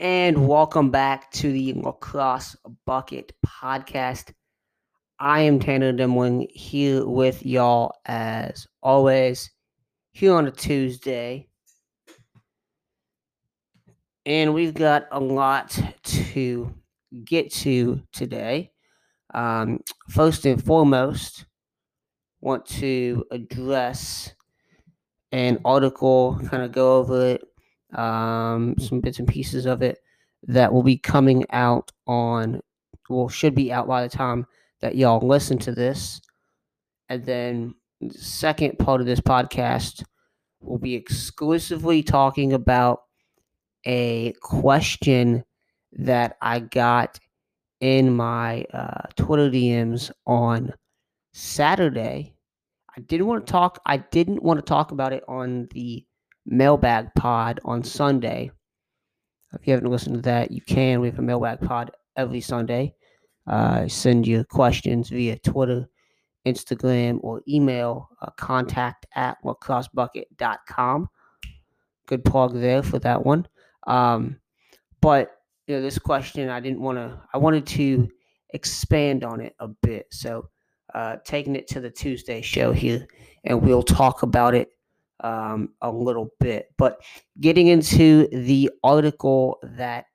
and 0.00 0.46
welcome 0.46 0.90
back 0.90 1.28
to 1.32 1.50
the 1.50 1.72
Lacrosse 1.74 2.56
Bucket 2.86 3.32
Podcast. 3.44 4.32
I 5.18 5.40
am 5.40 5.58
Tanner 5.58 5.92
Dimling 5.92 6.48
here 6.52 7.04
with 7.04 7.44
y'all 7.44 7.94
as 8.06 8.68
always 8.80 9.50
here 10.12 10.34
on 10.34 10.46
a 10.46 10.52
Tuesday. 10.52 11.48
And 14.24 14.54
we've 14.54 14.74
got 14.74 15.06
a 15.10 15.18
lot 15.18 15.76
to 16.04 16.74
get 17.24 17.52
to 17.54 18.00
today. 18.12 18.70
Um, 19.34 19.80
first 20.10 20.46
and 20.46 20.62
foremost, 20.64 21.44
want 22.40 22.66
to 22.66 23.24
address 23.32 24.32
an 25.32 25.58
article, 25.64 26.38
kind 26.48 26.62
of 26.62 26.70
go 26.70 26.98
over 26.98 27.26
it 27.30 27.47
um, 27.94 28.74
some 28.78 29.00
bits 29.00 29.18
and 29.18 29.28
pieces 29.28 29.66
of 29.66 29.82
it 29.82 29.98
that 30.46 30.72
will 30.72 30.82
be 30.82 30.96
coming 30.98 31.44
out 31.50 31.90
on, 32.06 32.60
well, 33.08 33.28
should 33.28 33.54
be 33.54 33.72
out 33.72 33.88
by 33.88 34.02
the 34.02 34.08
time 34.08 34.46
that 34.80 34.96
y'all 34.96 35.26
listen 35.26 35.58
to 35.58 35.72
this. 35.72 36.20
And 37.08 37.24
then 37.24 37.74
the 38.00 38.14
second 38.14 38.78
part 38.78 39.00
of 39.00 39.06
this 39.06 39.20
podcast 39.20 40.04
will 40.60 40.78
be 40.78 40.94
exclusively 40.94 42.02
talking 42.02 42.52
about 42.52 43.02
a 43.86 44.32
question 44.40 45.44
that 45.92 46.36
I 46.42 46.60
got 46.60 47.18
in 47.80 48.14
my 48.14 48.64
uh, 48.72 49.02
Twitter 49.16 49.50
DMs 49.50 50.10
on 50.26 50.72
Saturday. 51.32 52.34
I 52.96 53.00
didn't 53.02 53.26
want 53.26 53.46
to 53.46 53.50
talk. 53.50 53.80
I 53.86 53.98
didn't 53.98 54.42
want 54.42 54.58
to 54.58 54.68
talk 54.68 54.90
about 54.90 55.12
it 55.12 55.22
on 55.28 55.68
the 55.72 56.04
mailbag 56.48 57.14
pod 57.14 57.60
on 57.64 57.84
Sunday. 57.84 58.50
If 59.52 59.66
you 59.66 59.72
haven't 59.72 59.90
listened 59.90 60.16
to 60.16 60.22
that, 60.22 60.50
you 60.50 60.60
can. 60.60 61.00
We 61.00 61.08
have 61.08 61.18
a 61.18 61.22
mailbag 61.22 61.60
pod 61.60 61.90
every 62.16 62.40
Sunday. 62.40 62.94
Uh, 63.46 63.88
send 63.88 64.26
your 64.26 64.44
questions 64.44 65.08
via 65.08 65.38
Twitter, 65.38 65.88
Instagram, 66.46 67.18
or 67.22 67.42
email 67.48 68.08
uh, 68.20 68.30
contact 68.36 69.06
at 69.14 69.38
lacrossebucket.com. 69.44 71.08
Good 72.06 72.24
plug 72.24 72.54
there 72.54 72.82
for 72.82 72.98
that 73.00 73.24
one. 73.24 73.46
Um, 73.86 74.38
but 75.00 75.30
you 75.66 75.76
know, 75.76 75.82
this 75.82 75.98
question, 75.98 76.48
I 76.48 76.60
didn't 76.60 76.80
want 76.80 76.98
to, 76.98 77.20
I 77.32 77.38
wanted 77.38 77.66
to 77.66 78.08
expand 78.50 79.24
on 79.24 79.40
it 79.40 79.54
a 79.60 79.68
bit. 79.68 80.06
So, 80.10 80.48
uh, 80.94 81.16
taking 81.24 81.54
it 81.54 81.68
to 81.68 81.80
the 81.80 81.90
Tuesday 81.90 82.40
show 82.40 82.72
here, 82.72 83.06
and 83.44 83.60
we'll 83.60 83.82
talk 83.82 84.22
about 84.22 84.54
it 84.54 84.70
um, 85.20 85.70
a 85.82 85.90
little 85.90 86.30
bit. 86.40 86.72
But 86.76 87.00
getting 87.40 87.68
into 87.68 88.28
the 88.28 88.70
article 88.82 89.58
that 89.62 90.06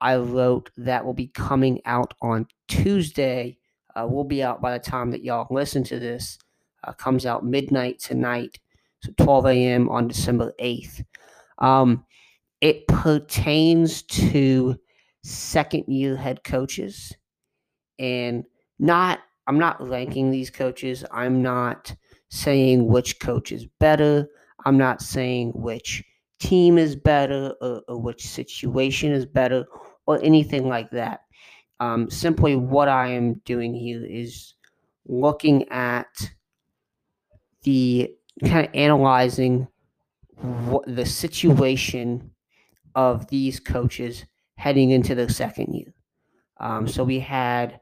I 0.00 0.16
wrote 0.16 0.70
that 0.76 1.04
will 1.04 1.14
be 1.14 1.28
coming 1.28 1.80
out 1.84 2.14
on 2.22 2.46
Tuesday, 2.68 3.58
uh, 3.98 4.06
will 4.06 4.24
be 4.24 4.42
out 4.42 4.60
by 4.60 4.72
the 4.72 4.84
time 4.84 5.10
that 5.10 5.24
y'all 5.24 5.46
listen 5.50 5.84
to 5.84 5.98
this. 5.98 6.38
Uh, 6.84 6.92
comes 6.92 7.26
out 7.26 7.44
midnight 7.44 7.98
tonight, 7.98 8.60
so 9.02 9.10
12 9.18 9.46
a.m. 9.46 9.88
on 9.88 10.06
December 10.06 10.52
8th. 10.60 11.04
Um, 11.58 12.04
it 12.60 12.86
pertains 12.86 14.02
to 14.02 14.76
second 15.24 15.84
year 15.88 16.16
head 16.16 16.44
coaches 16.44 17.12
and 17.98 18.44
not 18.78 19.20
I'm 19.46 19.58
not 19.58 19.86
ranking 19.86 20.30
these 20.30 20.50
coaches. 20.50 21.04
I'm 21.10 21.42
not 21.42 21.94
saying 22.28 22.86
which 22.86 23.18
coach 23.18 23.50
is 23.50 23.66
better. 23.80 24.28
I'm 24.64 24.78
not 24.78 25.02
saying 25.02 25.52
which 25.54 26.04
team 26.38 26.78
is 26.78 26.96
better 26.96 27.54
or, 27.60 27.82
or 27.88 28.00
which 28.00 28.26
situation 28.26 29.12
is 29.12 29.26
better 29.26 29.66
or 30.06 30.22
anything 30.22 30.68
like 30.68 30.90
that. 30.90 31.20
Um, 31.80 32.10
simply, 32.10 32.56
what 32.56 32.88
I 32.88 33.08
am 33.08 33.34
doing 33.44 33.74
here 33.74 34.04
is 34.04 34.54
looking 35.06 35.68
at 35.68 36.30
the 37.62 38.12
kind 38.44 38.66
of 38.66 38.74
analyzing 38.74 39.68
what 40.36 40.84
the 40.86 41.06
situation 41.06 42.30
of 42.94 43.28
these 43.28 43.60
coaches 43.60 44.24
heading 44.56 44.90
into 44.90 45.14
the 45.14 45.28
second 45.28 45.72
year. 45.74 45.94
Um, 46.58 46.88
so 46.88 47.04
we 47.04 47.20
had, 47.20 47.80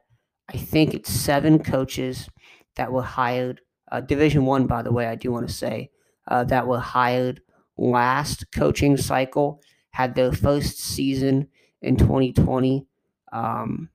I 0.49 0.57
think 0.57 0.93
it's 0.93 1.11
seven 1.11 1.63
coaches 1.63 2.29
that 2.75 2.91
were 2.91 3.01
hired. 3.01 3.61
Uh, 3.91 4.01
Division 4.01 4.45
one, 4.45 4.67
by 4.67 4.81
the 4.83 4.91
way, 4.91 5.07
I 5.07 5.15
do 5.15 5.31
want 5.31 5.47
to 5.47 5.53
say 5.53 5.89
uh, 6.27 6.43
that 6.45 6.67
were 6.67 6.79
hired 6.79 7.41
last 7.77 8.51
coaching 8.51 8.97
cycle 8.97 9.61
had 9.91 10.15
their 10.15 10.31
first 10.31 10.79
season 10.79 11.47
in 11.81 11.97
2020. 11.97 12.85
Um, 13.31 13.89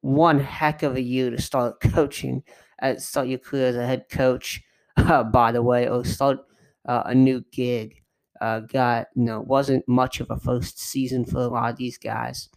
one 0.00 0.40
heck 0.40 0.82
of 0.82 0.96
a 0.96 1.00
year 1.02 1.30
to 1.30 1.40
start 1.40 1.80
coaching, 1.80 2.42
uh, 2.82 2.96
start 2.96 3.28
your 3.28 3.38
career 3.38 3.68
as 3.68 3.76
a 3.76 3.86
head 3.86 4.06
coach, 4.10 4.62
uh, 4.96 5.24
by 5.24 5.52
the 5.52 5.62
way, 5.62 5.88
or 5.88 6.04
start 6.04 6.38
uh, 6.86 7.02
a 7.06 7.14
new 7.14 7.44
gig. 7.52 8.02
Uh, 8.40 8.60
got 8.60 9.06
you 9.14 9.24
know 9.24 9.40
wasn't 9.40 9.86
much 9.88 10.20
of 10.20 10.30
a 10.30 10.36
first 10.38 10.78
season 10.78 11.24
for 11.24 11.38
a 11.38 11.48
lot 11.48 11.70
of 11.70 11.76
these 11.76 11.96
guys. 11.96 12.50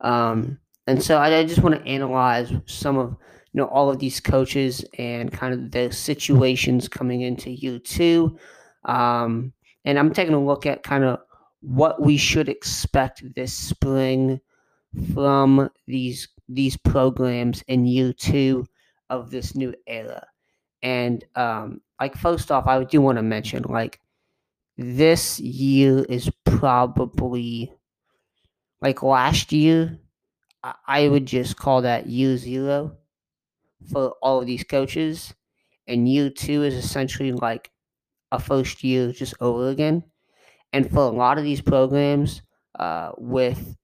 Um, 0.00 0.58
and 0.86 1.02
so 1.02 1.16
I, 1.18 1.38
I 1.38 1.44
just 1.44 1.62
want 1.62 1.76
to 1.76 1.86
analyze 1.86 2.52
some 2.66 2.98
of 2.98 3.16
you 3.54 3.60
know 3.60 3.68
all 3.68 3.88
of 3.88 4.00
these 4.00 4.20
coaches 4.20 4.84
and 4.98 5.32
kind 5.32 5.54
of 5.54 5.70
the 5.70 5.92
situations 5.92 6.88
coming 6.88 7.22
into 7.22 7.50
year 7.50 7.78
two. 7.78 8.36
Um, 8.84 9.52
and 9.84 9.98
I'm 9.98 10.12
taking 10.12 10.34
a 10.34 10.44
look 10.44 10.66
at 10.66 10.82
kind 10.82 11.04
of 11.04 11.20
what 11.60 12.02
we 12.02 12.16
should 12.16 12.48
expect 12.48 13.22
this 13.34 13.54
spring 13.54 14.40
from 15.14 15.70
these 15.86 16.28
these 16.48 16.76
programs 16.76 17.62
in 17.68 17.86
year 17.86 18.12
two 18.12 18.66
of 19.08 19.30
this 19.30 19.54
new 19.54 19.74
era. 19.86 20.26
And 20.82 21.24
um, 21.36 21.80
like 22.00 22.16
first 22.16 22.50
off, 22.50 22.66
I 22.66 22.82
do 22.84 23.00
want 23.00 23.16
to 23.18 23.22
mention 23.22 23.62
like 23.62 24.00
this 24.76 25.40
year 25.40 26.04
is 26.08 26.30
probably 26.44 27.72
like 28.80 29.02
last 29.02 29.52
year. 29.52 29.98
I 30.86 31.08
would 31.08 31.26
just 31.26 31.56
call 31.56 31.82
that 31.82 32.06
year 32.06 32.36
zero 32.38 32.96
for 33.90 34.14
all 34.22 34.40
of 34.40 34.46
these 34.46 34.64
coaches, 34.64 35.34
and 35.86 36.08
year 36.08 36.30
two 36.30 36.62
is 36.62 36.74
essentially 36.74 37.32
like 37.32 37.70
a 38.32 38.38
first 38.40 38.84
year 38.84 39.12
just 39.12 39.34
over 39.40 39.68
again. 39.70 40.04
And 40.72 40.90
for 40.90 41.00
a 41.00 41.08
lot 41.10 41.38
of 41.38 41.44
these 41.44 41.60
programs, 41.62 42.42
uh, 42.78 43.12
with 43.18 43.76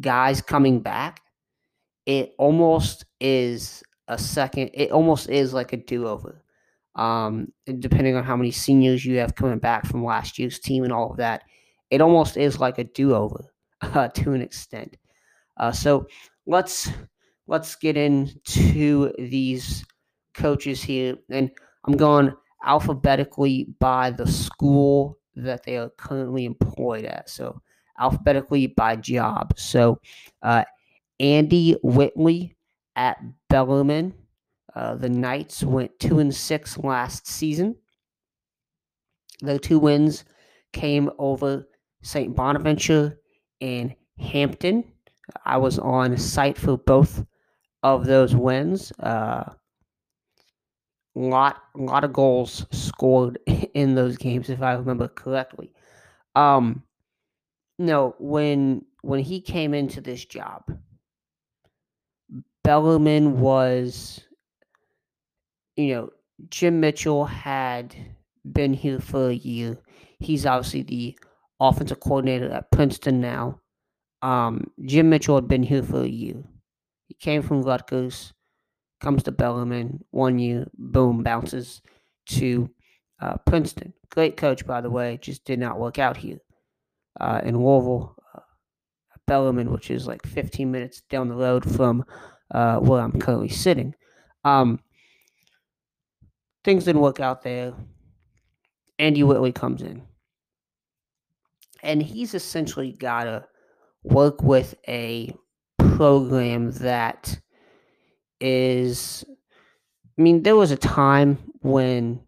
guys 0.00 0.40
coming 0.42 0.80
back, 0.80 1.20
it 2.06 2.34
almost 2.38 3.04
is 3.20 3.82
a 4.08 4.18
second. 4.18 4.70
It 4.74 4.90
almost 4.90 5.28
is 5.28 5.52
like 5.52 5.72
a 5.72 5.76
do 5.76 6.06
over. 6.06 6.42
Um, 6.96 7.52
depending 7.78 8.16
on 8.16 8.24
how 8.24 8.36
many 8.36 8.50
seniors 8.50 9.04
you 9.04 9.18
have 9.18 9.34
coming 9.36 9.58
back 9.58 9.86
from 9.86 10.04
last 10.04 10.38
year's 10.38 10.58
team 10.58 10.84
and 10.84 10.92
all 10.92 11.12
of 11.12 11.18
that, 11.18 11.44
it 11.90 12.00
almost 12.00 12.36
is 12.36 12.58
like 12.58 12.78
a 12.78 12.84
do 12.84 13.14
over 13.14 13.44
uh, 13.82 14.08
to 14.08 14.32
an 14.32 14.42
extent. 14.42 14.96
Uh, 15.56 15.72
so 15.72 16.06
let's 16.46 16.90
let's 17.50 17.74
get 17.74 17.96
into 17.96 19.12
these 19.18 19.84
coaches 20.34 20.82
here. 20.82 21.16
And 21.30 21.50
I'm 21.84 21.96
going 21.96 22.32
alphabetically 22.64 23.74
by 23.80 24.12
the 24.12 24.26
school 24.26 25.18
that 25.34 25.64
they 25.64 25.76
are 25.76 25.90
currently 25.98 26.44
employed 26.44 27.04
at. 27.04 27.28
So 27.28 27.60
alphabetically 27.98 28.68
by 28.68 28.96
job. 28.96 29.52
So 29.58 30.00
uh, 30.42 30.64
Andy 31.18 31.76
Whitley 31.82 32.56
at 32.94 33.18
Bellarmine. 33.50 34.14
Uh, 34.76 34.94
the 34.94 35.08
Knights 35.08 35.64
went 35.64 35.90
two 35.98 36.20
and 36.20 36.32
six 36.32 36.78
last 36.78 37.26
season. 37.26 37.74
The 39.40 39.58
two 39.58 39.80
wins 39.80 40.24
came 40.72 41.10
over 41.18 41.66
St. 42.02 42.36
Bonaventure 42.36 43.18
and 43.60 43.92
Hampton. 44.20 44.84
I 45.44 45.56
was 45.56 45.80
on 45.80 46.16
site 46.16 46.56
for 46.56 46.78
both 46.78 47.24
of 47.82 48.06
those 48.06 48.34
wins. 48.34 48.92
Uh, 48.98 49.52
lot 51.14 51.62
lot 51.74 52.04
of 52.04 52.12
goals 52.12 52.66
scored 52.70 53.38
in 53.74 53.94
those 53.94 54.16
games, 54.16 54.50
if 54.50 54.62
I 54.62 54.72
remember 54.72 55.08
correctly. 55.08 55.72
Um, 56.36 56.82
no, 57.78 58.14
when 58.18 58.84
when 59.02 59.20
he 59.20 59.40
came 59.40 59.74
into 59.74 60.00
this 60.00 60.24
job, 60.24 60.64
Bellarmine 62.62 63.40
was, 63.40 64.20
you 65.76 65.94
know, 65.94 66.10
Jim 66.50 66.80
Mitchell 66.80 67.24
had 67.24 67.94
been 68.52 68.74
here 68.74 69.00
for 69.00 69.30
a 69.30 69.34
year. 69.34 69.78
He's 70.18 70.44
obviously 70.46 70.82
the 70.82 71.18
offensive 71.60 72.00
coordinator 72.00 72.50
at 72.50 72.70
Princeton 72.70 73.20
now. 73.20 73.60
Um, 74.22 74.70
Jim 74.84 75.08
Mitchell 75.08 75.34
had 75.34 75.48
been 75.48 75.62
here 75.62 75.82
for 75.82 76.02
a 76.02 76.08
year. 76.08 76.42
He 77.10 77.16
came 77.16 77.42
from 77.42 77.62
Rutgers, 77.64 78.32
comes 79.00 79.24
to 79.24 79.32
Bellarmine 79.32 80.04
one 80.12 80.38
year, 80.38 80.68
boom, 80.78 81.24
bounces 81.24 81.82
to 82.26 82.70
uh, 83.20 83.36
Princeton. 83.46 83.92
Great 84.10 84.36
coach, 84.36 84.64
by 84.64 84.80
the 84.80 84.90
way, 84.90 85.18
just 85.20 85.44
did 85.44 85.58
not 85.58 85.80
work 85.80 85.98
out 85.98 86.16
here. 86.16 86.38
uh, 87.20 87.40
in 87.44 87.58
Louisville, 87.58 88.16
uh, 88.36 88.40
Bellarmine, 89.26 89.72
which 89.72 89.90
is 89.90 90.06
like 90.06 90.24
15 90.24 90.70
minutes 90.70 91.02
down 91.10 91.28
the 91.28 91.34
road 91.34 91.68
from 91.76 92.04
uh, 92.52 92.78
where 92.78 93.00
I'm 93.02 93.18
currently 93.20 93.48
sitting. 93.48 93.94
Um, 94.44 94.80
things 96.64 96.84
didn't 96.84 97.02
work 97.02 97.20
out 97.20 97.42
there. 97.42 97.74
Andy 99.00 99.24
Whitley 99.24 99.52
comes 99.52 99.82
in. 99.82 100.02
And 101.82 102.02
he's 102.02 102.34
essentially 102.34 102.92
got 102.92 103.24
to 103.24 103.46
work 104.04 104.42
with 104.44 104.76
a 104.86 105.34
program 106.00 106.70
that 106.70 107.38
is. 108.40 109.22
I 110.18 110.22
mean, 110.22 110.42
there 110.42 110.56
was 110.56 110.70
a 110.70 110.76
time 110.78 111.36
when 111.60 112.22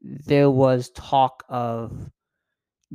there 0.00 0.48
was 0.48 0.90
talk 0.90 1.42
of 1.48 2.08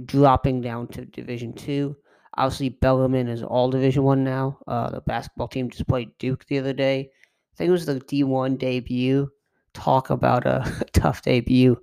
dropping 0.06 0.62
down 0.62 0.88
to 0.88 1.04
Division 1.04 1.52
Two. 1.52 1.98
Obviously, 2.38 2.70
Bellarmine 2.70 3.28
is 3.28 3.44
all 3.44 3.70
Division 3.70 4.04
One 4.04 4.24
now. 4.24 4.60
Uh, 4.66 4.90
the 4.92 5.02
basketball 5.02 5.50
team 5.50 5.70
just 5.70 5.86
played 5.86 6.18
Duke 6.18 6.46
the 6.46 6.60
other 6.60 6.72
day. 6.72 7.00
I 7.02 7.54
think 7.58 7.68
it 7.68 7.72
was 7.72 7.86
the 7.86 8.00
D 8.00 8.24
one 8.24 8.56
debut. 8.56 9.30
Talk 9.74 10.12
about 10.12 10.48
a 10.48 10.86
tough 10.94 11.24
debut. 11.24 11.78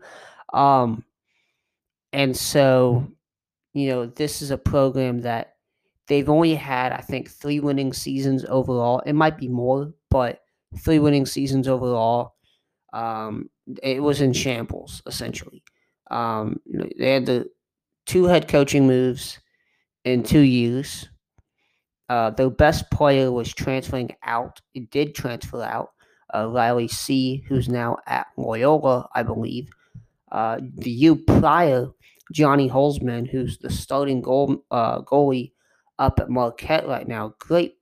Um, 0.55 1.05
and 2.15 2.35
so, 2.35 3.13
you 3.75 3.91
know, 3.91 4.07
this 4.07 4.41
is 4.41 4.51
a 4.51 4.57
program 4.57 5.21
that 5.21 5.57
they've 6.11 6.29
only 6.29 6.57
had, 6.57 6.91
I 6.91 7.01
think, 7.01 7.31
three 7.31 7.61
winning 7.61 7.93
seasons 7.93 8.45
overall. 8.49 8.99
It 9.07 9.13
might 9.13 9.39
be 9.39 9.47
more, 9.47 9.95
but 10.11 10.41
three 10.81 10.99
winning 10.99 11.25
seasons 11.25 11.69
overall. 11.69 12.35
Um, 12.93 13.49
it 13.81 14.03
was 14.03 14.21
in 14.21 14.33
shambles 14.33 15.01
essentially. 15.07 15.63
Um, 16.11 16.61
they 16.99 17.13
had 17.13 17.27
the 17.27 17.49
two 18.07 18.25
head 18.25 18.49
coaching 18.49 18.89
moves 18.89 19.39
in 20.05 20.25
two 20.25 20.41
years. 20.41 21.09
Uh, 22.09 22.31
their 22.31 22.51
best 22.51 22.91
player 22.91 23.31
was 23.31 23.55
transferring 23.55 24.11
out. 24.25 24.61
It 24.75 24.91
did 24.91 25.15
transfer 25.15 25.63
out. 25.63 25.91
Uh, 26.35 26.49
Riley 26.49 26.89
C., 26.89 27.45
who's 27.49 27.69
now 27.69 27.99
at 28.09 28.27
Loyola, 28.37 29.09
I 29.15 29.23
believe. 29.23 29.69
Uh, 30.33 30.59
the 30.75 30.91
year 30.91 31.15
prior, 31.15 31.87
Johnny 32.33 32.69
Holzman, 32.69 33.31
who's 33.31 33.59
the 33.59 33.71
starting 33.71 34.21
goal, 34.21 34.65
uh, 34.73 35.03
goalie 35.03 35.53
up 36.01 36.19
at 36.19 36.31
Marquette 36.31 36.89
right 36.89 37.07
now. 37.07 37.35
Great, 37.39 37.75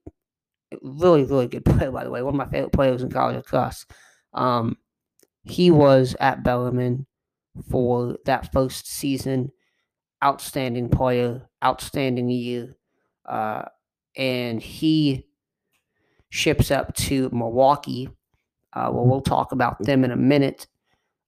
really, 0.83 1.23
really 1.23 1.47
good 1.47 1.65
player, 1.65 1.89
by 1.89 2.03
the 2.03 2.11
way. 2.11 2.21
One 2.21 2.35
of 2.35 2.37
my 2.37 2.51
favorite 2.51 2.73
players 2.73 3.01
in 3.01 3.09
college 3.09 3.37
lacrosse. 3.37 3.85
Um, 4.33 4.77
he 5.43 5.71
was 5.71 6.15
at 6.19 6.43
Bellarmine 6.43 7.07
for 7.71 8.17
that 8.25 8.51
first 8.51 8.87
season. 8.87 9.51
Outstanding 10.23 10.89
player, 10.89 11.49
outstanding 11.63 12.29
year. 12.29 12.75
Uh, 13.25 13.63
and 14.17 14.61
he 14.61 15.25
ships 16.29 16.71
up 16.71 16.93
to 16.95 17.29
Milwaukee. 17.31 18.09
Uh, 18.73 18.91
well, 18.93 19.05
we'll 19.05 19.21
talk 19.21 19.53
about 19.53 19.79
them 19.79 20.03
in 20.03 20.11
a 20.11 20.17
minute. 20.17 20.67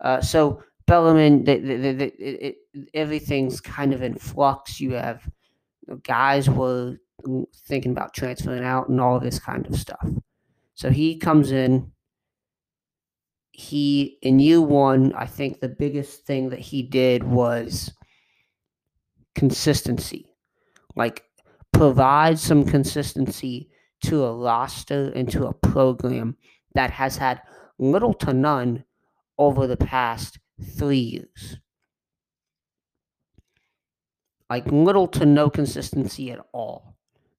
Uh, 0.02 0.20
so 0.20 0.62
Bellarmine, 0.88 1.46
it, 1.48 2.58
everything's 2.94 3.62
kind 3.62 3.94
of 3.94 4.02
in 4.02 4.16
flux. 4.16 4.82
You 4.82 4.92
have 4.92 5.26
guys 6.04 6.50
were 6.50 6.98
thinking 7.68 7.92
about 7.92 8.14
transferring 8.14 8.64
out 8.64 8.90
and 8.90 9.00
all 9.00 9.20
this 9.20 9.40
kind 9.40 9.66
of 9.68 9.76
stuff. 9.76 10.08
So 10.74 10.90
he 10.90 11.18
comes 11.18 11.52
in. 11.52 11.92
He 13.54 14.18
in 14.22 14.40
year 14.40 14.62
one, 14.62 15.14
I 15.14 15.26
think 15.26 15.60
the 15.60 15.70
biggest 15.70 16.26
thing 16.26 16.50
that 16.50 16.60
he 16.60 16.82
did 16.82 17.24
was 17.24 17.94
consistency. 19.36 20.26
Like 20.96 21.24
provide 21.74 22.40
some 22.40 22.66
consistency 22.66 23.70
to 24.06 24.24
a 24.24 24.36
roster 24.36 25.12
and 25.16 25.30
to 25.32 25.46
a 25.46 25.54
program 25.54 26.38
that 26.74 26.92
has 26.92 27.18
had 27.18 27.42
little 27.78 28.14
to 28.16 28.34
none 28.34 28.84
over 29.38 29.68
the 29.68 29.78
past 29.78 30.40
three 30.78 30.98
years. 30.98 31.58
Like 34.52 34.70
little 34.70 35.08
to 35.08 35.26
no 35.26 35.50
consistency 35.50 36.30
at 36.32 36.46
all 36.52 36.98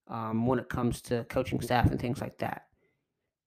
um, 0.08 0.46
when 0.46 0.58
it 0.58 0.70
comes 0.70 1.02
to 1.02 1.24
coaching 1.24 1.60
staff 1.60 1.90
and 1.90 2.00
things 2.00 2.22
like 2.22 2.38
that. 2.38 2.62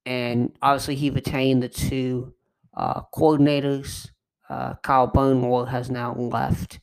And 0.06 0.56
obviously, 0.62 0.94
he 0.94 1.10
retained 1.10 1.64
the 1.64 1.70
two 1.70 2.36
uh, 2.78 3.02
coordinators. 3.12 4.12
Uh, 4.48 4.76
Kyle 4.84 5.12
Burnmore 5.12 5.68
has 5.68 5.90
now 5.90 6.14
left. 6.14 6.80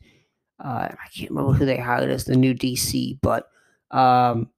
Uh, 0.58 0.88
I 0.90 1.08
can't 1.14 1.30
remember 1.30 1.52
who 1.52 1.66
they 1.66 1.76
hired 1.76 2.10
as 2.10 2.24
the 2.24 2.34
new 2.34 2.52
DC, 2.52 3.20
but 3.22 3.46
um, 3.92 4.50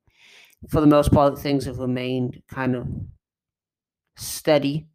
for 0.71 0.81
the 0.81 0.87
most 0.87 1.13
part, 1.13 1.39
things 1.39 1.67
have 1.67 1.79
remained 1.79 2.43
kind 2.49 2.75
of 2.75 2.89
steady 4.17 4.87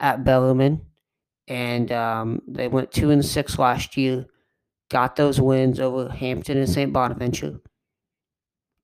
at 0.00 0.24
Bellarmine 0.24 0.80
and 1.48 1.92
um, 1.92 2.40
they 2.48 2.66
went 2.66 2.92
two 2.92 3.10
and 3.10 3.22
six 3.22 3.58
last 3.58 3.98
year. 3.98 4.24
Got 4.92 5.16
those 5.16 5.40
wins 5.40 5.80
over 5.80 6.10
Hampton 6.10 6.58
and 6.58 6.68
St. 6.68 6.92
Bonaventure. 6.92 7.58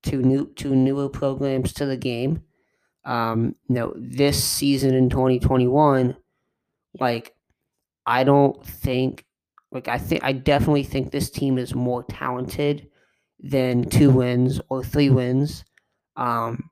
Two 0.01 0.23
new 0.23 0.51
two 0.55 0.75
newer 0.75 1.07
programs 1.07 1.71
to 1.73 1.85
the 1.85 1.97
game. 1.97 2.41
Um, 3.05 3.55
know, 3.67 3.93
this 3.95 4.43
season 4.43 4.95
in 4.95 5.11
2021, 5.11 6.17
like 6.99 7.35
I 8.07 8.23
don't 8.23 8.65
think 8.65 9.23
like 9.71 9.87
I 9.87 9.99
think 9.99 10.23
I 10.23 10.31
definitely 10.31 10.81
think 10.81 11.11
this 11.11 11.29
team 11.29 11.59
is 11.59 11.75
more 11.75 12.01
talented 12.05 12.87
than 13.39 13.87
two 13.87 14.09
wins 14.09 14.59
or 14.69 14.83
three 14.83 15.11
wins. 15.11 15.63
Um, 16.15 16.71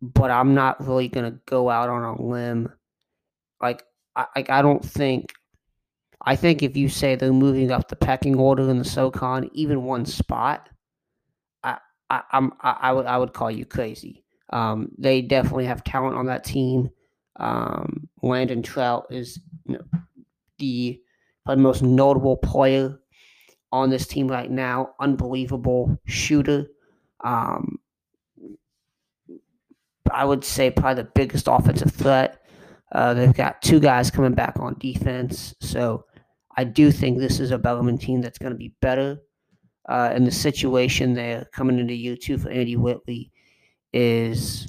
but 0.00 0.30
I'm 0.30 0.54
not 0.54 0.82
really 0.86 1.08
gonna 1.08 1.38
go 1.44 1.68
out 1.68 1.90
on 1.90 2.02
a 2.02 2.22
limb. 2.22 2.72
Like 3.60 3.84
I, 4.16 4.24
like 4.34 4.48
I 4.48 4.62
don't 4.62 4.82
think. 4.82 5.34
I 6.22 6.36
think 6.36 6.62
if 6.62 6.76
you 6.76 6.88
say 6.88 7.14
they're 7.14 7.32
moving 7.32 7.70
up 7.70 7.88
the 7.88 7.96
pecking 7.96 8.36
order 8.36 8.68
in 8.70 8.78
the 8.78 8.84
SoCon, 8.84 9.50
even 9.54 9.84
one 9.84 10.04
spot, 10.04 10.68
I, 11.64 11.78
I, 12.10 12.22
I'm, 12.32 12.52
I, 12.60 12.76
I 12.82 12.92
would, 12.92 13.06
I 13.06 13.16
would 13.16 13.32
call 13.32 13.50
you 13.50 13.64
crazy. 13.64 14.24
Um, 14.50 14.90
they 14.98 15.22
definitely 15.22 15.66
have 15.66 15.84
talent 15.84 16.16
on 16.16 16.26
that 16.26 16.44
team. 16.44 16.90
Um, 17.36 18.08
Landon 18.22 18.62
Trout 18.62 19.06
is 19.10 19.40
you 19.66 19.74
know, 19.74 20.00
the 20.58 21.00
most 21.56 21.82
notable 21.82 22.36
player 22.36 22.98
on 23.72 23.90
this 23.90 24.06
team 24.06 24.28
right 24.28 24.50
now. 24.50 24.90
Unbelievable 25.00 25.98
shooter. 26.04 26.66
Um, 27.24 27.78
I 30.12 30.24
would 30.24 30.44
say 30.44 30.70
probably 30.70 31.02
the 31.02 31.10
biggest 31.14 31.46
offensive 31.48 31.92
threat. 31.92 32.44
Uh, 32.92 33.14
they've 33.14 33.34
got 33.34 33.62
two 33.62 33.78
guys 33.78 34.10
coming 34.10 34.34
back 34.34 34.56
on 34.58 34.76
defense. 34.78 35.54
So 35.60 36.04
I 36.56 36.64
do 36.64 36.90
think 36.90 37.18
this 37.18 37.40
is 37.40 37.50
a 37.50 37.58
Bellarmine 37.58 37.98
team 37.98 38.20
that's 38.20 38.38
going 38.38 38.52
to 38.52 38.58
be 38.58 38.74
better. 38.80 39.18
Uh, 39.88 40.10
and 40.12 40.26
the 40.26 40.32
situation 40.32 41.14
there 41.14 41.46
coming 41.52 41.78
into 41.78 41.94
year 41.94 42.16
two 42.16 42.38
for 42.38 42.50
Andy 42.50 42.76
Whitley 42.76 43.30
is 43.92 44.68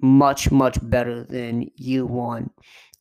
much, 0.00 0.50
much 0.50 0.78
better 0.82 1.24
than 1.24 1.70
year 1.76 2.04
one. 2.04 2.50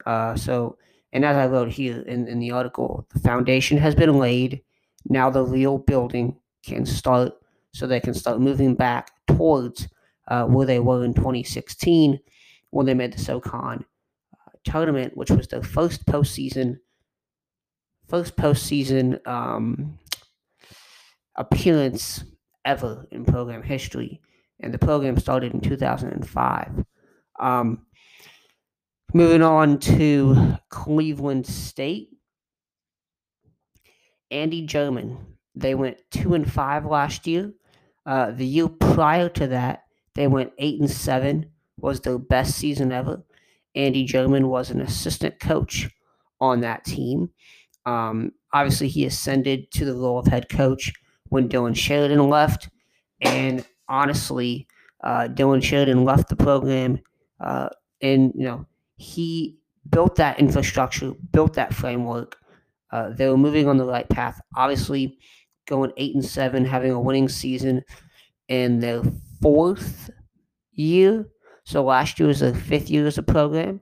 Uh, 0.06 0.36
so, 0.36 0.78
and 1.14 1.26
as 1.26 1.36
I 1.36 1.48
wrote 1.48 1.70
here 1.70 2.02
in, 2.02 2.28
in 2.28 2.40
the 2.40 2.52
article, 2.52 3.08
the 3.14 3.20
foundation 3.20 3.78
has 3.78 3.96
been 3.96 4.18
laid. 4.18 4.62
Now 5.10 5.30
the 5.30 5.44
real 5.44 5.78
building 5.78 6.38
can 6.64 6.86
start 6.86 7.34
so 7.74 7.88
they 7.88 8.00
can 8.00 8.14
start 8.14 8.40
moving 8.40 8.76
back 8.76 9.12
towards 9.28 9.88
uh, 10.28 10.46
where 10.46 10.66
they 10.66 10.80
were 10.80 11.04
in 11.04 11.14
2016 11.14 12.20
when 12.72 12.86
they 12.86 12.94
made 12.94 13.14
the 13.14 13.20
SoCon 13.20 13.86
tournament, 14.64 15.16
which 15.16 15.32
was 15.32 15.48
the 15.48 15.64
first 15.64 16.06
postseason, 16.06 16.78
first 18.10 18.36
postseason 18.36 19.26
um, 19.28 19.98
appearance 21.36 22.24
ever 22.66 23.06
in 23.12 23.24
program 23.24 23.64
history, 23.64 24.20
and 24.60 24.74
the 24.74 24.80
program 24.80 25.18
started 25.18 25.54
in 25.54 25.62
2005. 25.62 26.86
Um, 27.40 27.86
moving 29.14 29.42
on 29.42 29.80
to 29.80 30.58
Cleveland 30.70 31.46
State, 31.46 32.10
Andy 34.32 34.66
German. 34.66 35.18
They 35.56 35.76
went 35.76 35.98
two 36.12 36.34
and 36.34 36.52
five 36.52 36.86
last 36.86 37.28
year. 37.28 37.54
Uh, 38.06 38.32
the 38.32 38.46
year 38.46 38.68
prior 38.68 39.30
to 39.30 39.48
that, 39.48 39.84
they 40.16 40.28
went 40.28 40.54
eight 40.58 40.80
and 40.80 40.90
seven. 40.90 41.52
Was 41.78 42.02
their 42.02 42.18
best 42.18 42.56
season 42.56 42.92
ever. 42.92 43.24
Andy 43.74 44.04
German 44.04 44.50
was 44.50 44.70
an 44.70 44.82
assistant 44.82 45.40
coach 45.40 45.90
on 46.42 46.62
that 46.62 46.84
team. 46.84 47.30
Um, 47.86 48.32
obviously, 48.54 48.88
he 48.88 49.06
ascended 49.06 49.72
to 49.72 49.86
the 49.86 49.96
role 49.96 50.20
of 50.20 50.28
head 50.28 50.50
coach 50.50 50.94
when 51.30 51.50
Dylan 51.50 51.76
Sheridan 51.76 52.30
left. 52.30 52.70
And 53.22 53.66
honestly, 53.88 54.68
uh, 55.04 55.28
Dylan 55.30 55.64
Sheridan 55.64 56.04
left 56.04 56.30
the 56.30 56.36
program, 56.36 57.00
uh, 57.40 57.70
and 58.02 58.32
you 58.36 58.46
know 58.46 58.66
he 58.98 59.58
built 59.90 60.16
that 60.16 60.40
infrastructure, 60.40 61.14
built 61.32 61.54
that 61.54 61.74
framework. 61.74 62.38
Uh, 62.92 63.10
they 63.10 63.28
were 63.30 63.38
moving 63.38 63.68
on 63.68 63.78
the 63.78 63.86
right 63.86 64.08
path. 64.10 64.42
Obviously, 64.56 65.18
going 65.68 65.92
eight 65.98 66.16
and 66.16 66.26
seven, 66.26 66.66
having 66.66 66.92
a 66.92 67.00
winning 67.00 67.30
season 67.30 67.84
in 68.48 68.80
their 68.80 69.02
fourth 69.42 70.10
year. 70.74 71.28
So 71.64 71.84
last 71.84 72.20
year 72.20 72.28
was 72.28 72.40
the 72.40 72.54
fifth 72.54 72.90
year 72.90 73.06
as 73.06 73.18
a 73.18 73.24
program, 73.24 73.82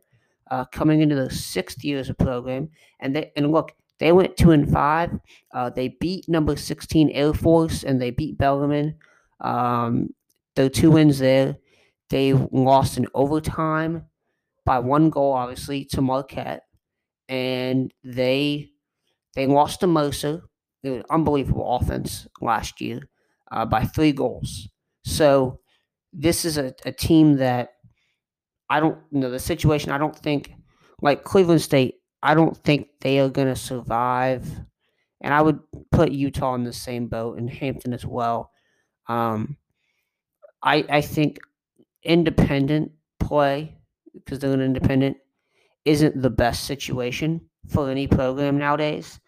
uh, 0.51 0.65
coming 0.65 1.01
into 1.01 1.15
the 1.15 1.29
sixth 1.29 1.83
year 1.83 1.99
as 1.99 2.09
a 2.09 2.13
program, 2.13 2.69
and 2.99 3.15
they 3.15 3.31
and 3.35 3.51
look, 3.51 3.71
they 3.99 4.11
went 4.11 4.37
two 4.37 4.51
and 4.51 4.71
five. 4.71 5.11
Uh, 5.53 5.69
they 5.69 5.89
beat 5.89 6.27
number 6.29 6.55
sixteen 6.55 7.09
Air 7.09 7.33
Force, 7.33 7.83
and 7.83 8.01
they 8.01 8.11
beat 8.11 8.37
Bellarmine. 8.37 8.95
Um, 9.41 10.09
their 10.55 10.69
two 10.69 10.91
wins 10.91 11.19
there. 11.19 11.57
They 12.09 12.33
lost 12.33 12.97
in 12.97 13.07
overtime 13.13 14.05
by 14.65 14.79
one 14.79 15.09
goal, 15.09 15.33
obviously, 15.33 15.85
to 15.85 16.01
Marquette, 16.01 16.63
and 17.29 17.93
they 18.03 18.69
they 19.35 19.47
lost 19.47 19.81
to 19.81 19.87
Mercer. 19.87 20.43
It 20.83 20.91
was 20.91 21.03
unbelievable 21.09 21.77
offense 21.77 22.27
last 22.41 22.81
year 22.81 23.09
uh, 23.51 23.65
by 23.65 23.83
three 23.85 24.11
goals. 24.11 24.69
So 25.05 25.59
this 26.13 26.45
is 26.45 26.57
a, 26.57 26.73
a 26.85 26.91
team 26.91 27.37
that 27.37 27.71
I 28.69 28.79
don't 28.79 28.97
you 29.11 29.19
know 29.19 29.29
the 29.29 29.39
situation. 29.39 29.91
I 29.91 29.97
don't 29.97 30.15
think 30.15 30.51
like 31.01 31.23
Cleveland 31.23 31.61
State. 31.61 31.95
I 32.27 32.35
don't 32.35 32.57
think 32.57 32.89
they 33.01 33.19
are 33.19 33.29
going 33.29 33.47
to 33.49 33.55
survive, 33.55 34.45
and 35.21 35.33
I 35.33 35.41
would 35.41 35.59
put 35.91 36.11
Utah 36.11 36.55
in 36.55 36.63
the 36.65 36.73
same 36.73 37.07
boat 37.07 37.37
and 37.39 37.49
Hampton 37.49 37.93
as 37.93 38.05
well. 38.05 38.51
Um, 39.07 39.57
I 40.63 40.85
I 40.89 41.01
think 41.01 41.39
independent 42.03 42.91
play 43.19 43.77
because 44.13 44.39
they're 44.39 44.53
an 44.53 44.61
independent 44.61 45.17
isn't 45.85 46.21
the 46.21 46.29
best 46.31 46.65
situation 46.65 47.41
for 47.69 47.89
any 47.89 48.07
program 48.07 48.57
nowadays. 48.57 49.19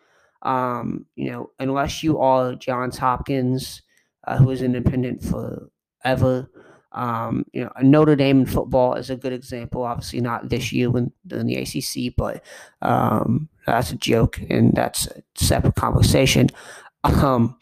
Um, 0.43 1.07
you 1.15 1.31
know, 1.31 1.51
unless 1.59 2.03
you 2.03 2.19
are 2.19 2.55
Johns 2.55 2.97
Hopkins, 2.97 3.81
uh, 4.27 4.37
who 4.37 4.51
is 4.51 4.61
independent 4.61 5.23
forever. 5.23 6.49
Um, 6.91 7.45
you 7.53 7.63
know, 7.63 7.71
Notre 7.81 8.15
Dame 8.15 8.41
in 8.41 8.45
football 8.45 8.95
is 8.95 9.09
a 9.09 9.15
good 9.15 9.33
example. 9.33 9.83
Obviously, 9.83 10.21
not 10.21 10.49
this 10.49 10.71
year 10.71 10.89
when 10.89 11.11
in 11.31 11.45
the 11.45 11.55
ACC, 11.55 12.15
but 12.15 12.43
um, 12.81 13.49
that's 13.65 13.91
a 13.91 13.95
joke 13.95 14.39
and 14.49 14.73
that's 14.73 15.07
a 15.07 15.21
separate 15.35 15.75
conversation. 15.75 16.47
Um, 17.03 17.57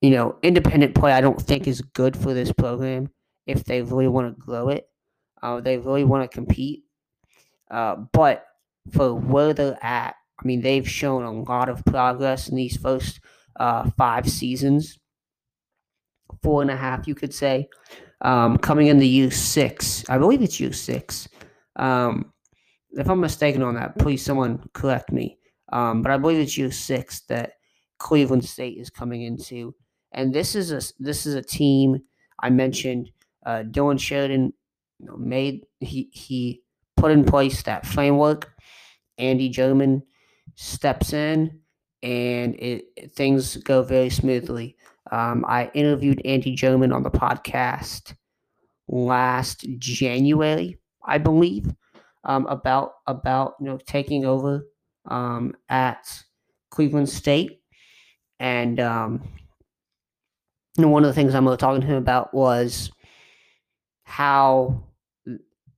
you 0.00 0.10
know, 0.10 0.36
independent 0.42 0.94
play 0.94 1.12
I 1.12 1.20
don't 1.20 1.40
think 1.40 1.66
is 1.66 1.82
good 1.82 2.16
for 2.16 2.32
this 2.32 2.52
program 2.52 3.10
if 3.46 3.64
they 3.64 3.82
really 3.82 4.08
want 4.08 4.34
to 4.34 4.40
grow 4.40 4.68
it. 4.68 4.88
Uh, 5.42 5.60
they 5.60 5.78
really 5.78 6.04
want 6.04 6.30
to 6.30 6.34
compete. 6.34 6.84
Uh, 7.70 7.96
but 8.12 8.46
for 8.92 9.14
where 9.14 9.52
they're 9.52 9.78
at, 9.82 10.14
I 10.42 10.46
mean, 10.46 10.62
they've 10.62 10.88
shown 10.88 11.22
a 11.24 11.32
lot 11.42 11.68
of 11.68 11.84
progress 11.84 12.48
in 12.48 12.56
these 12.56 12.76
first 12.76 13.20
uh, 13.58 13.90
five 13.96 14.28
seasons, 14.28 14.98
four 16.42 16.62
and 16.62 16.70
a 16.70 16.76
half, 16.76 17.06
you 17.06 17.14
could 17.14 17.34
say. 17.34 17.68
Um, 18.22 18.58
coming 18.58 18.88
into 18.88 19.06
year 19.06 19.30
six, 19.30 20.04
I 20.08 20.18
believe 20.18 20.42
it's 20.42 20.60
year 20.60 20.72
six. 20.72 21.28
Um, 21.76 22.32
if 22.92 23.08
I'm 23.08 23.20
mistaken 23.20 23.62
on 23.62 23.74
that, 23.74 23.98
please 23.98 24.24
someone 24.24 24.62
correct 24.74 25.10
me. 25.12 25.38
Um, 25.72 26.02
but 26.02 26.12
I 26.12 26.18
believe 26.18 26.38
it's 26.38 26.58
year 26.58 26.72
six 26.72 27.20
that 27.28 27.52
Cleveland 27.98 28.44
State 28.44 28.78
is 28.78 28.90
coming 28.90 29.22
into, 29.22 29.74
and 30.12 30.34
this 30.34 30.54
is 30.54 30.72
a 30.72 30.82
this 30.98 31.26
is 31.26 31.34
a 31.34 31.42
team 31.42 32.00
I 32.42 32.50
mentioned. 32.50 33.10
Uh, 33.46 33.62
Dylan 33.62 33.98
Sheridan 33.98 34.52
you 34.98 35.06
know, 35.06 35.16
made 35.16 35.64
he 35.80 36.10
he 36.12 36.62
put 36.96 37.12
in 37.12 37.24
place 37.24 37.62
that 37.62 37.86
framework. 37.86 38.52
Andy 39.18 39.48
German 39.48 40.02
steps 40.56 41.12
in, 41.12 41.60
and 42.02 42.54
it 42.56 43.12
things 43.14 43.56
go 43.58 43.82
very 43.82 44.10
smoothly. 44.10 44.76
Um, 45.10 45.44
I 45.48 45.70
interviewed 45.74 46.22
Andy 46.24 46.54
German 46.54 46.92
on 46.92 47.02
the 47.02 47.10
podcast 47.10 48.14
last 48.88 49.66
January, 49.78 50.78
I 51.04 51.18
believe, 51.18 51.66
um, 52.24 52.46
about 52.46 52.94
about 53.06 53.54
you 53.60 53.66
know 53.66 53.78
taking 53.86 54.24
over 54.24 54.66
um, 55.06 55.54
at 55.68 56.22
Cleveland 56.70 57.08
State, 57.10 57.62
and 58.40 58.80
um, 58.80 59.22
one 60.76 61.04
of 61.04 61.08
the 61.08 61.14
things 61.14 61.34
I'm 61.34 61.44
talking 61.56 61.80
to 61.80 61.86
him 61.86 61.96
about 61.96 62.32
was 62.34 62.90
how 64.04 64.84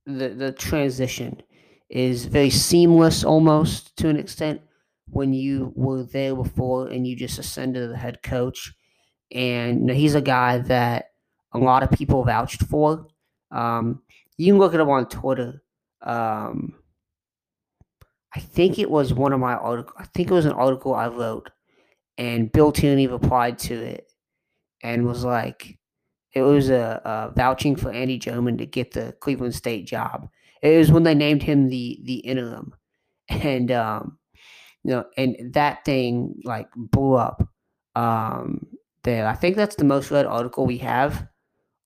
the 0.05 0.29
the 0.29 0.51
transition 0.51 1.41
is 1.89 2.25
very 2.25 2.49
seamless 2.49 3.23
almost 3.23 3.95
to 3.97 4.09
an 4.09 4.17
extent 4.17 4.61
when 5.07 5.33
you 5.33 5.71
were 5.75 6.03
there 6.03 6.35
before 6.35 6.87
and 6.87 7.05
you 7.07 7.15
just 7.15 7.37
ascended 7.39 7.81
to 7.81 7.87
the 7.87 7.97
head 7.97 8.21
coach. 8.23 8.73
And 9.33 9.89
he's 9.89 10.15
a 10.15 10.21
guy 10.21 10.59
that 10.59 11.11
a 11.53 11.57
lot 11.57 11.83
of 11.83 11.91
people 11.91 12.23
vouched 12.23 12.63
for. 12.63 13.07
Um, 13.51 14.01
you 14.37 14.51
can 14.51 14.59
look 14.59 14.73
at 14.73 14.79
him 14.79 14.89
on 14.89 15.07
Twitter. 15.07 15.63
Um, 16.01 16.75
I 18.35 18.39
think 18.39 18.79
it 18.79 18.89
was 18.89 19.13
one 19.13 19.33
of 19.33 19.39
my 19.39 19.53
articles. 19.53 19.95
I 19.99 20.05
think 20.05 20.29
it 20.29 20.33
was 20.33 20.45
an 20.45 20.53
article 20.53 20.93
I 20.95 21.07
wrote, 21.07 21.49
and 22.17 22.51
Bill 22.51 22.71
Tierney 22.71 23.07
replied 23.07 23.59
to 23.59 23.75
it 23.75 24.11
and 24.81 25.05
was 25.05 25.23
like, 25.23 25.77
it 26.33 26.41
was 26.41 26.69
a, 26.69 27.01
a 27.05 27.33
vouching 27.35 27.75
for 27.75 27.91
Andy 27.91 28.17
German 28.17 28.57
to 28.57 28.65
get 28.65 28.91
the 28.91 29.15
Cleveland 29.19 29.53
State 29.53 29.85
job. 29.85 30.27
It 30.63 30.77
was 30.77 30.91
when 30.91 31.03
they 31.03 31.13
named 31.13 31.43
him 31.43 31.69
the 31.69 31.99
the 32.03 32.15
interim, 32.15 32.73
and 33.29 33.71
um, 33.71 34.17
you 34.83 34.91
know, 34.91 35.05
and 35.17 35.53
that 35.53 35.85
thing 35.85 36.41
like 36.43 36.69
blew 36.75 37.13
up. 37.13 37.47
Um, 37.95 38.65
there, 39.03 39.27
I 39.27 39.33
think 39.33 39.55
that's 39.55 39.75
the 39.75 39.83
most 39.83 40.11
read 40.11 40.25
article 40.25 40.65
we 40.65 40.77
have 40.79 41.27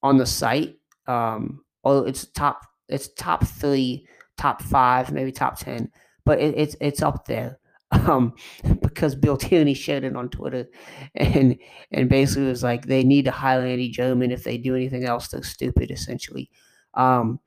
on 0.03 0.17
the 0.17 0.25
site. 0.25 0.75
Um, 1.07 1.63
oh, 1.83 2.03
it's 2.03 2.25
top, 2.31 2.61
it's 2.89 3.09
top 3.13 3.45
three, 3.45 4.07
top 4.37 4.61
five, 4.61 5.11
maybe 5.11 5.31
top 5.31 5.57
ten, 5.59 5.91
but 6.25 6.39
it, 6.39 6.55
it's 6.57 6.75
it's 6.81 7.01
up 7.01 7.25
there 7.25 7.59
um, 7.91 8.33
because 8.81 9.15
Bill 9.15 9.37
Tierney 9.37 9.73
shared 9.73 10.03
it 10.03 10.15
on 10.15 10.29
Twitter, 10.29 10.67
and 11.15 11.57
and 11.91 12.09
basically 12.09 12.47
was 12.47 12.63
like 12.63 12.85
they 12.85 13.03
need 13.03 13.25
to 13.25 13.31
hire 13.31 13.61
Andy 13.61 13.89
German 13.89 14.31
if 14.31 14.43
they 14.43 14.57
do 14.57 14.75
anything 14.75 15.05
else, 15.05 15.29
they're 15.29 15.43
stupid 15.43 15.91
essentially. 15.91 16.49
Um, 16.93 17.39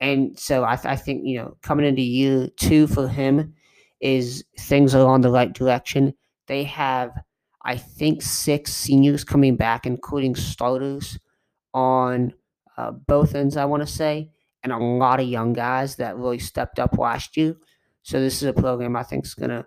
and 0.00 0.38
so 0.38 0.64
I, 0.64 0.76
th- 0.76 0.86
I 0.86 0.96
think 0.96 1.22
you 1.24 1.38
know 1.38 1.56
coming 1.62 1.86
into 1.86 2.02
year 2.02 2.48
two 2.56 2.86
for 2.86 3.08
him 3.08 3.54
is 4.00 4.44
things 4.58 4.94
are 4.94 5.06
on 5.06 5.22
the 5.22 5.30
right 5.30 5.52
direction. 5.52 6.14
They 6.48 6.64
have 6.64 7.10
I 7.66 7.76
think 7.76 8.22
six 8.22 8.72
seniors 8.72 9.24
coming 9.24 9.56
back, 9.56 9.86
including 9.86 10.36
starters 10.36 11.18
on 11.74 12.32
uh, 12.76 12.92
both 12.92 13.34
ends. 13.34 13.56
I 13.56 13.64
want 13.64 13.82
to 13.82 13.92
say, 13.92 14.30
and 14.62 14.72
a 14.72 14.78
lot 14.78 15.18
of 15.18 15.26
young 15.26 15.52
guys 15.52 15.96
that 15.96 16.16
really 16.16 16.38
stepped 16.38 16.78
up 16.78 16.96
last 16.96 17.36
year. 17.36 17.56
So 18.02 18.20
this 18.20 18.40
is 18.40 18.48
a 18.48 18.52
program 18.52 18.94
I 18.94 19.02
think 19.02 19.24
is 19.24 19.34
going 19.34 19.50
to 19.50 19.66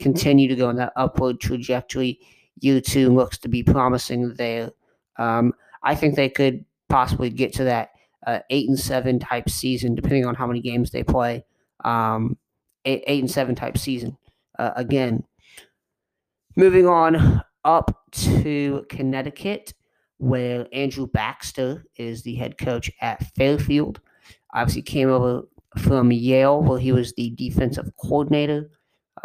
continue 0.00 0.48
to 0.48 0.56
go 0.56 0.70
in 0.70 0.76
that 0.76 0.92
upward 0.96 1.38
trajectory. 1.38 2.18
Year 2.60 2.80
two 2.80 3.14
looks 3.14 3.38
to 3.38 3.48
be 3.48 3.62
promising 3.62 4.34
there. 4.34 4.72
Um, 5.16 5.52
I 5.84 5.94
think 5.94 6.16
they 6.16 6.28
could 6.28 6.64
possibly 6.88 7.30
get 7.30 7.52
to 7.54 7.64
that 7.64 7.90
uh, 8.26 8.40
eight 8.50 8.68
and 8.68 8.78
seven 8.78 9.20
type 9.20 9.48
season, 9.48 9.94
depending 9.94 10.26
on 10.26 10.34
how 10.34 10.48
many 10.48 10.60
games 10.60 10.90
they 10.90 11.04
play. 11.04 11.44
Um, 11.84 12.36
eight, 12.84 13.04
eight 13.06 13.20
and 13.20 13.30
seven 13.30 13.54
type 13.54 13.78
season. 13.78 14.18
Uh, 14.58 14.72
again, 14.74 15.22
moving 16.56 16.86
on 16.86 17.42
up 17.64 18.06
to 18.12 18.84
Connecticut, 18.88 19.74
where 20.18 20.66
Andrew 20.72 21.06
Baxter 21.06 21.84
is 21.96 22.22
the 22.22 22.34
head 22.34 22.58
coach 22.58 22.90
at 23.00 23.26
Fairfield. 23.34 24.00
Obviously, 24.54 24.82
came 24.82 25.10
over 25.10 25.42
from 25.78 26.10
Yale, 26.10 26.62
where 26.62 26.78
he 26.78 26.92
was 26.92 27.12
the 27.14 27.30
defensive 27.30 27.90
coordinator. 27.96 28.70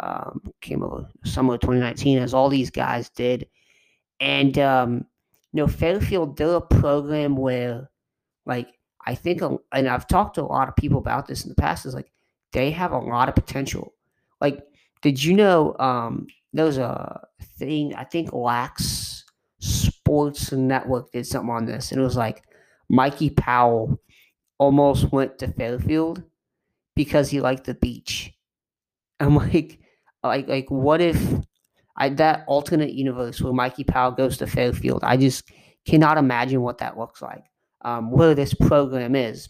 Um, 0.00 0.42
came 0.60 0.82
over 0.82 1.06
summer 1.24 1.54
of 1.54 1.60
2019, 1.60 2.18
as 2.18 2.34
all 2.34 2.48
these 2.48 2.70
guys 2.70 3.08
did. 3.10 3.46
And, 4.20 4.58
um, 4.58 5.06
you 5.52 5.62
know, 5.62 5.66
Fairfield, 5.66 6.36
they're 6.36 6.54
a 6.54 6.60
program 6.60 7.36
where, 7.36 7.90
like, 8.46 8.68
I 9.06 9.14
think, 9.14 9.42
and 9.72 9.88
I've 9.88 10.06
talked 10.06 10.36
to 10.36 10.42
a 10.42 10.44
lot 10.44 10.68
of 10.68 10.76
people 10.76 10.98
about 10.98 11.26
this 11.26 11.44
in 11.44 11.48
the 11.48 11.54
past, 11.54 11.86
is 11.86 11.94
like, 11.94 12.10
they 12.52 12.70
have 12.70 12.92
a 12.92 12.98
lot 12.98 13.28
of 13.28 13.34
potential. 13.34 13.94
Like, 14.40 14.62
did 15.02 15.22
you 15.22 15.34
know 15.34 15.76
um, 15.78 16.26
there 16.52 16.64
was 16.64 16.78
a 16.78 17.26
thing, 17.58 17.94
I 17.94 18.04
think 18.04 18.32
Lax 18.32 19.24
Sports 19.60 20.52
Network 20.52 21.10
did 21.12 21.26
something 21.26 21.50
on 21.50 21.66
this, 21.66 21.92
and 21.92 22.00
it 22.00 22.04
was 22.04 22.16
like 22.16 22.42
Mikey 22.88 23.30
Powell 23.30 24.00
almost 24.58 25.10
went 25.12 25.38
to 25.38 25.48
Fairfield 25.48 26.22
because 26.94 27.30
he 27.30 27.40
liked 27.40 27.64
the 27.64 27.74
beach. 27.74 28.32
I'm 29.20 29.36
like, 29.36 29.78
like, 30.22 30.48
like, 30.48 30.70
what 30.70 31.00
if 31.00 31.20
I 31.96 32.08
that 32.10 32.44
alternate 32.46 32.92
universe 32.92 33.40
where 33.40 33.52
Mikey 33.52 33.84
Powell 33.84 34.12
goes 34.12 34.36
to 34.38 34.46
Fairfield? 34.46 35.04
I 35.04 35.16
just 35.16 35.50
cannot 35.86 36.18
imagine 36.18 36.60
what 36.62 36.78
that 36.78 36.98
looks 36.98 37.22
like. 37.22 37.44
Um, 37.84 38.10
where 38.10 38.34
this 38.34 38.54
program 38.54 39.16
is. 39.16 39.48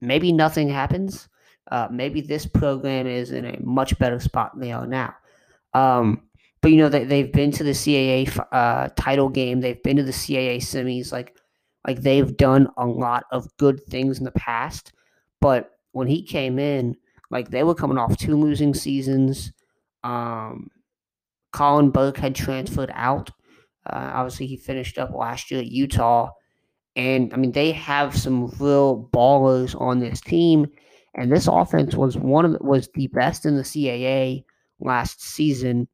Maybe 0.00 0.32
nothing 0.32 0.68
happens. 0.68 1.28
Uh, 1.70 1.88
maybe 1.90 2.20
this 2.20 2.46
program 2.46 3.06
is 3.06 3.32
in 3.32 3.44
a 3.44 3.58
much 3.60 3.98
better 3.98 4.20
spot 4.20 4.52
than 4.52 4.60
they 4.60 4.72
are 4.72 4.86
now. 4.86 5.14
Um, 5.74 6.22
but 6.62 6.70
you 6.70 6.76
know 6.76 6.88
they 6.88 7.04
they've 7.04 7.32
been 7.32 7.50
to 7.52 7.64
the 7.64 7.70
CAA 7.70 8.46
uh, 8.52 8.88
title 8.96 9.28
game. 9.28 9.60
They've 9.60 9.82
been 9.82 9.96
to 9.96 10.02
the 10.02 10.12
CAA 10.12 10.58
semis. 10.58 11.12
Like 11.12 11.36
like 11.86 12.02
they've 12.02 12.36
done 12.36 12.68
a 12.76 12.86
lot 12.86 13.24
of 13.32 13.48
good 13.56 13.82
things 13.84 14.18
in 14.18 14.24
the 14.24 14.32
past. 14.32 14.92
But 15.40 15.70
when 15.92 16.06
he 16.06 16.22
came 16.22 16.58
in, 16.58 16.96
like 17.30 17.50
they 17.50 17.62
were 17.62 17.74
coming 17.74 17.98
off 17.98 18.18
two 18.18 18.36
losing 18.36 18.74
seasons. 18.74 19.52
Um, 20.04 20.70
Colin 21.52 21.90
Burke 21.90 22.18
had 22.18 22.34
transferred 22.34 22.92
out. 22.94 23.30
Uh, 23.86 24.10
obviously, 24.14 24.46
he 24.46 24.56
finished 24.56 24.98
up 24.98 25.12
last 25.14 25.50
year 25.50 25.60
at 25.60 25.66
Utah. 25.66 26.30
And 26.96 27.32
I 27.32 27.36
mean, 27.36 27.52
they 27.52 27.72
have 27.72 28.16
some 28.16 28.48
real 28.58 29.08
ballers 29.12 29.80
on 29.80 30.00
this 30.00 30.20
team. 30.20 30.66
And 31.14 31.32
this 31.32 31.48
offense 31.48 31.94
was 31.94 32.16
one 32.16 32.44
of 32.44 32.52
the, 32.52 32.58
was 32.60 32.88
the 32.94 33.08
best 33.08 33.46
in 33.46 33.56
the 33.56 33.62
CAA 33.62 34.44
last 34.80 35.22
season. 35.22 35.88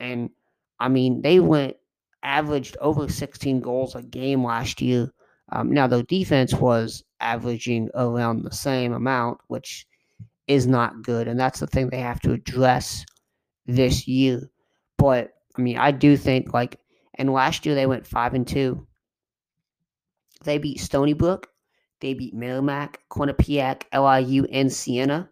And 0.00 0.30
I 0.80 0.88
mean, 0.88 1.22
they 1.22 1.40
went 1.40 1.76
averaged 2.22 2.76
over 2.80 3.08
16 3.08 3.60
goals 3.60 3.94
a 3.94 4.02
game 4.02 4.44
last 4.44 4.80
year. 4.80 5.12
Um, 5.50 5.72
now, 5.72 5.86
their 5.86 6.02
defense 6.02 6.52
was 6.54 7.02
averaging 7.20 7.90
around 7.94 8.42
the 8.42 8.52
same 8.52 8.92
amount, 8.92 9.38
which 9.48 9.86
is 10.46 10.66
not 10.66 11.02
good. 11.02 11.28
And 11.28 11.38
that's 11.38 11.60
the 11.60 11.66
thing 11.66 11.88
they 11.88 12.00
have 12.00 12.20
to 12.20 12.32
address 12.32 13.04
this 13.66 14.08
year. 14.08 14.50
But 14.96 15.32
I 15.56 15.62
mean, 15.62 15.78
I 15.78 15.90
do 15.90 16.16
think 16.16 16.52
like, 16.52 16.78
and 17.14 17.32
last 17.32 17.66
year 17.66 17.74
they 17.74 17.86
went 17.86 18.06
five 18.06 18.34
and 18.34 18.46
two. 18.46 18.86
They 20.44 20.58
beat 20.58 20.80
Stony 20.80 21.14
Brook, 21.14 21.48
they 22.00 22.14
beat 22.14 22.34
Merrimack, 22.34 23.00
Quinnipiac, 23.10 23.84
LIU, 23.92 24.44
and 24.52 24.72
Siena. 24.72 25.28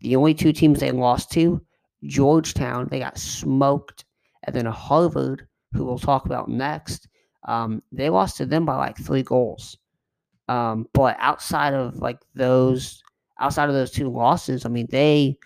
The 0.00 0.16
only 0.16 0.34
two 0.34 0.52
teams 0.52 0.80
they 0.80 0.90
lost 0.90 1.30
to, 1.32 1.62
Georgetown, 2.04 2.88
they 2.90 2.98
got 2.98 3.18
smoked, 3.18 4.04
and 4.44 4.54
then 4.54 4.66
Harvard, 4.66 5.46
who 5.72 5.84
we'll 5.84 5.98
talk 5.98 6.26
about 6.26 6.48
next, 6.48 7.08
um, 7.46 7.82
they 7.92 8.10
lost 8.10 8.36
to 8.38 8.46
them 8.46 8.64
by 8.66 8.76
like 8.76 8.96
three 8.98 9.22
goals. 9.22 9.76
Um, 10.48 10.88
but 10.94 11.16
outside 11.20 11.74
of 11.74 11.96
like 11.96 12.18
those, 12.34 13.02
outside 13.38 13.68
of 13.68 13.74
those 13.74 13.90
two 13.90 14.08
losses, 14.08 14.66
I 14.66 14.68
mean 14.68 14.88
they, 14.90 15.36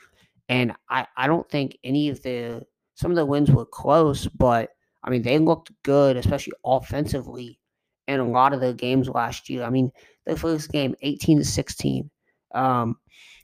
and 0.49 0.75
I, 0.89 1.07
I 1.17 1.27
don't 1.27 1.49
think 1.51 1.79
any 1.85 2.09
of 2.09 2.23
the 2.23 2.65
some 2.95 3.11
of 3.11 3.17
the 3.17 3.27
wins 3.27 3.51
were 3.51 3.67
close, 3.67 4.27
but 4.29 4.71
I 5.03 5.11
mean 5.11 5.23
they 5.23 5.39
looked 5.39 5.73
good, 5.83 6.17
especially 6.17 6.55
offensively, 6.65 7.61
in 8.09 8.21
a 8.21 8.29
lot 8.29 8.53
of 8.53 8.61
the 8.61 8.73
games 8.75 9.09
last 9.09 9.51
year. 9.51 9.65
I 9.65 9.71
mean 9.71 9.91
the 10.27 10.37
first 10.37 10.71
game, 10.73 10.95
eighteen 11.03 11.39
to 11.39 11.45
sixteen. 11.45 12.11
Um, 12.55 12.97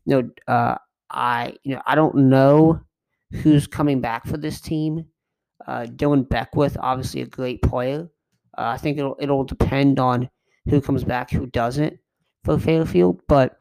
you 0.06 0.22
know, 0.22 0.30
uh, 0.52 0.76
I 1.10 1.54
you 1.62 1.74
know 1.74 1.82
I 1.86 1.94
don't 1.94 2.14
know 2.14 2.80
who's 3.32 3.66
coming 3.66 4.00
back 4.00 4.26
for 4.26 4.36
this 4.36 4.60
team. 4.60 5.06
Uh, 5.66 5.86
Dylan 5.86 6.28
Beckwith, 6.28 6.76
obviously 6.80 7.20
a 7.20 7.26
great 7.26 7.62
player. 7.62 8.08
Uh, 8.56 8.72
I 8.74 8.76
think 8.76 8.98
it'll 8.98 9.16
it'll 9.20 9.44
depend 9.44 9.98
on 9.98 10.28
who 10.68 10.80
comes 10.80 11.04
back, 11.04 11.30
who 11.30 11.46
doesn't 11.46 11.98
for 12.44 12.58
Fairfield. 12.58 13.20
But 13.28 13.56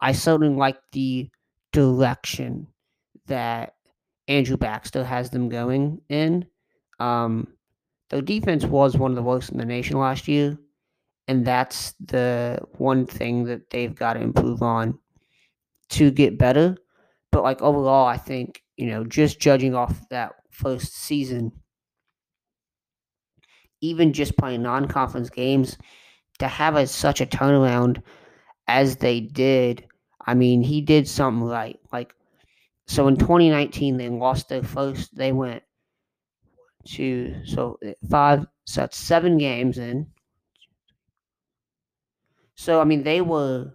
I 0.00 0.12
certainly 0.12 0.54
like 0.54 0.78
the 0.92 1.30
direction 1.72 2.66
that 3.26 3.74
Andrew 4.28 4.56
Baxter 4.56 5.04
has 5.04 5.30
them 5.30 5.48
going 5.48 6.00
in. 6.08 6.46
Um, 6.98 7.48
their 8.10 8.22
defense 8.22 8.64
was 8.64 8.96
one 8.96 9.12
of 9.12 9.16
the 9.16 9.22
worst 9.22 9.50
in 9.50 9.58
the 9.58 9.64
nation 9.64 9.98
last 9.98 10.28
year, 10.28 10.58
and 11.28 11.46
that's 11.46 11.94
the 12.00 12.60
one 12.78 13.06
thing 13.06 13.44
that 13.44 13.70
they've 13.70 13.94
got 13.94 14.14
to 14.14 14.20
improve 14.20 14.62
on 14.62 14.98
to 15.90 16.10
get 16.10 16.38
better. 16.38 16.76
But 17.30 17.44
like 17.44 17.62
overall, 17.62 18.06
I 18.06 18.16
think 18.16 18.62
you 18.80 18.86
know 18.88 19.04
just 19.04 19.40
judging 19.40 19.76
off 19.76 20.08
that 20.10 20.34
first 20.50 20.94
season, 20.96 21.52
even 23.80 24.12
just 24.12 24.36
playing 24.36 24.62
non-conference 24.62 25.30
games, 25.30 25.76
to 26.38 26.48
have 26.48 26.76
a, 26.76 26.86
such 26.86 27.20
a 27.20 27.26
turnaround 27.26 28.02
as 28.68 28.96
they 28.96 29.20
did, 29.20 29.86
I 30.26 30.34
mean, 30.34 30.62
he 30.62 30.80
did 30.82 31.08
something 31.08 31.44
right. 31.48 31.80
Like, 31.92 32.14
so 32.86 33.08
in 33.08 33.16
2019, 33.16 33.96
they 33.98 34.08
lost 34.10 34.48
their 34.50 34.62
first, 34.64 35.16
they 35.16 35.32
went 35.32 35.62
to, 36.86 37.34
so 37.46 37.78
five, 38.10 38.46
so 38.64 38.82
that's 38.82 38.96
seven 38.96 39.38
games 39.38 39.78
in. 39.78 40.06
So, 42.54 42.80
I 42.80 42.84
mean, 42.84 43.02
they 43.02 43.20
were 43.20 43.72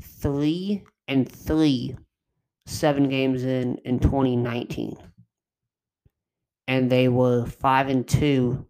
three 0.00 0.84
and 1.08 1.30
three, 1.30 1.96
seven 2.66 3.08
games 3.08 3.44
in 3.44 3.76
in 3.84 3.98
2019. 3.98 4.96
And 6.66 6.90
they 6.90 7.08
were 7.08 7.46
five 7.46 7.88
and 7.88 8.06
two. 8.06 8.66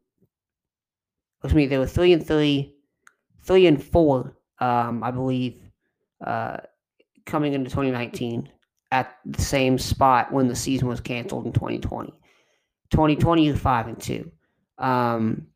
Excuse 1.43 1.55
me, 1.55 1.67
they 1.67 1.79
were 1.79 1.87
three 1.87 2.13
and 2.13 2.27
three 2.27 2.75
three 3.45 3.67
and 3.67 3.83
four, 3.83 4.37
um, 4.59 5.03
I 5.05 5.11
believe, 5.11 5.61
uh, 6.27 6.59
coming 7.27 7.53
into 7.53 7.71
2019 7.71 8.49
at 8.91 9.17
the 9.25 9.43
same 9.43 9.79
spot 9.79 10.33
when 10.33 10.49
the 10.49 10.57
season 10.57 10.89
was 10.89 11.01
canceled 11.01 11.47
in 11.47 11.53
2020. 11.53 12.13
2020 12.91 13.49
is 13.49 13.59
five 13.59 13.89
and 13.89 14.01
two, 14.01 14.31
um, 14.79 15.47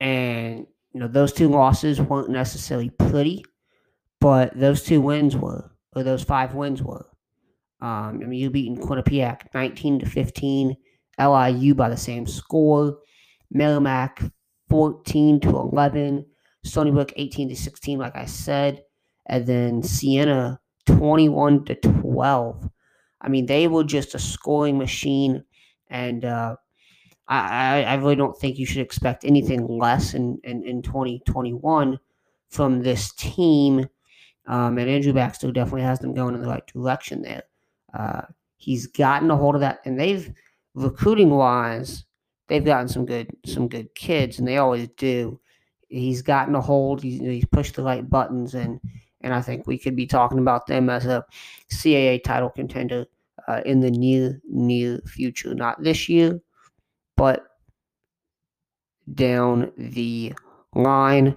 and 0.00 0.66
you 0.92 1.00
know 1.00 1.08
those 1.08 1.32
two 1.32 1.48
losses 1.48 2.00
weren't 2.00 2.30
necessarily 2.30 2.90
pretty, 2.90 3.44
but 4.20 4.58
those 4.58 4.82
two 4.82 5.00
wins 5.00 5.36
were, 5.36 5.70
or 5.94 6.02
those 6.02 6.22
five 6.22 6.54
wins 6.54 6.82
were. 6.82 7.06
Um, 7.80 8.20
I 8.22 8.26
mean, 8.26 8.40
you 8.40 8.50
beaten 8.50 8.76
Quinnipiac 8.76 9.42
19 9.54 10.00
to 10.00 10.06
15, 10.06 10.76
LIU 11.18 11.74
by 11.74 11.88
the 11.88 11.96
same 11.96 12.26
score, 12.26 12.98
Merrimack 13.50 14.22
14 14.68 15.40
to 15.40 15.48
11. 15.50 16.26
Stony 16.64 16.90
Brook 16.90 17.12
18 17.16 17.48
to 17.50 17.56
16, 17.56 17.98
like 17.98 18.16
I 18.16 18.24
said, 18.24 18.82
and 19.26 19.46
then 19.46 19.82
Siena 19.82 20.60
21 20.86 21.64
to 21.66 21.74
12. 21.76 22.68
I 23.20 23.28
mean, 23.28 23.46
they 23.46 23.68
were 23.68 23.84
just 23.84 24.14
a 24.14 24.18
scoring 24.18 24.76
machine, 24.76 25.44
and 25.88 26.24
uh, 26.24 26.56
I, 27.28 27.84
I 27.84 27.94
really 27.94 28.16
don't 28.16 28.36
think 28.38 28.58
you 28.58 28.66
should 28.66 28.82
expect 28.82 29.24
anything 29.24 29.66
less 29.66 30.14
in, 30.14 30.38
in, 30.44 30.64
in 30.64 30.82
2021 30.82 31.98
from 32.50 32.82
this 32.82 33.12
team. 33.14 33.88
Um, 34.46 34.78
and 34.78 34.88
Andrew 34.88 35.12
Baxter 35.12 35.50
definitely 35.50 35.82
has 35.82 35.98
them 35.98 36.14
going 36.14 36.34
in 36.34 36.40
the 36.40 36.48
right 36.48 36.66
direction 36.66 37.22
there. 37.22 37.42
Uh, 37.94 38.22
he's 38.56 38.86
gotten 38.86 39.30
a 39.30 39.36
hold 39.36 39.54
of 39.54 39.60
that, 39.60 39.80
and 39.84 39.98
they've 39.98 40.32
recruiting 40.74 41.30
wise, 41.30 42.04
they've 42.48 42.64
gotten 42.64 42.88
some 42.88 43.06
good 43.06 43.28
some 43.44 43.68
good 43.68 43.94
kids, 43.94 44.38
and 44.38 44.46
they 44.46 44.58
always 44.58 44.88
do 44.96 45.40
he's 45.88 46.22
gotten 46.22 46.54
a 46.54 46.60
hold. 46.60 47.02
He's, 47.02 47.20
he's 47.20 47.44
pushed 47.46 47.74
the 47.74 47.82
right 47.82 48.08
buttons, 48.08 48.54
and 48.54 48.80
and 49.20 49.34
I 49.34 49.40
think 49.40 49.66
we 49.66 49.78
could 49.78 49.96
be 49.96 50.06
talking 50.06 50.38
about 50.38 50.66
them 50.66 50.90
as 50.90 51.06
a 51.06 51.24
CAA 51.70 52.22
title 52.22 52.50
contender 52.50 53.06
uh, 53.48 53.60
in 53.64 53.80
the 53.80 53.90
near 53.90 54.40
near 54.48 55.00
future. 55.06 55.54
Not 55.54 55.82
this 55.82 56.08
year, 56.08 56.40
but 57.16 57.44
down 59.14 59.72
the 59.76 60.34
line. 60.74 61.36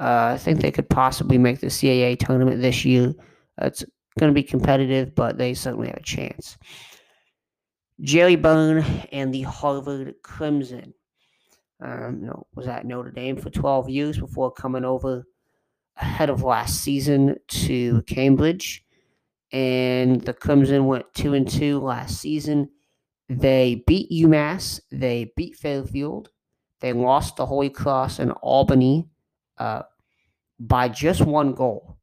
Uh, 0.00 0.32
I 0.34 0.38
think 0.38 0.60
they 0.60 0.72
could 0.72 0.88
possibly 0.90 1.38
make 1.38 1.60
the 1.60 1.68
CAA 1.68 2.18
tournament 2.18 2.60
this 2.60 2.84
year. 2.84 3.14
It's 3.58 3.84
going 4.18 4.30
to 4.30 4.34
be 4.34 4.42
competitive, 4.42 5.14
but 5.14 5.38
they 5.38 5.54
certainly 5.54 5.88
have 5.88 5.96
a 5.96 6.02
chance. 6.02 6.56
Gerry 8.00 8.36
Byrne 8.36 8.84
and 9.12 9.32
the 9.32 9.42
Harvard 9.42 10.14
Crimson 10.22 10.94
um, 11.80 12.20
you 12.20 12.26
know, 12.26 12.46
was 12.54 12.66
at 12.66 12.86
Notre 12.86 13.10
Dame 13.10 13.36
for 13.36 13.50
12 13.50 13.88
years 13.88 14.18
before 14.18 14.50
coming 14.50 14.84
over 14.84 15.26
ahead 15.96 16.30
of 16.30 16.42
last 16.42 16.80
season 16.82 17.36
to 17.48 18.02
Cambridge. 18.02 18.84
And 19.52 20.20
the 20.20 20.32
Crimson 20.32 20.86
went 20.86 21.12
two 21.14 21.34
and 21.34 21.48
two 21.48 21.78
last 21.80 22.20
season. 22.20 22.70
They 23.28 23.84
beat 23.86 24.10
UMass. 24.10 24.80
They 24.90 25.32
beat 25.36 25.56
Fairfield. 25.56 26.30
They 26.80 26.92
lost 26.92 27.36
to 27.36 27.46
Holy 27.46 27.70
Cross 27.70 28.18
and 28.18 28.32
Albany 28.42 29.08
uh, 29.58 29.82
by 30.58 30.88
just 30.88 31.20
one 31.20 31.52
goal. 31.52 31.93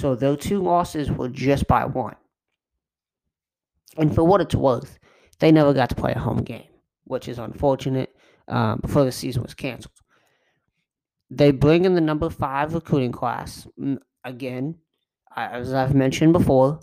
So 0.00 0.14
those 0.14 0.38
two 0.38 0.62
losses 0.62 1.10
were 1.10 1.28
just 1.28 1.66
by 1.66 1.84
one. 1.84 2.16
And 3.98 4.14
for 4.14 4.24
what 4.24 4.40
it's 4.40 4.54
worth, 4.54 4.98
they 5.40 5.52
never 5.52 5.74
got 5.74 5.90
to 5.90 5.94
play 5.94 6.12
a 6.12 6.18
home 6.18 6.42
game, 6.42 6.70
which 7.04 7.28
is 7.28 7.38
unfortunate 7.38 8.16
um, 8.48 8.80
before 8.80 9.04
the 9.04 9.12
season 9.12 9.42
was 9.42 9.52
canceled. 9.52 9.92
They 11.28 11.50
bring 11.50 11.84
in 11.84 11.94
the 11.94 12.00
number 12.00 12.30
five 12.30 12.72
recruiting 12.72 13.12
class. 13.12 13.68
Again, 14.24 14.76
as 15.36 15.74
I've 15.74 15.94
mentioned 15.94 16.32
before, 16.32 16.80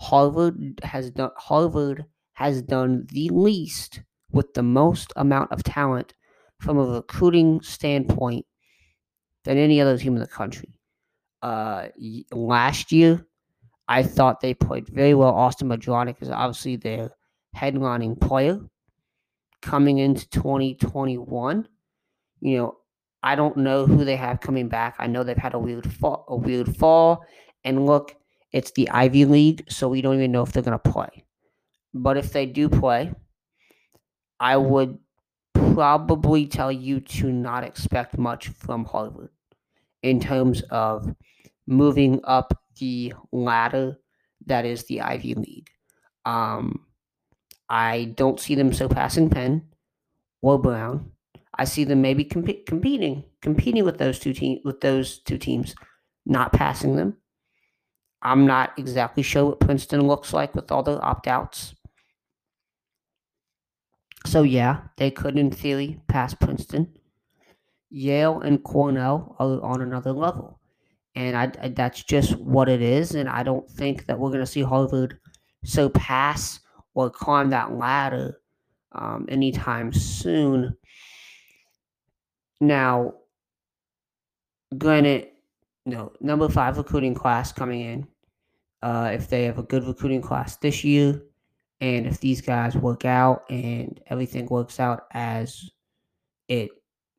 Harvard 0.00 0.80
has 0.84 1.10
done 1.10 1.30
Harvard 1.36 2.04
has 2.34 2.62
done 2.62 3.08
the 3.10 3.30
least 3.30 4.00
with 4.30 4.54
the 4.54 4.62
most 4.62 5.12
amount 5.16 5.50
of 5.50 5.64
talent 5.64 6.14
from 6.60 6.78
a 6.78 6.84
recruiting 6.84 7.62
standpoint 7.62 8.46
than 9.42 9.58
any 9.58 9.80
other 9.80 9.98
team 9.98 10.14
in 10.14 10.20
the 10.20 10.28
country. 10.28 10.79
Uh, 11.42 11.88
last 12.32 12.92
year, 12.92 13.26
I 13.88 14.02
thought 14.02 14.40
they 14.40 14.54
played 14.54 14.88
very 14.88 15.14
well. 15.14 15.34
Austin 15.34 15.68
Madronic 15.68 16.22
is 16.22 16.30
obviously 16.30 16.76
their 16.76 17.10
headlining 17.56 18.20
player. 18.20 18.60
coming 19.62 19.98
into 19.98 20.28
2021. 20.30 21.68
You 22.40 22.56
know, 22.56 22.76
I 23.22 23.34
don't 23.34 23.58
know 23.58 23.86
who 23.86 24.04
they 24.04 24.16
have 24.16 24.40
coming 24.40 24.68
back. 24.68 24.96
I 24.98 25.06
know 25.06 25.22
they've 25.22 25.36
had 25.36 25.54
a 25.54 25.58
weird 25.58 25.90
fall, 25.92 26.24
a 26.28 26.36
weird 26.36 26.76
fall, 26.76 27.24
and 27.64 27.86
look, 27.86 28.16
it's 28.52 28.70
the 28.72 28.88
Ivy 28.90 29.24
League, 29.26 29.64
so 29.68 29.88
we 29.88 30.00
don't 30.02 30.16
even 30.16 30.32
know 30.32 30.42
if 30.42 30.52
they're 30.52 30.62
going 30.62 30.78
to 30.78 30.90
play. 30.90 31.24
But 31.92 32.16
if 32.16 32.32
they 32.32 32.46
do 32.46 32.68
play, 32.68 33.12
I 34.40 34.56
would 34.56 34.98
probably 35.54 36.46
tell 36.46 36.72
you 36.72 37.00
to 37.00 37.30
not 37.32 37.64
expect 37.64 38.16
much 38.18 38.48
from 38.48 38.84
Harvard 38.84 39.30
in 40.02 40.20
terms 40.20 40.62
of 40.70 41.14
moving 41.70 42.20
up 42.24 42.52
the 42.78 43.14
ladder 43.32 43.98
that 44.46 44.64
is 44.64 44.84
the 44.84 45.00
Ivy 45.00 45.34
League. 45.34 45.70
Um, 46.24 46.86
I 47.68 48.12
don't 48.16 48.40
see 48.40 48.54
them 48.54 48.72
surpassing 48.72 49.30
Penn 49.30 49.62
or 50.42 50.58
Brown. 50.58 51.12
I 51.56 51.64
see 51.64 51.84
them 51.84 52.02
maybe 52.02 52.24
comp- 52.24 52.66
competing, 52.66 53.24
competing 53.42 53.84
with 53.84 53.98
those 53.98 54.18
two 54.18 54.32
teams, 54.32 54.60
with 54.64 54.80
those 54.80 55.18
two 55.20 55.38
teams, 55.38 55.74
not 56.26 56.52
passing 56.52 56.96
them. 56.96 57.16
I'm 58.22 58.46
not 58.46 58.72
exactly 58.78 59.22
sure 59.22 59.46
what 59.46 59.60
Princeton 59.60 60.06
looks 60.06 60.32
like 60.32 60.54
with 60.54 60.70
all 60.70 60.82
the 60.82 61.00
opt 61.00 61.26
outs. 61.26 61.74
So 64.26 64.42
yeah, 64.42 64.82
they 64.96 65.10
could 65.10 65.38
in 65.38 65.50
theory 65.50 66.00
pass 66.08 66.34
Princeton. 66.34 66.92
Yale 67.90 68.40
and 68.40 68.62
Cornell 68.62 69.34
are 69.38 69.60
on 69.62 69.82
another 69.82 70.12
level, 70.12 70.59
and 71.14 71.36
I, 71.36 71.52
I 71.62 71.68
that's 71.68 72.02
just 72.02 72.36
what 72.36 72.68
it 72.68 72.82
is. 72.82 73.14
And 73.14 73.28
I 73.28 73.42
don't 73.42 73.68
think 73.68 74.06
that 74.06 74.18
we're 74.18 74.30
going 74.30 74.40
to 74.40 74.46
see 74.46 74.62
Harvard 74.62 75.18
surpass 75.64 76.60
or 76.94 77.10
climb 77.10 77.50
that 77.50 77.72
ladder 77.72 78.40
um, 78.92 79.26
anytime 79.28 79.92
soon. 79.92 80.76
Now, 82.60 83.14
granted, 84.76 85.28
no 85.86 86.12
number 86.20 86.48
five 86.48 86.78
recruiting 86.78 87.14
class 87.14 87.52
coming 87.52 87.80
in. 87.80 88.08
Uh, 88.82 89.10
if 89.12 89.28
they 89.28 89.44
have 89.44 89.58
a 89.58 89.62
good 89.62 89.84
recruiting 89.84 90.22
class 90.22 90.56
this 90.56 90.84
year, 90.84 91.20
and 91.80 92.06
if 92.06 92.20
these 92.20 92.40
guys 92.40 92.74
work 92.76 93.04
out 93.04 93.44
and 93.50 94.00
everything 94.06 94.46
works 94.46 94.80
out 94.80 95.06
as 95.12 95.70
it 96.48 96.70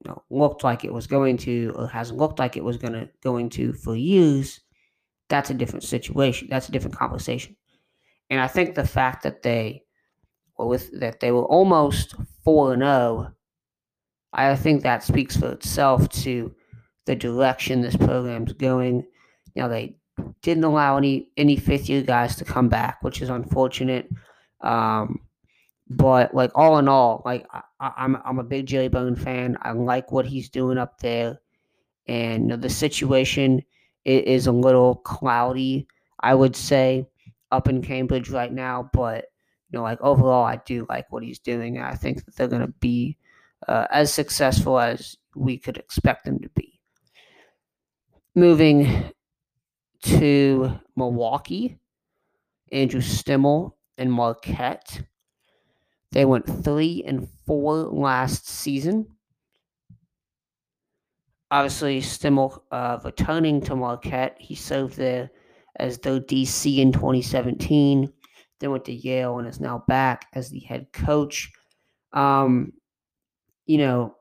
know, 0.10 0.24
looked 0.30 0.64
like 0.64 0.84
it 0.84 0.94
was 0.94 1.08
going 1.08 1.38
to, 1.38 1.74
or 1.76 1.88
hasn't 1.88 2.20
looked 2.20 2.40
like 2.40 2.58
it 2.58 2.64
was 2.64 2.78
going 2.78 2.94
to 2.94 3.10
going 3.22 3.50
to 3.52 3.74
for 3.74 3.96
years, 3.96 4.60
that's 5.30 5.50
a 5.50 5.54
different 5.54 5.84
situation. 5.84 6.48
That's 6.50 6.70
a 6.70 6.72
different 6.72 6.98
conversation. 6.98 7.56
And 8.30 8.40
I 8.40 8.48
think 8.48 8.76
the 8.76 8.88
fact 8.88 9.24
that 9.24 9.44
they 9.44 9.84
were 10.58 10.68
with 10.68 11.00
that 11.00 11.20
they 11.20 11.32
were 11.32 11.46
almost 11.46 12.16
four 12.44 12.74
and 12.74 12.82
zero, 12.82 12.92
oh, 12.92 13.32
I 14.34 14.56
think 14.56 14.84
that 14.84 15.04
speaks 15.04 15.36
for 15.38 15.52
itself 15.52 16.08
to 16.10 16.54
the 17.06 17.16
direction 17.16 17.82
this 17.82 17.96
program's 17.96 18.54
going. 18.54 19.06
You 19.56 19.64
know, 19.64 19.70
they 19.70 19.98
didn't 20.42 20.64
allow 20.64 20.98
any 20.98 21.30
any 21.38 21.58
fifth 21.58 21.90
year 21.90 22.02
guys 22.02 22.36
to 22.38 22.46
come 22.46 22.70
back, 22.70 23.04
which 23.04 23.22
is 23.22 23.30
unfortunate. 23.30 24.10
Um, 24.62 25.20
but 25.90 26.34
like 26.34 26.52
all 26.56 26.78
in 26.78 26.88
all, 26.88 27.22
like 27.26 27.46
I'm, 27.82 28.18
I'm 28.24 28.40
a 28.40 28.44
big 28.44 28.68
Gerry 28.68 28.88
Byrne 28.88 29.16
fan. 29.16 29.58
I 29.62 29.72
like 29.72 30.12
what 30.12 30.26
he's 30.26 30.50
doing 30.50 30.78
up 30.78 31.00
there, 31.00 31.40
and 32.08 32.52
the 32.52 32.70
situation 32.70 33.64
is 34.06 34.48
a 34.48 34.52
little 34.52 34.96
cloudy, 34.96 35.88
I 36.20 36.36
would 36.36 36.56
say 36.56 37.08
up 37.52 37.68
in 37.68 37.82
Cambridge 37.82 38.30
right 38.30 38.52
now, 38.52 38.90
but 38.94 39.26
you 39.70 39.78
know, 39.78 39.84
like 39.84 40.02
overall, 40.02 40.44
I 40.44 40.60
do 40.66 40.86
like 40.90 41.12
what 41.12 41.24
he's 41.24 41.40
doing. 41.40 41.80
I 41.80 41.96
think 41.96 42.26
that 42.26 42.36
they're 42.36 42.48
going 42.48 42.62
to 42.66 42.74
be 42.80 43.18
uh, 43.68 43.88
as 43.92 44.14
successful 44.14 44.80
as 44.80 45.18
we 45.36 45.58
could 45.58 45.78
expect 45.78 46.26
them 46.26 46.40
to 46.40 46.50
be. 46.50 46.80
Moving 48.36 49.12
to 50.04 50.80
Milwaukee, 50.96 51.78
Andrew 52.72 53.02
Stimmel 53.02 53.74
and 53.98 54.12
Marquette. 54.12 55.04
They 56.12 56.26
went 56.26 56.64
three 56.64 57.04
and 57.06 57.28
four 57.52 57.84
last 57.84 58.48
season. 58.48 59.06
Obviously, 61.52 62.00
Stimmel 62.00 62.62
uh, 62.72 62.98
returning 63.04 63.60
to 63.64 63.76
Marquette. 63.76 64.38
He 64.40 64.56
served 64.56 64.96
there 64.96 65.30
as 65.76 65.98
their 65.98 66.22
DC 66.22 66.78
in 66.78 66.94
2017, 66.94 68.10
then 68.62 68.72
went 68.72 68.86
to 68.86 68.94
Yale 68.94 69.38
and 69.38 69.50
is 69.50 69.60
now 69.60 69.84
back 69.90 70.28
as 70.32 70.50
the 70.50 70.62
head 70.62 70.94
coach. 70.94 71.52
Um, 72.14 72.72
you 73.66 73.80
know, 73.80 74.16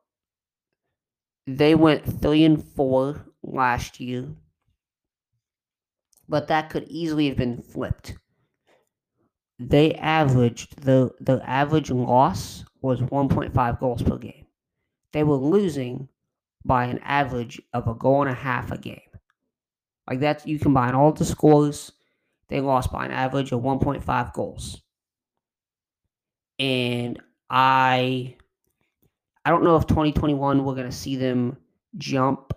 they 1.47 1.77
went 1.77 2.21
three 2.21 2.43
and 2.43 2.61
four 2.61 3.27
last 3.45 4.01
year, 4.01 4.27
but 6.29 6.49
that 6.49 6.69
could 6.69 6.89
easily 6.89 7.29
have 7.29 7.37
been 7.37 7.63
flipped. 7.63 8.17
They 9.61 9.95
averaged 9.95 10.83
the 10.83 11.13
the 11.21 11.41
average 11.49 11.93
loss 11.93 12.65
was 12.83 13.01
1.5 13.01 13.81
goals 13.81 14.03
per 14.03 14.17
game. 14.19 14.47
They 15.13 15.23
were 15.23 15.37
losing 15.37 16.09
by 16.65 16.85
an 16.85 16.99
average 16.99 17.61
of 17.73 17.89
a 17.89 17.95
goal 17.95 18.23
and 18.23 18.31
a 18.31 18.35
half 18.35 18.71
a 18.71 18.79
game. 18.79 19.01
Like 20.09 20.21
that, 20.21 20.47
you 20.47 20.59
combine 20.59 20.95
all 20.95 21.13
the 21.13 21.25
scores, 21.25 21.93
they 22.49 22.61
lost 22.61 22.93
by 22.93 23.07
an 23.07 23.13
average 23.13 23.53
of 23.53 23.63
1.5 23.63 24.33
goals. 24.33 24.83
And 26.59 27.21
I 27.49 28.37
I 29.45 29.51
don't 29.51 29.65
know 29.65 29.77
if 29.77 29.87
2021 29.87 30.65
we're 30.65 30.75
going 30.75 30.91
to 30.91 30.93
see 30.93 31.17
them 31.17 31.57
jump 31.97 32.53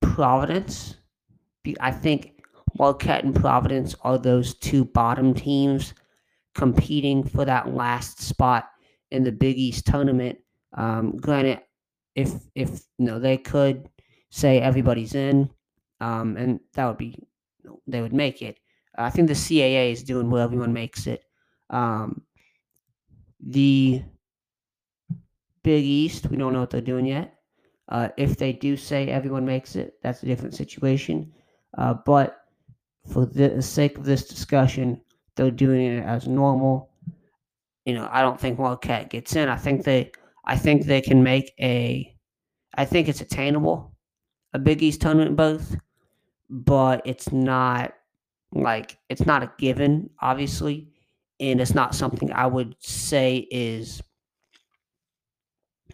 Providence. 0.00 0.96
I 1.80 1.90
think 1.90 2.42
Marquette 2.78 3.24
and 3.24 3.34
Providence 3.34 3.94
are 4.02 4.18
those 4.18 4.54
two 4.54 4.84
bottom 4.84 5.34
teams 5.34 5.92
competing 6.54 7.24
for 7.24 7.44
that 7.44 7.74
last 7.74 8.20
spot 8.20 8.68
in 9.10 9.24
the 9.24 9.32
Big 9.32 9.56
East 9.58 9.86
tournament. 9.86 10.38
Um, 10.76 11.16
granted, 11.16 11.60
if 12.14 12.32
if 12.54 12.82
you 12.98 13.06
know 13.06 13.18
they 13.18 13.38
could 13.38 13.88
say 14.30 14.60
everybody's 14.60 15.14
in, 15.14 15.50
um, 16.00 16.36
and 16.36 16.60
that 16.74 16.86
would 16.86 16.98
be 16.98 17.18
they 17.86 18.02
would 18.02 18.12
make 18.12 18.42
it. 18.42 18.58
I 18.96 19.10
think 19.10 19.28
the 19.28 19.34
CAA 19.34 19.92
is 19.92 20.02
doing 20.02 20.30
well. 20.30 20.44
Everyone 20.44 20.72
makes 20.72 21.06
it. 21.06 21.24
Um, 21.70 22.22
the 23.40 24.02
Big 25.62 25.84
East, 25.84 26.28
we 26.30 26.36
don't 26.36 26.52
know 26.52 26.60
what 26.60 26.70
they're 26.70 26.80
doing 26.80 27.06
yet. 27.06 27.38
Uh, 27.88 28.08
if 28.16 28.36
they 28.36 28.52
do 28.52 28.76
say 28.76 29.08
everyone 29.08 29.44
makes 29.44 29.76
it, 29.76 29.94
that's 30.02 30.22
a 30.22 30.26
different 30.26 30.54
situation. 30.54 31.32
Uh, 31.76 31.94
but 32.06 32.46
for 33.12 33.26
the 33.26 33.60
sake 33.60 33.98
of 33.98 34.04
this 34.04 34.26
discussion, 34.26 35.00
they're 35.34 35.50
doing 35.50 35.98
it 35.98 36.04
as 36.04 36.26
normal. 36.26 36.90
You 37.84 37.94
know, 37.94 38.08
I 38.10 38.22
don't 38.22 38.40
think 38.40 38.58
Marquette 38.58 39.10
gets 39.10 39.36
in. 39.36 39.48
I 39.48 39.56
think 39.56 39.84
they, 39.84 40.12
I 40.44 40.56
think 40.56 40.86
they 40.86 41.00
can 41.00 41.22
make 41.22 41.52
a. 41.60 42.10
I 42.76 42.84
think 42.84 43.08
it's 43.08 43.20
attainable, 43.20 43.94
a 44.52 44.58
Big 44.58 44.82
East 44.82 45.00
tournament 45.02 45.36
both 45.36 45.76
but 46.50 47.02
it's 47.04 47.32
not 47.32 47.94
like 48.52 48.98
it's 49.08 49.26
not 49.26 49.42
a 49.42 49.52
given, 49.58 50.10
obviously, 50.20 50.88
and 51.40 51.60
it's 51.60 51.74
not 51.74 51.94
something 51.94 52.32
I 52.32 52.46
would 52.46 52.76
say 52.80 53.48
is 53.50 54.02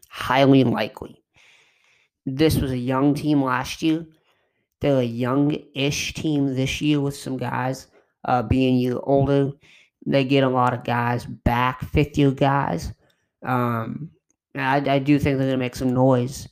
highly 0.08 0.64
likely. 0.64 1.22
This 2.26 2.56
was 2.58 2.70
a 2.70 2.78
young 2.78 3.14
team 3.14 3.42
last 3.42 3.82
year. 3.82 4.06
They're 4.80 5.00
a 5.00 5.04
young-ish 5.04 6.14
team 6.14 6.54
this 6.54 6.80
year 6.80 7.00
with 7.00 7.16
some 7.16 7.36
guys 7.36 7.88
uh, 8.24 8.42
being 8.42 8.78
year 8.78 8.98
older. 9.02 9.52
They 10.06 10.24
get 10.24 10.44
a 10.44 10.48
lot 10.48 10.74
of 10.74 10.84
guys 10.84 11.26
back, 11.26 11.82
fifth-year 11.82 12.32
guys. 12.32 12.92
Um, 13.44 14.10
I, 14.54 14.76
I 14.78 14.98
do 14.98 15.18
think 15.18 15.38
they're 15.38 15.46
going 15.46 15.50
to 15.52 15.56
make 15.56 15.76
some 15.76 15.92
noise 15.94 16.48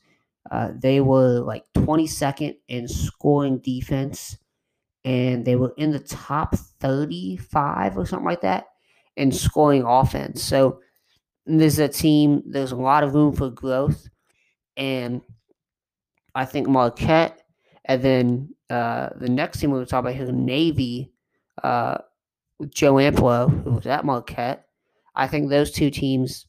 uh, 0.51 0.71
they 0.75 1.01
were 1.01 1.41
like 1.41 1.65
22nd 1.75 2.57
in 2.69 2.89
scoring 2.89 3.59
defense, 3.59 4.39
and 5.05 5.45
they 5.45 5.57
were 5.57 5.75
in 5.77 5.91
the 5.91 5.99
top 5.99 6.55
35 6.55 7.99
or 7.99 8.07
something 8.07 8.27
like 8.27 8.41
that 8.41 8.67
in 9.17 9.31
scoring 9.31 9.83
offense. 9.85 10.43
So 10.43 10.81
there's 11.45 11.79
a 11.79 11.89
team, 11.89 12.43
there's 12.47 12.73
a 12.73 12.77
lot 12.77 13.05
of 13.05 13.15
room 13.15 13.35
for 13.35 13.51
growth. 13.51 14.09
And 14.77 15.23
I 16.35 16.45
think 16.45 16.69
Marquette, 16.69 17.43
and 17.85 18.03
then 18.03 18.55
uh, 18.71 19.11
the 19.17 19.29
next 19.29 19.61
team 19.61 19.71
we 19.71 19.81
are 19.81 19.85
talk 19.85 20.01
about 20.01 20.15
here, 20.15 20.31
Navy, 20.31 21.11
uh, 21.63 21.99
Joe 22.71 22.95
Amplo, 22.95 23.65
who 23.65 23.73
was 23.73 23.87
at 23.87 24.05
Marquette. 24.05 24.67
I 25.15 25.27
think 25.27 25.49
those 25.49 25.71
two 25.71 25.91
teams 25.91 26.47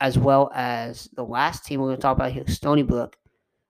as 0.00 0.18
well 0.18 0.50
as 0.54 1.08
the 1.14 1.24
last 1.24 1.64
team 1.64 1.80
we're 1.80 1.88
going 1.88 1.96
to 1.96 2.02
talk 2.02 2.16
about 2.16 2.32
here, 2.32 2.46
Stony 2.46 2.82
Brook. 2.82 3.16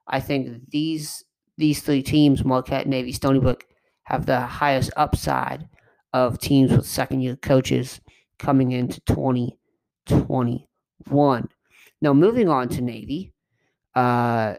I 0.07 0.21
think 0.21 0.71
these 0.71 1.25
these 1.57 1.83
three 1.83 2.03
teams, 2.03 2.45
Marquette, 2.45 2.87
Navy, 2.87 3.13
Stony 3.13 3.41
Brook, 3.41 3.67
have 4.05 4.27
the 4.27 4.41
highest 4.41 4.93
upside 4.97 5.69
of 6.13 6.39
teams 6.39 6.71
with 6.73 6.87
second 6.87 7.21
year 7.21 7.37
coaches 7.37 8.01
coming 8.39 8.73
into 8.73 9.01
2021. 9.03 11.49
Now, 12.01 12.13
moving 12.13 12.49
on 12.49 12.69
to 12.71 12.81
Navy, 12.81 13.33
uh, 13.95 14.55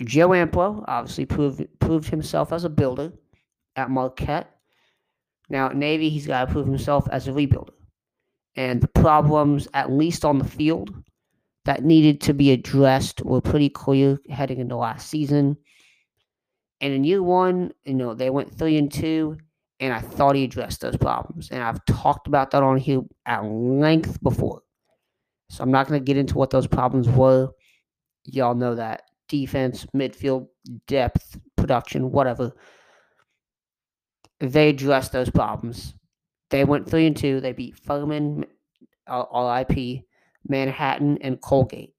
Joe 0.00 0.28
Amplo 0.30 0.84
obviously 0.88 1.26
proved 1.26 1.62
proved 1.78 2.08
himself 2.08 2.52
as 2.52 2.64
a 2.64 2.70
builder 2.70 3.12
at 3.76 3.90
Marquette. 3.90 4.50
Now 5.52 5.68
Navy, 5.68 6.08
he's 6.08 6.26
got 6.26 6.46
to 6.46 6.52
prove 6.52 6.66
himself 6.66 7.06
as 7.12 7.28
a 7.28 7.30
rebuilder, 7.30 7.74
and 8.56 8.80
the 8.80 8.88
problems, 8.88 9.68
at 9.74 9.92
least 9.92 10.24
on 10.24 10.38
the 10.38 10.44
field, 10.44 10.92
that 11.66 11.84
needed 11.84 12.20
to 12.22 12.34
be 12.34 12.50
addressed 12.50 13.24
were 13.24 13.40
pretty 13.40 13.68
clear 13.68 14.18
heading 14.28 14.58
into 14.58 14.76
last 14.76 15.08
season. 15.08 15.56
And 16.80 16.92
in 16.92 17.04
year 17.04 17.22
one, 17.22 17.70
you 17.84 17.94
know, 17.94 18.14
they 18.14 18.30
went 18.30 18.52
three 18.52 18.76
and 18.76 18.90
two, 18.90 19.36
and 19.78 19.92
I 19.92 20.00
thought 20.00 20.34
he 20.34 20.42
addressed 20.42 20.80
those 20.80 20.96
problems. 20.96 21.50
And 21.50 21.62
I've 21.62 21.84
talked 21.84 22.26
about 22.26 22.50
that 22.50 22.64
on 22.64 22.78
here 22.78 23.02
at 23.26 23.44
length 23.44 24.20
before. 24.22 24.62
So 25.50 25.62
I'm 25.62 25.70
not 25.70 25.86
going 25.86 26.00
to 26.00 26.04
get 26.04 26.16
into 26.16 26.36
what 26.38 26.50
those 26.50 26.66
problems 26.66 27.08
were. 27.08 27.50
Y'all 28.24 28.54
know 28.54 28.74
that 28.74 29.02
defense, 29.28 29.86
midfield, 29.94 30.48
depth, 30.88 31.38
production, 31.56 32.10
whatever. 32.10 32.52
They 34.42 34.70
addressed 34.70 35.12
those 35.12 35.30
problems. 35.30 35.94
They 36.50 36.64
went 36.64 36.90
three 36.90 37.06
and 37.06 37.16
two. 37.16 37.40
They 37.40 37.52
beat 37.52 37.78
Furman, 37.78 38.44
RIP, 39.08 40.02
Manhattan, 40.48 41.18
and 41.20 41.40
Colgate. 41.40 41.94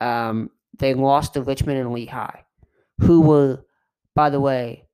Um, 0.00 0.50
they 0.78 0.94
lost 0.94 1.34
to 1.34 1.42
Richmond 1.42 1.78
and 1.78 1.92
Lehigh, 1.92 2.42
who 3.00 3.22
were, 3.22 3.64
by 4.14 4.30
the 4.30 4.38
way, 4.40 4.84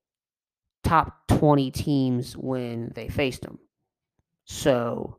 top 0.83 1.29
20 1.29 1.71
teams 1.71 2.35
when 2.35 2.93
they 2.95 3.09
faced 3.09 3.43
them. 3.43 3.59
So, 4.47 5.19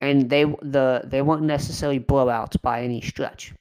and 0.00 0.28
they 0.28 0.42
the 0.42 1.02
they 1.04 1.22
weren't 1.22 1.44
necessarily 1.44 2.00
blowouts 2.00 2.60
by 2.60 2.82
any 2.82 3.00
stretch. 3.00 3.54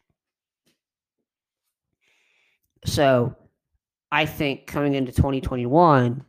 So, 2.86 3.36
I 4.12 4.26
think 4.26 4.66
coming 4.66 4.96
into 4.96 5.12
2021, 5.12 6.26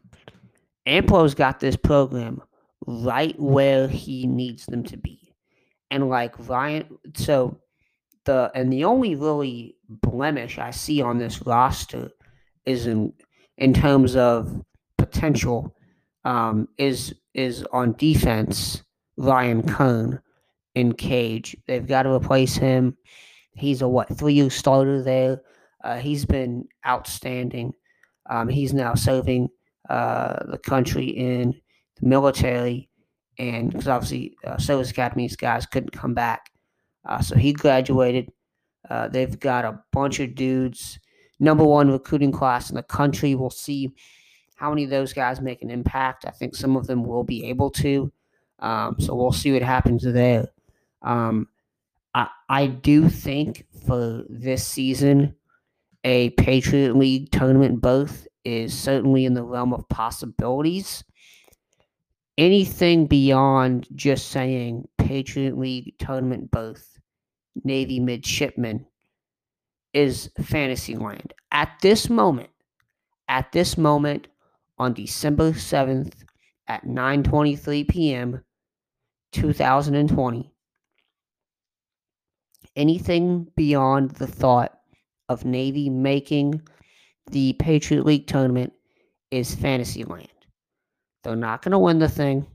Amplo's 0.87 1.35
got 1.35 1.61
this 1.61 1.77
program 1.77 2.43
right 2.87 3.39
where 3.39 3.89
he 3.89 4.27
needs 4.27 4.67
them 4.67 4.83
to 4.85 4.97
be. 4.97 5.35
And 5.91 6.09
like 6.09 6.35
Ryan, 6.49 6.99
so 7.15 7.61
the 8.25 8.51
and 8.55 8.73
the 8.73 8.85
only 8.85 9.15
really 9.15 9.77
blemish 9.89 10.59
I 10.59 10.71
see 10.71 11.03
on 11.03 11.19
this 11.19 11.45
roster 11.47 12.11
is 12.65 12.87
in 12.87 13.13
in 13.59 13.75
terms 13.75 14.17
of 14.17 14.65
potential 14.97 15.77
um, 16.25 16.69
is 16.79 17.15
is 17.35 17.65
on 17.73 17.95
defense. 17.95 18.83
Ryan 19.19 19.63
Kern 19.63 20.21
in 20.75 20.95
Cage, 20.95 21.55
they've 21.67 21.87
got 21.87 22.05
to 22.05 22.15
replace 22.15 22.57
him. 22.57 22.97
He's 23.55 23.83
a 23.83 23.89
what 23.89 24.17
three 24.17 24.33
year 24.33 24.49
starter 24.49 25.03
there. 25.03 25.43
Uh, 25.85 25.99
he's 25.99 26.25
been 26.25 26.67
outstanding. 26.87 27.75
Um, 28.31 28.49
he's 28.49 28.73
now 28.73 28.95
serving 28.95 29.51
uh, 29.89 30.45
the 30.51 30.59
country 30.59 31.07
in 31.07 31.55
the 32.01 32.07
military, 32.07 32.89
and 33.39 33.71
because 33.71 33.89
obviously 33.89 34.37
uh, 34.47 34.59
service 34.59 34.91
academies 34.91 35.37
guys 35.37 35.67
couldn't 35.67 35.91
come 35.91 36.15
back, 36.15 36.51
uh, 37.07 37.21
so 37.21 37.37
he 37.37 37.53
graduated. 37.53 38.31
Uh, 38.89 39.09
they've 39.09 39.39
got 39.39 39.65
a 39.65 39.81
bunch 39.93 40.21
of 40.21 40.35
dudes, 40.35 40.99
number 41.39 41.65
one 41.65 41.91
recruiting 41.91 42.33
class 42.33 42.71
in 42.71 42.77
the 42.77 42.83
country. 42.83 43.35
We'll 43.35 43.51
see 43.51 43.93
how 44.57 44.71
many 44.71 44.85
of 44.85 44.91
those 44.91 45.13
guys 45.13 45.41
make 45.41 45.63
an 45.63 45.71
impact. 45.71 46.25
I 46.27 46.31
think 46.31 46.55
some 46.55 46.77
of 46.77 46.87
them 46.87 47.05
will 47.05 47.25
be 47.25 47.47
able 47.47 47.71
to. 47.71 48.13
Um, 48.61 48.97
so 48.99 49.15
we'll 49.15 49.33
see 49.33 49.53
what 49.53 49.63
happens 49.63 50.05
there. 50.05 50.47
Um, 51.03 51.49
I, 52.15 52.29
I 52.49 52.67
do 52.69 53.09
think 53.09 53.67
for 53.87 54.25
this 54.29 54.67
season, 54.67 55.35
a 56.05 56.31
Patriot 56.31 56.97
League 56.97 57.31
tournament 57.33 57.81
berth 57.81 58.29
is 58.45 58.77
certainly 58.77 59.25
in 59.25 59.35
the 59.35 59.45
realm 59.45 59.73
of 59.73 59.89
possibilities. 59.89 61.05
Anything 62.39 63.07
beyond 63.07 63.87
just 63.95 64.29
saying 64.29 64.89
Patriot 64.99 65.59
League 65.59 65.95
tournament 65.99 66.51
berth, 66.51 66.99
Navy 67.65 68.01
midshipman, 68.01 68.87
is 69.93 70.31
fantasy 70.41 70.97
land. 70.97 71.35
At 71.51 71.79
this 71.83 72.09
moment, 72.09 72.51
at 73.29 73.53
this 73.53 73.77
moment, 73.77 74.29
on 74.79 74.95
December 74.95 75.53
7th 75.53 76.15
at 76.67 76.85
9:23 76.85 77.87
p.m. 77.89 78.43
2020, 79.33 80.53
anything 82.77 83.49
beyond 83.57 84.11
the 84.13 84.27
thought 84.27 84.79
of 85.29 85.45
Navy 85.45 85.89
making 85.89 86.61
the 87.31 87.55
Patriot 87.55 88.05
League 88.05 88.27
tournament 88.27 88.73
is 89.31 89.55
Fantasyland. 89.55 90.29
They're 91.23 91.37
not 91.37 91.63
going 91.63 91.73
to 91.73 91.79
win 91.79 91.99
the 91.99 92.09
thing. 92.09 92.47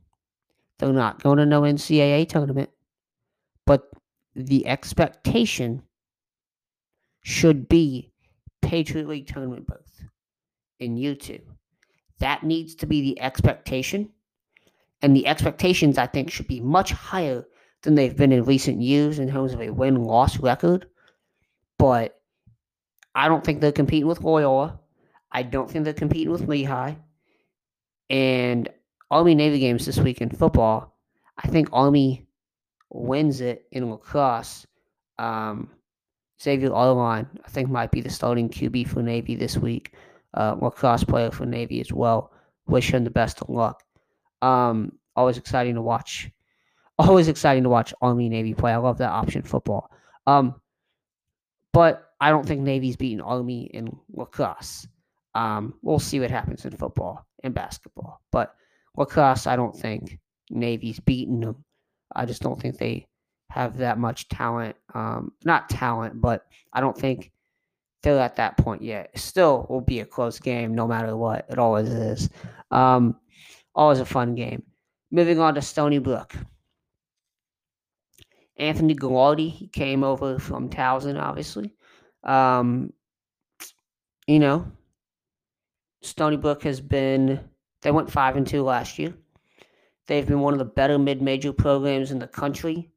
They're 0.80 0.93
not 0.93 1.23
going 1.23 1.38
to 1.38 1.45
no 1.45 1.62
NCAA 1.62 2.30
tournament. 2.30 2.69
But 3.65 3.89
the 4.36 4.67
expectation 4.67 5.82
should 7.23 7.67
be 7.67 8.12
Patriot 8.62 9.08
League 9.08 9.27
tournament 9.27 9.65
berth 9.67 10.03
in 10.80 10.97
year 10.97 11.15
two. 11.15 11.41
That 12.19 12.43
needs 12.43 12.75
to 12.75 12.86
be 12.86 13.01
the 13.01 13.19
expectation. 13.19 14.10
And 15.01 15.15
the 15.15 15.27
expectations, 15.27 15.97
I 15.97 16.08
think, 16.08 16.32
should 16.32 16.47
be 16.47 16.60
much 16.60 16.91
higher 16.91 17.45
than 17.84 17.95
they've 17.95 18.15
been 18.15 18.32
in 18.32 18.43
recent 18.43 18.82
years 18.82 19.19
in 19.19 19.30
terms 19.30 19.53
of 19.53 19.62
a 19.62 19.69
win 19.69 20.03
loss 20.03 20.39
record. 20.39 20.88
But 21.77 22.16
I 23.17 23.27
don't 23.27 23.43
think 23.43 23.62
they're 23.62 23.71
competing 23.71 24.08
with 24.08 24.21
Loyola. 24.21 24.80
I 25.32 25.41
don't 25.41 25.69
think 25.69 25.86
they're 25.86 25.93
competing 25.93 26.32
with 26.32 26.47
Lehigh. 26.47 26.93
And 28.12 28.69
Army 29.10 29.34
Navy 29.34 29.58
games 29.58 29.88
this 29.88 29.97
week 29.97 30.21
in 30.21 30.30
football, 30.30 30.95
I 31.43 31.47
think 31.47 31.69
Army 31.73 32.27
wins 32.91 33.41
it 33.41 33.65
in 33.71 33.89
lacrosse. 33.89 34.67
Um, 35.17 35.71
Xavier 36.39 36.71
Arline, 36.71 37.27
I 37.43 37.49
think, 37.49 37.71
might 37.71 37.89
be 37.89 38.01
the 38.01 38.10
starting 38.12 38.49
QB 38.49 38.88
for 38.88 39.01
Navy 39.01 39.36
this 39.36 39.58
week. 39.58 39.95
Uh, 40.36 40.56
lacrosse 40.62 41.03
player 41.03 41.32
for 41.32 41.47
Navy 41.47 41.82
as 41.82 41.91
well. 41.91 42.32
Wish 42.67 42.93
him 42.93 43.03
the 43.03 43.10
best 43.10 43.41
of 43.41 43.49
luck. 43.49 43.82
Um, 44.43 44.91
always 45.15 45.39
exciting 45.39 45.73
to 45.73 45.82
watch. 45.82 46.30
Always 46.99 47.30
exciting 47.30 47.63
to 47.63 47.69
watch 47.69 47.95
Army 47.99 48.30
Navy 48.30 48.53
play. 48.53 48.73
I 48.73 48.77
love 48.77 48.99
that 48.99 49.10
option 49.10 49.41
football. 49.41 49.89
Um, 50.27 50.53
but 51.73 52.07
I 52.19 52.30
don't 52.30 52.45
think 52.45 52.62
Navy's 52.62 52.95
beating 52.95 53.21
Army 53.21 53.69
in 53.73 53.95
lacrosse. 54.12 54.88
Um, 55.36 55.75
we'll 55.84 55.99
see 55.99 56.19
what 56.19 56.32
happens 56.32 56.65
in 56.65 56.75
football 56.75 57.25
and 57.43 57.53
basketball. 57.53 58.21
But 58.32 58.56
lacrosse, 58.95 59.45
I 59.45 59.56
don't 59.56 59.75
think 59.75 60.19
Navy's 60.49 60.99
beating 60.99 61.41
them. 61.41 61.63
I 62.15 62.25
just 62.25 62.41
don't 62.41 62.60
think 62.60 62.77
they 62.77 63.08
have 63.51 63.77
that 63.77 63.99
much 63.99 64.30
talent. 64.30 64.75
Um, 64.93 65.32
not 65.45 65.69
talent, 65.69 66.19
but 66.19 66.45
I 66.73 66.82
don't 66.82 66.97
think 66.97 67.32
they're 68.01 68.19
at 68.19 68.38
that 68.38 68.58
point 68.58 68.82
yet. 68.82 69.12
Still 69.17 69.67
will 69.69 69.82
be 69.82 69.99
a 69.99 70.06
close 70.06 70.39
game 70.39 70.73
no 70.73 70.88
matter 70.88 71.15
what. 71.15 71.45
It 71.49 71.60
always 71.60 71.89
is. 71.89 72.30
Um, 72.71 73.15
always 73.75 73.99
a 73.99 74.06
fun 74.06 74.36
game. 74.36 74.63
Moving 75.12 75.39
on 75.39 75.56
to 75.56 75.62
Stony 75.62 75.99
Brook. 75.99 76.34
Anthony 78.58 78.95
Gilardi, 78.95 79.51
he 79.51 79.67
came 79.67 80.03
over 80.03 80.39
from 80.39 80.69
Towson, 80.69 81.21
obviously. 81.21 81.75
Um, 82.23 82.93
you 84.27 84.39
know, 84.39 84.69
Stony 86.01 86.38
Brook 86.38 86.63
has 86.63 86.82
been 86.82 87.39
they 87.82 87.91
went 87.91 88.12
five 88.12 88.36
and 88.36 88.45
two 88.45 88.63
last 88.63 88.99
year. 88.99 89.13
They've 90.08 90.25
been 90.25 90.39
one 90.39 90.53
of 90.53 90.60
the 90.60 90.65
better 90.65 90.97
mid-major 90.97 91.53
programs 91.53 92.12
in 92.12 92.19
the 92.19 92.27
country, 92.27 92.89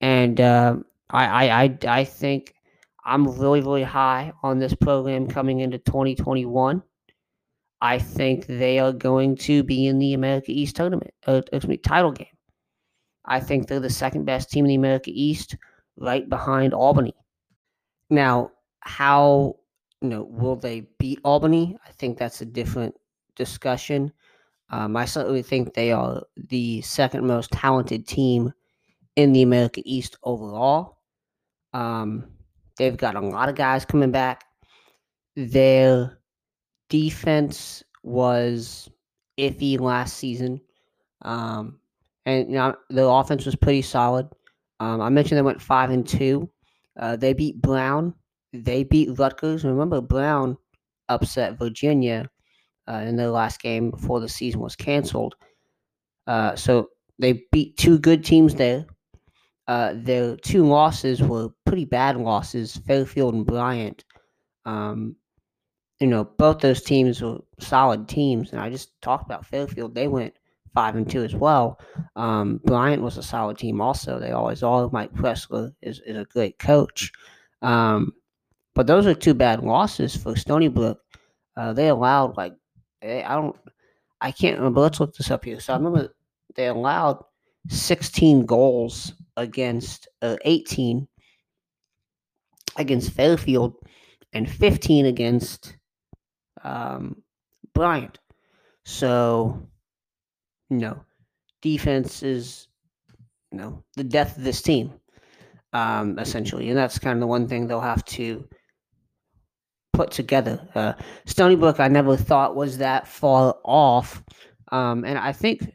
and 0.00 0.40
uh, 0.40 0.76
I, 1.10 1.26
I 1.26 1.62
I 1.62 1.78
I 1.88 2.04
think 2.04 2.54
I'm 3.04 3.26
really 3.38 3.60
really 3.60 3.82
high 3.82 4.32
on 4.42 4.58
this 4.58 4.74
program 4.74 5.26
coming 5.26 5.60
into 5.60 5.78
2021. 5.78 6.82
I 7.80 7.98
think 7.98 8.46
they 8.46 8.78
are 8.80 8.92
going 8.92 9.36
to 9.36 9.62
be 9.62 9.86
in 9.86 9.98
the 9.98 10.14
America 10.14 10.50
East 10.50 10.76
tournament, 10.76 11.12
uh, 11.26 11.42
excuse 11.52 11.68
me, 11.68 11.76
title 11.76 12.12
game. 12.12 12.26
I 13.24 13.40
think 13.40 13.68
they're 13.68 13.78
the 13.78 13.90
second 13.90 14.24
best 14.24 14.50
team 14.50 14.64
in 14.64 14.70
the 14.70 14.74
America 14.74 15.10
East, 15.14 15.56
right 15.96 16.28
behind 16.28 16.74
Albany. 16.74 17.14
Now, 18.10 18.52
how 18.80 19.56
you 20.00 20.08
know 20.08 20.22
will 20.24 20.56
they 20.56 20.88
beat 20.98 21.20
Albany? 21.24 21.76
I 21.86 21.90
think 21.92 22.18
that's 22.18 22.40
a 22.40 22.46
different 22.46 22.94
discussion. 23.36 24.12
Um, 24.70 24.96
I 24.96 25.04
certainly 25.06 25.42
think 25.42 25.72
they 25.74 25.92
are 25.92 26.22
the 26.36 26.82
second 26.82 27.26
most 27.26 27.50
talented 27.50 28.06
team 28.06 28.52
in 29.16 29.32
the 29.32 29.42
America 29.42 29.80
East 29.84 30.16
overall. 30.22 30.98
Um, 31.72 32.28
they've 32.76 32.96
got 32.96 33.16
a 33.16 33.20
lot 33.20 33.48
of 33.48 33.54
guys 33.54 33.84
coming 33.84 34.10
back. 34.10 34.44
Their 35.36 36.18
defense 36.88 37.82
was 38.02 38.90
iffy 39.38 39.78
last 39.78 40.16
season, 40.16 40.60
um, 41.22 41.78
and 42.26 42.48
you 42.48 42.56
know, 42.56 42.74
the 42.90 43.06
offense 43.06 43.46
was 43.46 43.56
pretty 43.56 43.82
solid. 43.82 44.28
Um, 44.80 45.00
I 45.00 45.08
mentioned 45.08 45.38
they 45.38 45.42
went 45.42 45.62
five 45.62 45.90
and 45.90 46.06
two. 46.06 46.48
Uh, 46.98 47.16
they 47.16 47.32
beat 47.32 47.60
Brown. 47.60 48.14
They 48.52 48.84
beat 48.84 49.18
Rutgers. 49.18 49.64
Remember, 49.64 50.00
Brown 50.00 50.56
upset 51.08 51.58
Virginia 51.58 52.28
uh, 52.88 53.02
in 53.06 53.16
their 53.16 53.30
last 53.30 53.60
game 53.60 53.90
before 53.90 54.20
the 54.20 54.28
season 54.28 54.60
was 54.60 54.76
canceled. 54.76 55.36
Uh, 56.26 56.54
so 56.56 56.88
they 57.18 57.44
beat 57.52 57.76
two 57.76 57.98
good 57.98 58.24
teams 58.24 58.54
there. 58.54 58.86
Uh, 59.66 59.92
their 59.96 60.36
two 60.36 60.66
losses 60.66 61.22
were 61.22 61.50
pretty 61.66 61.84
bad 61.84 62.16
losses, 62.16 62.76
Fairfield 62.86 63.34
and 63.34 63.46
Bryant. 63.46 64.04
Um, 64.64 65.16
you 66.00 66.06
know, 66.06 66.24
both 66.24 66.60
those 66.60 66.82
teams 66.82 67.20
were 67.20 67.38
solid 67.58 68.08
teams, 68.08 68.52
and 68.52 68.60
I 68.60 68.70
just 68.70 68.98
talked 69.02 69.26
about 69.26 69.44
Fairfield. 69.44 69.94
They 69.94 70.08
went 70.08 70.37
five 70.78 70.94
and 70.94 71.10
two 71.10 71.24
as 71.24 71.34
well. 71.34 71.80
Um, 72.14 72.60
Bryant 72.64 73.02
was 73.02 73.18
a 73.18 73.22
solid 73.22 73.58
team 73.58 73.80
also. 73.80 74.20
They 74.20 74.30
always 74.30 74.62
are. 74.62 74.88
Mike 74.92 75.12
Pressler 75.12 75.74
is, 75.82 76.00
is 76.06 76.16
a 76.16 76.24
great 76.24 76.56
coach. 76.60 77.10
Um, 77.62 78.12
but 78.76 78.86
those 78.86 79.04
are 79.04 79.12
two 79.12 79.34
bad 79.34 79.64
losses 79.64 80.14
for 80.14 80.36
Stony 80.36 80.68
Brook. 80.68 81.00
Uh, 81.56 81.72
they 81.72 81.88
allowed 81.88 82.36
like 82.36 82.54
I 83.02 83.34
don't 83.34 83.56
I 84.20 84.30
can't 84.30 84.56
remember. 84.56 84.80
Let's 84.82 85.00
look 85.00 85.16
this 85.16 85.32
up 85.32 85.44
here. 85.44 85.58
So 85.58 85.72
I 85.72 85.76
remember 85.78 86.14
they 86.54 86.68
allowed 86.68 87.24
16 87.70 88.46
goals 88.46 89.14
against 89.36 90.06
uh, 90.22 90.36
18 90.44 91.08
against 92.76 93.10
Fairfield 93.10 93.74
and 94.32 94.48
15 94.48 95.06
against 95.06 95.76
um, 96.62 97.20
Bryant. 97.74 98.20
So, 98.84 99.68
know, 100.70 101.04
defense 101.62 102.22
is, 102.22 102.68
know, 103.52 103.82
the 103.96 104.04
death 104.04 104.36
of 104.36 104.44
this 104.44 104.62
team, 104.62 104.92
um, 105.72 106.18
essentially. 106.18 106.68
And 106.68 106.78
that's 106.78 106.98
kind 106.98 107.16
of 107.16 107.20
the 107.20 107.26
one 107.26 107.48
thing 107.48 107.66
they'll 107.66 107.80
have 107.80 108.04
to 108.06 108.48
put 109.92 110.10
together. 110.10 110.66
Uh, 110.74 110.92
Stony 111.26 111.56
Brook, 111.56 111.80
I 111.80 111.88
never 111.88 112.16
thought 112.16 112.54
was 112.54 112.78
that 112.78 113.08
far 113.08 113.56
off. 113.64 114.22
Um, 114.70 115.04
and 115.04 115.18
I 115.18 115.32
think 115.32 115.72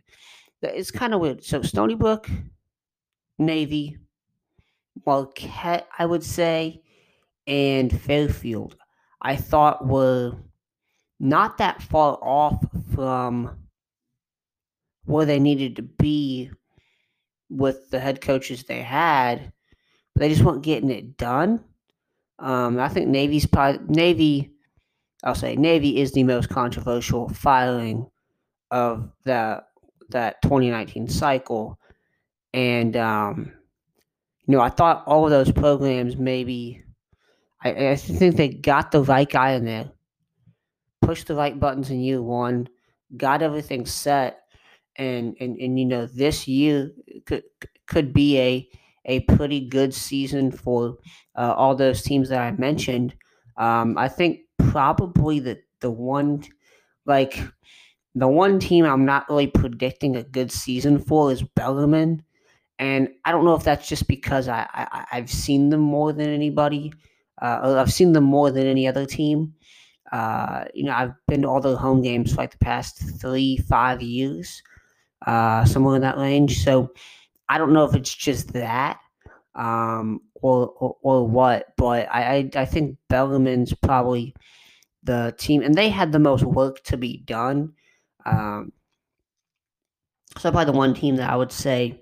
that 0.62 0.78
it's 0.78 0.92
kind 0.92 1.14
of 1.14 1.20
weird. 1.20 1.44
So, 1.44 1.62
Stony 1.62 1.96
Brook, 1.96 2.30
Navy, 3.40 3.98
Marquette, 5.06 5.88
I 5.98 6.06
would 6.06 6.24
say, 6.24 6.82
and 7.48 8.00
Fairfield, 8.02 8.78
I 9.22 9.36
thought 9.36 9.86
were 9.86 10.34
not 11.20 11.58
that 11.58 11.82
far 11.82 12.18
off 12.22 12.64
from 12.94 13.63
where 15.06 15.26
they 15.26 15.40
needed 15.40 15.76
to 15.76 15.82
be 15.82 16.52
with 17.50 17.90
the 17.92 18.00
head 18.00 18.22
coaches 18.22 18.64
they 18.64 18.82
had, 18.82 19.52
but 20.14 20.22
they 20.22 20.30
just 20.30 20.44
weren't 20.44 20.64
getting 20.64 20.90
it 20.90 21.18
done. 21.18 21.64
Um, 22.40 22.80
I 22.80 22.90
think 22.90 23.08
Navy's 23.08 23.46
probably 23.46 23.86
Navy. 23.88 24.52
I'll 25.24 25.36
say 25.36 25.56
Navy 25.56 26.00
is 26.02 26.12
the 26.12 26.24
most 26.24 26.50
controversial 26.50 27.30
filing 27.30 28.10
of 28.72 29.10
that 29.26 29.68
that 30.10 30.42
2019 30.42 31.08
cycle, 31.08 31.80
and 32.54 32.98
um, 32.98 33.54
you 34.46 34.56
know 34.56 34.62
I 34.62 34.70
thought 34.70 35.04
all 35.06 35.26
of 35.26 35.32
those 35.32 35.52
programs 35.52 36.18
maybe. 36.18 36.84
I, 37.64 37.92
I 37.92 37.96
think 37.96 38.36
they 38.36 38.50
got 38.50 38.92
the 38.92 39.04
right 39.04 39.30
guy 39.30 39.52
in 39.52 39.64
there, 39.64 39.90
pushed 41.02 41.28
the 41.28 41.36
right 41.36 41.58
buttons 41.58 41.90
in 41.90 42.02
year 42.02 42.22
one, 42.22 42.68
got 43.16 43.42
everything 43.42 43.86
set, 43.86 44.43
and 44.98 45.36
and 45.40 45.58
and 45.58 45.80
you 45.80 45.86
know 45.86 46.06
this 46.06 46.48
year 46.48 46.92
could 47.26 47.44
could 47.88 48.14
be 48.14 48.40
a 48.40 48.70
a 49.06 49.20
pretty 49.22 49.62
good 49.68 49.94
season 49.94 50.52
for 50.52 50.98
uh, 51.36 51.54
all 51.58 51.76
those 51.76 52.02
teams 52.02 52.30
that 52.30 52.42
I 52.42 52.52
mentioned. 52.52 53.16
Um, 53.58 53.98
I 53.98 54.08
think 54.08 54.42
probably 54.58 55.40
the 55.40 55.60
the 55.82 55.92
one 55.92 56.44
like 57.06 57.38
the 58.16 58.28
one 58.28 58.60
team 58.60 58.86
I'm 58.86 59.06
not 59.06 59.28
really 59.30 59.48
predicting 59.48 60.16
a 60.16 60.24
good 60.24 60.52
season 60.52 61.00
for 61.00 61.32
is 61.32 61.44
Bellarmine. 61.44 62.24
And 62.80 63.10
I 63.26 63.32
don't 63.32 63.46
know 63.46 63.56
if 63.56 63.64
that's 63.64 63.88
just 63.88 64.08
because 64.08 64.48
I, 64.48 64.68
I 64.74 65.06
I've 65.14 65.30
seen 65.32 65.70
them 65.70 65.82
more 65.82 66.14
than 66.14 66.30
anybody. 66.30 66.94
Uh, 67.42 67.76
I've 67.80 67.94
seen 67.94 68.14
them 68.14 68.26
more 68.26 68.52
than 68.52 68.68
any 68.68 68.88
other 68.88 69.06
team. 69.06 69.54
Uh, 70.12 70.66
you 70.74 70.84
know, 70.84 70.94
I've 70.94 71.14
been 71.28 71.44
to 71.44 71.48
all 71.50 71.62
their 71.62 71.76
home 71.78 72.02
games 72.02 72.32
for 72.32 72.38
like 72.38 72.52
the 72.52 72.58
past 72.60 73.02
three, 73.22 73.58
five 73.58 74.02
years, 74.02 74.62
uh, 75.26 75.66
somewhere 75.66 75.96
in 75.96 76.02
that 76.02 76.18
range. 76.18 76.64
So 76.64 76.94
I 77.50 77.58
don't 77.58 77.74
know 77.74 77.86
if 77.86 77.96
it's 77.96 78.14
just 78.14 78.54
that 78.54 79.00
um, 79.56 80.22
or, 80.36 80.74
or, 80.80 80.98
or 81.02 81.28
what, 81.28 81.68
but 81.78 82.08
I, 82.12 82.36
I, 82.36 82.50
I 82.56 82.66
think 82.66 82.98
Bellarmine's 83.10 83.74
probably 83.74 84.36
the 85.04 85.36
team, 85.38 85.62
and 85.62 85.76
they 85.76 85.90
had 85.90 86.12
the 86.12 86.20
most 86.20 86.44
work 86.44 86.84
to 86.86 86.98
be 86.98 87.18
done. 87.18 87.74
Um, 88.26 88.72
so 90.38 90.52
probably 90.52 90.72
the 90.72 90.78
one 90.78 90.94
team 90.94 91.18
that 91.18 91.30
I 91.30 91.36
would 91.36 91.52
say, 91.52 92.02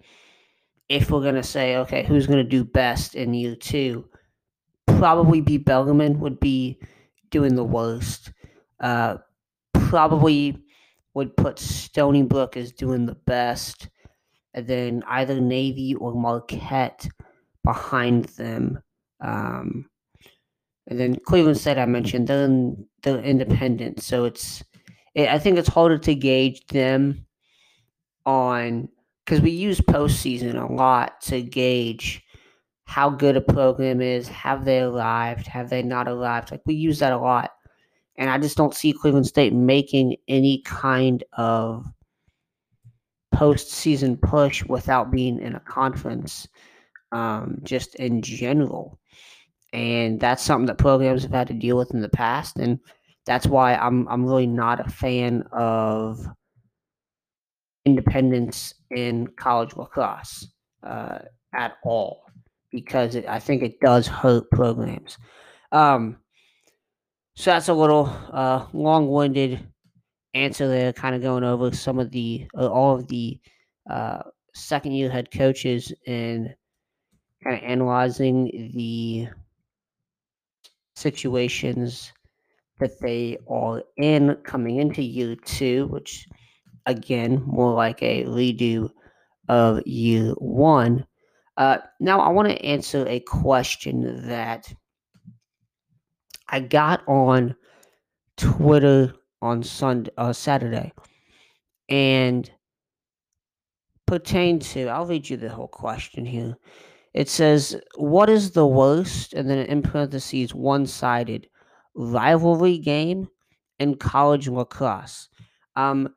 if 0.88 1.10
we're 1.10 1.24
gonna 1.24 1.44
say 1.44 1.78
okay, 1.78 2.04
who's 2.04 2.28
gonna 2.28 2.44
do 2.44 2.64
best 2.64 3.16
in 3.16 3.34
year 3.34 3.56
two, 3.56 4.06
probably 4.86 5.42
be 5.42 5.58
Bellarmine 5.58 6.20
would 6.20 6.40
be 6.40 6.80
doing 7.30 7.56
the 7.56 7.64
worst. 7.64 8.32
Uh, 8.80 9.18
probably 9.74 10.58
would 11.14 11.36
put 11.36 11.60
Stony 11.60 12.24
Brook 12.24 12.58
as 12.58 12.72
doing 12.72 13.06
the 13.06 13.16
best 13.16 13.90
and 14.54 14.68
then 14.68 15.04
either 15.08 15.40
Navy 15.40 15.96
or 15.96 16.14
Marquette 16.14 17.08
behind 17.64 18.26
them. 18.26 18.82
Um, 19.20 19.90
and 20.88 21.00
then 21.00 21.16
Cleveland 21.16 21.58
State, 21.58 21.78
I 21.78 21.86
mentioned, 21.86 22.28
they're, 22.28 22.46
in, 22.46 22.86
they're 23.04 23.22
independent, 23.22 24.02
so 24.02 24.26
it's 24.26 24.64
it, 25.14 25.30
I 25.30 25.40
think 25.40 25.58
it's 25.58 25.68
harder 25.68 25.98
to 26.00 26.16
gauge 26.16 26.66
them 26.68 27.26
on 28.26 28.90
because 29.26 29.42
we 29.42 29.52
use 29.52 29.80
postseason 29.82 30.62
a 30.62 30.72
lot 30.72 31.22
to 31.22 31.42
gauge 31.42 32.24
how 32.86 33.10
good 33.10 33.38
a 33.38 33.42
program 33.42 34.02
is. 34.02 34.28
Have 34.28 34.66
they 34.66 34.82
arrived? 34.82 35.48
Have 35.48 35.70
they 35.70 35.84
not 35.84 36.08
arrived? 36.08 36.52
Like 36.52 36.62
we 36.66 36.74
use 36.76 37.00
that 37.00 37.14
a 37.14 37.18
lot, 37.18 37.52
and 38.22 38.30
I 38.30 38.38
just 38.38 38.56
don't 38.56 38.76
see 38.76 38.94
Cleveland 38.94 39.26
State 39.26 39.52
making 39.52 40.16
any 40.28 40.62
kind 40.62 41.24
of 41.34 41.88
postseason 43.34 44.22
push 44.22 44.64
without 44.66 45.10
being 45.10 45.42
in 45.42 45.56
a 45.56 45.60
conference, 45.62 46.48
um, 47.12 47.60
just 47.64 47.96
in 47.96 48.22
general. 48.22 49.00
And 49.74 50.20
that's 50.20 50.44
something 50.44 50.68
that 50.68 50.78
programs 50.78 51.24
have 51.24 51.32
had 51.32 51.48
to 51.48 51.56
deal 51.56 51.76
with 51.78 51.96
in 51.96 52.02
the 52.02 52.10
past, 52.10 52.58
and 52.58 52.80
that's 53.26 53.48
why 53.48 53.74
I'm 53.74 54.08
I'm 54.08 54.24
really 54.24 54.46
not 54.46 54.86
a 54.86 54.92
fan 54.92 55.44
of 55.52 56.24
independence 57.86 58.76
in 58.92 59.30
college 59.36 59.76
lacrosse 59.76 60.48
uh, 60.84 61.20
at 61.56 61.74
all 61.84 62.26
because 62.72 63.16
it, 63.16 63.26
I 63.28 63.40
think 63.40 63.64
it 63.64 63.80
does 63.80 64.06
hurt 64.06 64.48
programs. 64.52 65.18
Um, 65.72 66.21
so 67.36 67.52
that's 67.52 67.70
a 67.70 67.74
little 67.74 68.08
uh, 68.32 68.66
long-winded 68.74 69.60
answer 70.34 70.68
there, 70.68 70.94
kind 70.94 71.16
of 71.16 71.22
going 71.22 71.44
over 71.44 71.72
some 71.76 72.00
of 72.00 72.12
the 72.12 72.48
uh, 72.58 72.68
all 72.68 72.96
of 72.96 73.08
the 73.08 73.40
uh, 73.90 74.22
second 74.54 74.94
year 74.94 75.10
head 75.10 75.30
coaches 75.32 75.94
and 76.08 76.54
kind 77.44 77.58
of 77.58 77.64
analyzing 77.64 78.72
the 78.76 79.28
situations 80.96 82.12
that 82.80 83.00
they 83.00 83.38
are 83.48 83.84
in 83.98 84.36
coming 84.44 84.78
into 84.78 85.02
year 85.02 85.36
two, 85.46 85.88
which 85.88 86.28
again 86.86 87.42
more 87.46 87.74
like 87.74 88.02
a 88.02 88.24
redo 88.26 88.90
of 89.48 89.86
year 89.86 90.32
one. 90.38 91.06
Uh, 91.58 91.78
now 92.00 92.20
I 92.20 92.30
want 92.30 92.50
to 92.50 92.66
answer 92.66 93.06
a 93.08 93.20
question 93.22 94.28
that 94.28 94.74
I 96.52 96.60
got 96.60 97.02
on 97.08 97.56
Twitter 98.38 99.14
on 99.42 99.64
Sunday, 99.64 100.12
uh, 100.18 100.34
Saturday, 100.34 100.92
and 101.90 102.50
pertain 104.06 104.60
to. 104.60 104.88
I'll 104.88 105.06
read 105.06 105.30
you 105.30 105.38
the 105.38 105.50
whole 105.50 105.68
question 105.68 106.26
here. 106.26 106.58
It 107.14 107.30
says, 107.30 107.80
"What 107.96 108.30
is 108.30 108.52
the 108.52 108.68
worst?" 108.68 109.34
and 109.34 109.50
then 109.50 109.66
in 109.66 109.82
parentheses, 109.82 110.54
one-sided 110.54 111.48
rivalry 111.96 112.78
game 112.78 113.28
in 113.80 113.96
college 113.96 114.48
lacrosse. 114.48 115.30
Um, 115.76 116.14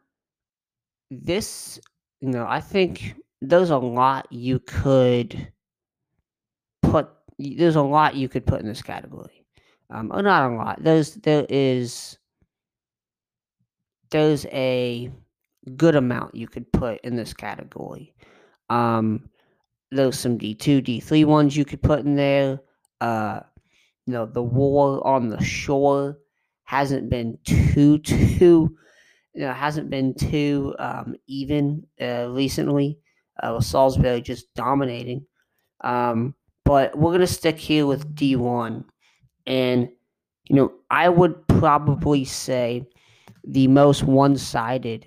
this, 1.10 1.80
you 2.20 2.30
know, 2.30 2.46
I 2.48 2.60
think 2.60 3.14
there's 3.40 3.70
a 3.70 3.78
lot 3.78 4.26
you 4.30 4.58
could 4.58 5.52
put. 6.82 7.08
There's 7.38 7.76
a 7.76 7.82
lot 7.82 8.14
you 8.16 8.28
could 8.28 8.46
put 8.46 8.60
in 8.60 8.66
this 8.66 8.82
category. 8.82 9.33
Um, 9.94 10.10
or 10.12 10.22
not 10.22 10.50
a 10.50 10.54
lot. 10.54 10.82
There's 10.82 11.14
there 11.14 11.46
is 11.48 12.18
there's 14.10 14.44
a 14.46 15.08
good 15.76 15.94
amount 15.94 16.34
you 16.34 16.48
could 16.48 16.70
put 16.72 17.00
in 17.02 17.14
this 17.14 17.32
category. 17.32 18.12
Um, 18.70 19.28
there's 19.92 20.18
some 20.18 20.36
D2, 20.36 20.84
D3 20.84 21.24
ones 21.24 21.56
you 21.56 21.64
could 21.64 21.80
put 21.80 22.00
in 22.00 22.16
there. 22.16 22.60
Uh, 23.00 23.40
you 24.06 24.12
know, 24.12 24.26
the 24.26 24.42
war 24.42 25.06
on 25.06 25.28
the 25.28 25.42
shore 25.42 26.18
hasn't 26.64 27.08
been 27.08 27.38
too, 27.44 27.98
too, 27.98 28.76
you 29.32 29.40
know, 29.40 29.52
hasn't 29.52 29.90
been 29.90 30.14
too 30.14 30.74
um, 30.78 31.14
even 31.28 31.86
uh, 32.00 32.28
recently. 32.30 32.98
Uh, 33.42 33.54
with 33.56 33.64
Salisbury 33.64 34.20
just 34.20 34.52
dominating. 34.54 35.26
Um, 35.82 36.34
but 36.64 36.96
we're 36.96 37.10
going 37.10 37.20
to 37.20 37.26
stick 37.26 37.58
here 37.58 37.84
with 37.84 38.14
D1. 38.14 38.84
And, 39.46 39.88
you 40.44 40.56
know, 40.56 40.72
I 40.90 41.08
would 41.08 41.46
probably 41.48 42.24
say 42.24 42.86
the 43.44 43.68
most 43.68 44.04
one 44.04 44.36
sided, 44.36 45.06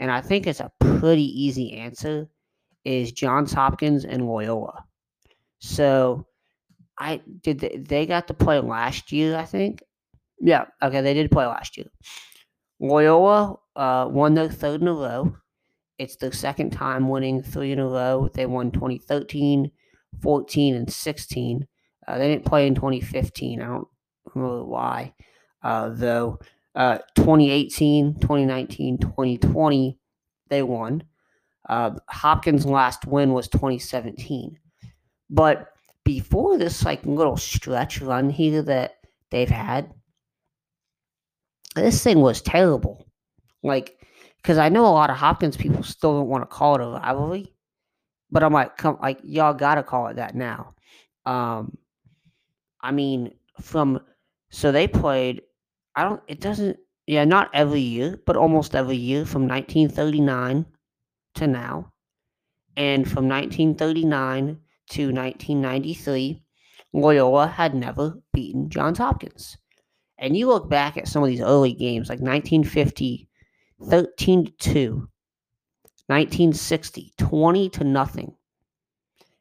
and 0.00 0.10
I 0.10 0.20
think 0.20 0.46
it's 0.46 0.60
a 0.60 0.72
pretty 0.80 1.24
easy 1.24 1.74
answer, 1.74 2.28
is 2.84 3.12
Johns 3.12 3.52
Hopkins 3.52 4.04
and 4.04 4.26
Loyola. 4.26 4.84
So 5.60 6.26
I 6.98 7.20
did 7.42 7.60
they, 7.60 7.76
they 7.78 8.06
got 8.06 8.28
to 8.28 8.34
play 8.34 8.60
last 8.60 9.12
year, 9.12 9.36
I 9.36 9.44
think. 9.44 9.82
Yeah, 10.40 10.66
okay, 10.82 11.00
they 11.00 11.14
did 11.14 11.30
play 11.30 11.46
last 11.46 11.76
year. 11.76 11.86
Loyola 12.80 13.56
uh, 13.76 14.08
won 14.10 14.34
their 14.34 14.50
third 14.50 14.82
in 14.82 14.88
a 14.88 14.92
row. 14.92 15.36
It's 15.98 16.16
their 16.16 16.32
second 16.32 16.70
time 16.70 17.08
winning 17.08 17.42
three 17.42 17.72
in 17.72 17.78
a 17.78 17.88
row. 17.88 18.28
They 18.34 18.46
won 18.46 18.70
2013, 18.72 19.70
14, 20.20 20.74
and 20.74 20.92
16. 20.92 21.66
Uh, 22.06 22.18
they 22.18 22.28
didn't 22.28 22.44
play 22.44 22.66
in 22.66 22.74
2015. 22.74 23.60
I 23.60 23.66
don't 23.66 23.88
know 24.34 24.64
why, 24.64 25.14
uh, 25.62 25.90
though. 25.90 26.40
Uh, 26.74 26.98
2018, 27.16 28.14
2019, 28.14 28.98
2020, 28.98 29.98
they 30.48 30.62
won. 30.62 31.04
Uh, 31.68 31.92
Hopkins' 32.08 32.66
last 32.66 33.06
win 33.06 33.32
was 33.32 33.48
2017. 33.48 34.58
But 35.30 35.68
before 36.04 36.58
this 36.58 36.84
like 36.84 37.04
little 37.06 37.36
stretch 37.36 38.00
run 38.00 38.30
here 38.30 38.62
that 38.62 38.94
they've 39.30 39.48
had, 39.48 39.92
this 41.74 42.02
thing 42.02 42.20
was 42.20 42.42
terrible. 42.42 43.06
Like, 43.62 43.96
because 44.36 44.58
I 44.58 44.68
know 44.68 44.86
a 44.86 44.88
lot 44.88 45.10
of 45.10 45.16
Hopkins 45.16 45.56
people 45.56 45.82
still 45.82 46.18
don't 46.18 46.28
want 46.28 46.42
to 46.42 46.54
call 46.54 46.74
it 46.74 46.80
a 46.80 46.86
rivalry, 46.86 47.54
but 48.30 48.42
I'm 48.42 48.52
like, 48.52 48.76
come, 48.76 48.98
like 49.00 49.20
y'all 49.22 49.54
gotta 49.54 49.82
call 49.82 50.08
it 50.08 50.16
that 50.16 50.34
now. 50.34 50.74
Um, 51.24 51.78
I 52.82 52.92
mean, 52.92 53.34
from 53.60 54.00
so 54.50 54.72
they 54.72 54.88
played. 54.88 55.42
I 55.96 56.04
don't. 56.04 56.22
It 56.28 56.40
doesn't. 56.40 56.78
Yeah, 57.06 57.24
not 57.24 57.50
every 57.52 57.80
year, 57.80 58.20
but 58.26 58.36
almost 58.36 58.74
every 58.74 58.96
year 58.96 59.24
from 59.24 59.48
1939 59.48 60.66
to 61.34 61.46
now, 61.46 61.92
and 62.76 63.04
from 63.10 63.28
1939 63.28 64.60
to 64.90 65.12
1993, 65.12 66.42
Loyola 66.92 67.46
had 67.46 67.74
never 67.74 68.20
beaten 68.32 68.68
Johns 68.68 68.98
Hopkins. 68.98 69.56
And 70.18 70.36
you 70.36 70.46
look 70.46 70.68
back 70.68 70.96
at 70.96 71.08
some 71.08 71.22
of 71.22 71.28
these 71.28 71.40
early 71.40 71.72
games, 71.72 72.08
like 72.08 72.20
1950, 72.20 73.28
13 73.82 74.44
to 74.44 74.52
2, 74.52 75.08
1960, 76.06 77.12
20 77.18 77.68
to 77.70 77.84
nothing. 77.84 78.34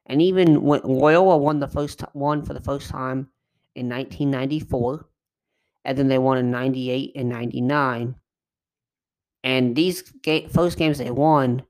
And 0.05 0.21
even 0.21 0.63
when 0.63 0.81
Loyola 0.83 1.37
won 1.37 1.59
the 1.59 1.67
first 1.67 2.01
one 2.13 2.43
for 2.43 2.53
the 2.53 2.61
first 2.61 2.89
time 2.89 3.29
in 3.75 3.89
1994, 3.89 5.05
and 5.85 5.97
then 5.97 6.07
they 6.07 6.17
won 6.17 6.37
in 6.37 6.51
98 6.51 7.13
and 7.15 7.29
99. 7.29 8.15
And 9.43 9.75
these 9.75 10.01
ga- 10.23 10.47
first 10.47 10.77
games 10.77 10.97
they 10.97 11.11
won, 11.11 11.63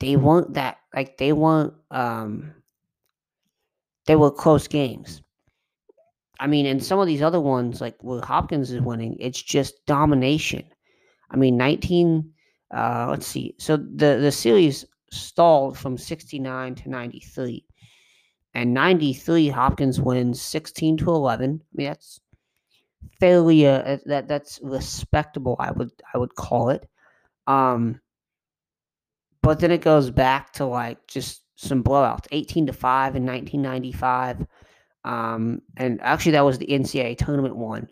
they 0.00 0.16
weren't 0.16 0.54
that 0.54 0.78
like 0.94 1.18
they 1.18 1.32
weren't 1.32 1.74
um 1.90 2.54
they 4.06 4.16
were 4.16 4.30
close 4.30 4.66
games. 4.66 5.22
I 6.40 6.46
mean, 6.46 6.66
and 6.66 6.82
some 6.82 6.98
of 6.98 7.06
these 7.06 7.22
other 7.22 7.40
ones, 7.40 7.80
like 7.80 7.96
where 8.02 8.20
Hopkins 8.20 8.70
is 8.70 8.80
winning, 8.80 9.16
it's 9.18 9.42
just 9.42 9.84
domination. 9.86 10.64
I 11.30 11.36
mean, 11.36 11.56
19, 11.56 12.32
uh, 12.74 13.06
let's 13.10 13.26
see. 13.26 13.54
So 13.58 13.76
the, 13.76 14.18
the 14.20 14.32
series 14.32 14.84
stalled 15.10 15.76
from 15.76 15.98
69 15.98 16.74
to 16.76 16.88
93. 16.88 17.64
And 18.58 18.74
93, 18.74 19.50
Hopkins 19.50 20.00
wins 20.00 20.42
16 20.42 20.96
to 20.96 21.10
11. 21.10 21.62
I 21.62 21.76
mean, 21.76 21.86
that's 21.86 22.18
fairly, 23.20 23.64
uh, 23.68 23.98
that 24.06 24.26
that's 24.26 24.58
respectable, 24.64 25.54
I 25.60 25.70
would, 25.70 25.92
I 26.12 26.18
would 26.18 26.34
call 26.34 26.70
it. 26.70 26.88
Um, 27.46 28.00
but 29.42 29.60
then 29.60 29.70
it 29.70 29.80
goes 29.80 30.10
back 30.10 30.52
to 30.54 30.66
like 30.66 31.06
just 31.06 31.44
some 31.54 31.84
blowouts 31.84 32.26
18 32.32 32.66
to 32.66 32.72
5 32.72 33.14
in 33.14 33.24
1995. 33.24 34.44
Um, 35.04 35.62
and 35.76 36.00
actually, 36.02 36.32
that 36.32 36.44
was 36.44 36.58
the 36.58 36.66
NCAA 36.66 37.16
tournament 37.16 37.54
one. 37.54 37.86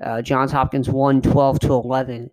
Uh, 0.00 0.22
Johns 0.22 0.52
Hopkins 0.52 0.88
won 0.88 1.22
12 1.22 1.58
to 1.58 1.72
11 1.72 2.30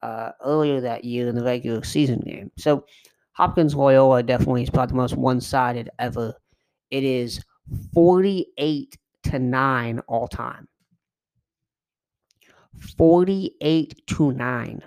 uh, 0.00 0.30
earlier 0.42 0.80
that 0.80 1.04
year 1.04 1.28
in 1.28 1.34
the 1.34 1.44
regular 1.44 1.84
season 1.84 2.20
game. 2.20 2.50
So 2.56 2.86
Hopkins 3.32 3.74
Loyola 3.74 4.22
definitely 4.22 4.62
is 4.62 4.70
probably 4.70 4.92
the 4.92 5.02
most 5.02 5.18
one 5.18 5.42
sided 5.42 5.90
ever. 5.98 6.34
It 6.90 7.04
is 7.04 7.42
48 7.94 8.98
to 9.24 9.38
9 9.38 10.00
all 10.08 10.28
time. 10.28 10.68
48 12.96 14.06
to 14.06 14.32
9. 14.32 14.82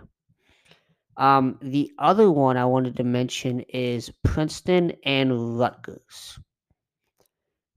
Um, 1.16 1.60
the 1.62 1.92
other 2.00 2.32
one 2.32 2.58
I 2.58 2.66
wanted 2.66 2.98
to 2.98 3.04
mention 3.04 3.62
is 3.70 4.12
Princeton 4.24 4.94
and 5.06 5.60
Rutgers. 5.60 6.40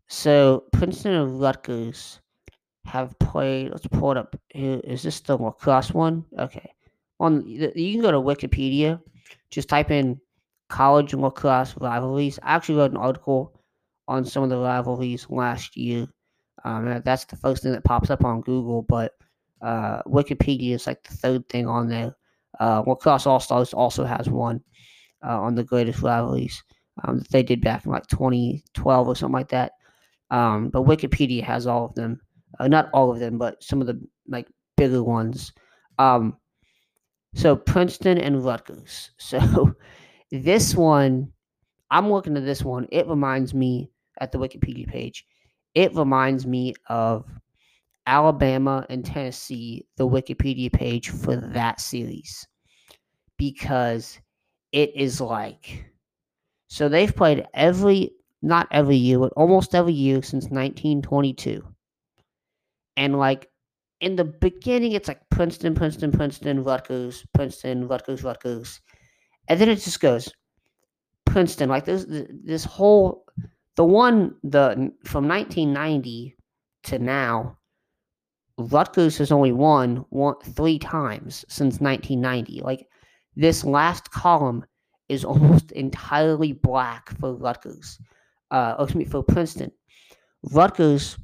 So 0.08 0.64
Princeton 0.72 1.12
and 1.12 1.40
Rutgers 1.40 2.20
have 2.86 3.18
played. 3.18 3.70
Let's 3.70 3.86
pull 3.88 4.12
it 4.12 4.16
up. 4.16 4.36
Is 4.54 5.02
this 5.02 5.20
the 5.20 5.36
lacrosse 5.36 5.92
one? 5.92 6.24
Okay. 6.38 6.70
On 7.20 7.46
you 7.46 7.92
can 7.92 8.00
go 8.00 8.10
to 8.10 8.20
Wikipedia. 8.20 9.00
Just 9.50 9.68
type 9.68 9.90
in 9.90 10.20
college 10.68 11.12
and 11.12 11.22
lacrosse 11.22 11.76
rivalries. 11.78 12.38
I 12.42 12.54
actually 12.54 12.76
wrote 12.76 12.92
an 12.92 12.96
article 12.96 13.55
on 14.08 14.24
some 14.24 14.42
of 14.42 14.50
the 14.50 14.58
rivalries 14.58 15.26
last 15.28 15.76
year. 15.76 16.06
Um, 16.64 17.02
that's 17.04 17.24
the 17.24 17.36
first 17.36 17.62
thing 17.62 17.72
that 17.72 17.84
pops 17.84 18.10
up 18.10 18.24
on 18.24 18.40
Google, 18.40 18.82
but 18.82 19.12
uh, 19.62 20.02
Wikipedia 20.02 20.72
is 20.74 20.86
like 20.86 21.02
the 21.04 21.14
third 21.14 21.48
thing 21.48 21.66
on 21.68 21.88
there. 21.88 22.14
Uh, 22.58 22.82
Lacrosse 22.86 23.26
All 23.26 23.40
Stars 23.40 23.74
also 23.74 24.04
has 24.04 24.28
one 24.28 24.60
uh, 25.24 25.40
on 25.40 25.54
the 25.54 25.64
greatest 25.64 26.02
rivalries 26.02 26.62
um, 27.04 27.18
that 27.18 27.28
they 27.30 27.42
did 27.42 27.60
back 27.60 27.84
in 27.84 27.92
like 27.92 28.06
2012 28.08 29.08
or 29.08 29.16
something 29.16 29.32
like 29.32 29.48
that. 29.48 29.72
Um, 30.30 30.70
but 30.70 30.84
Wikipedia 30.84 31.42
has 31.42 31.66
all 31.66 31.86
of 31.86 31.94
them. 31.94 32.20
Uh, 32.58 32.68
not 32.68 32.88
all 32.92 33.12
of 33.12 33.18
them, 33.18 33.38
but 33.38 33.62
some 33.62 33.80
of 33.80 33.86
the 33.86 34.00
like 34.28 34.48
bigger 34.76 35.02
ones. 35.02 35.52
Um, 35.98 36.36
so 37.34 37.54
Princeton 37.54 38.18
and 38.18 38.44
Rutgers. 38.44 39.10
So 39.18 39.74
this 40.32 40.74
one, 40.74 41.32
I'm 41.90 42.10
looking 42.10 42.36
at 42.36 42.44
this 42.44 42.62
one. 42.62 42.88
It 42.90 43.06
reminds 43.06 43.54
me 43.54 43.90
at 44.18 44.32
the 44.32 44.38
Wikipedia 44.38 44.86
page. 44.86 45.24
It 45.74 45.94
reminds 45.94 46.46
me 46.46 46.74
of 46.88 47.24
Alabama 48.06 48.86
and 48.88 49.04
Tennessee, 49.04 49.86
the 49.96 50.08
Wikipedia 50.08 50.72
page 50.72 51.10
for 51.10 51.36
that 51.36 51.80
series, 51.80 52.46
because 53.36 54.18
it 54.72 54.94
is 54.94 55.20
like 55.20 55.86
so 56.68 56.88
they've 56.88 57.14
played 57.14 57.46
every 57.54 58.12
not 58.42 58.68
every 58.70 58.96
year, 58.96 59.18
but 59.18 59.32
almost 59.36 59.74
every 59.74 59.92
year 59.92 60.22
since 60.22 60.44
1922. 60.44 61.62
And 62.96 63.18
like 63.18 63.48
in 64.00 64.16
the 64.16 64.24
beginning, 64.24 64.92
it's 64.92 65.08
like 65.08 65.20
Princeton, 65.30 65.74
Princeton, 65.74 66.12
Princeton, 66.12 66.62
Rutgers, 66.62 67.24
Princeton, 67.34 67.88
Rutgers, 67.88 68.22
Rutgers, 68.22 68.80
and 69.48 69.60
then 69.60 69.68
it 69.68 69.76
just 69.76 70.00
goes 70.00 70.32
Princeton. 71.24 71.68
Like 71.68 71.84
this, 71.84 72.06
this 72.08 72.64
whole 72.64 73.24
the 73.76 73.84
one 73.84 74.34
the 74.42 74.92
from 75.04 75.28
1990 75.28 76.36
to 76.84 76.98
now, 76.98 77.58
Rutgers 78.58 79.18
has 79.18 79.30
only 79.30 79.52
won 79.52 80.04
one 80.10 80.36
three 80.42 80.78
times 80.78 81.44
since 81.48 81.80
1990. 81.80 82.62
Like 82.62 82.88
this 83.36 83.64
last 83.64 84.10
column 84.10 84.64
is 85.08 85.24
almost 85.24 85.72
entirely 85.72 86.52
black 86.52 87.10
for 87.18 87.34
Rutgers 87.34 87.98
uh, 88.50 88.74
excuse 88.78 88.96
me, 88.96 89.04
for 89.04 89.22
Princeton. 89.22 89.72
Rutgers 90.52 91.18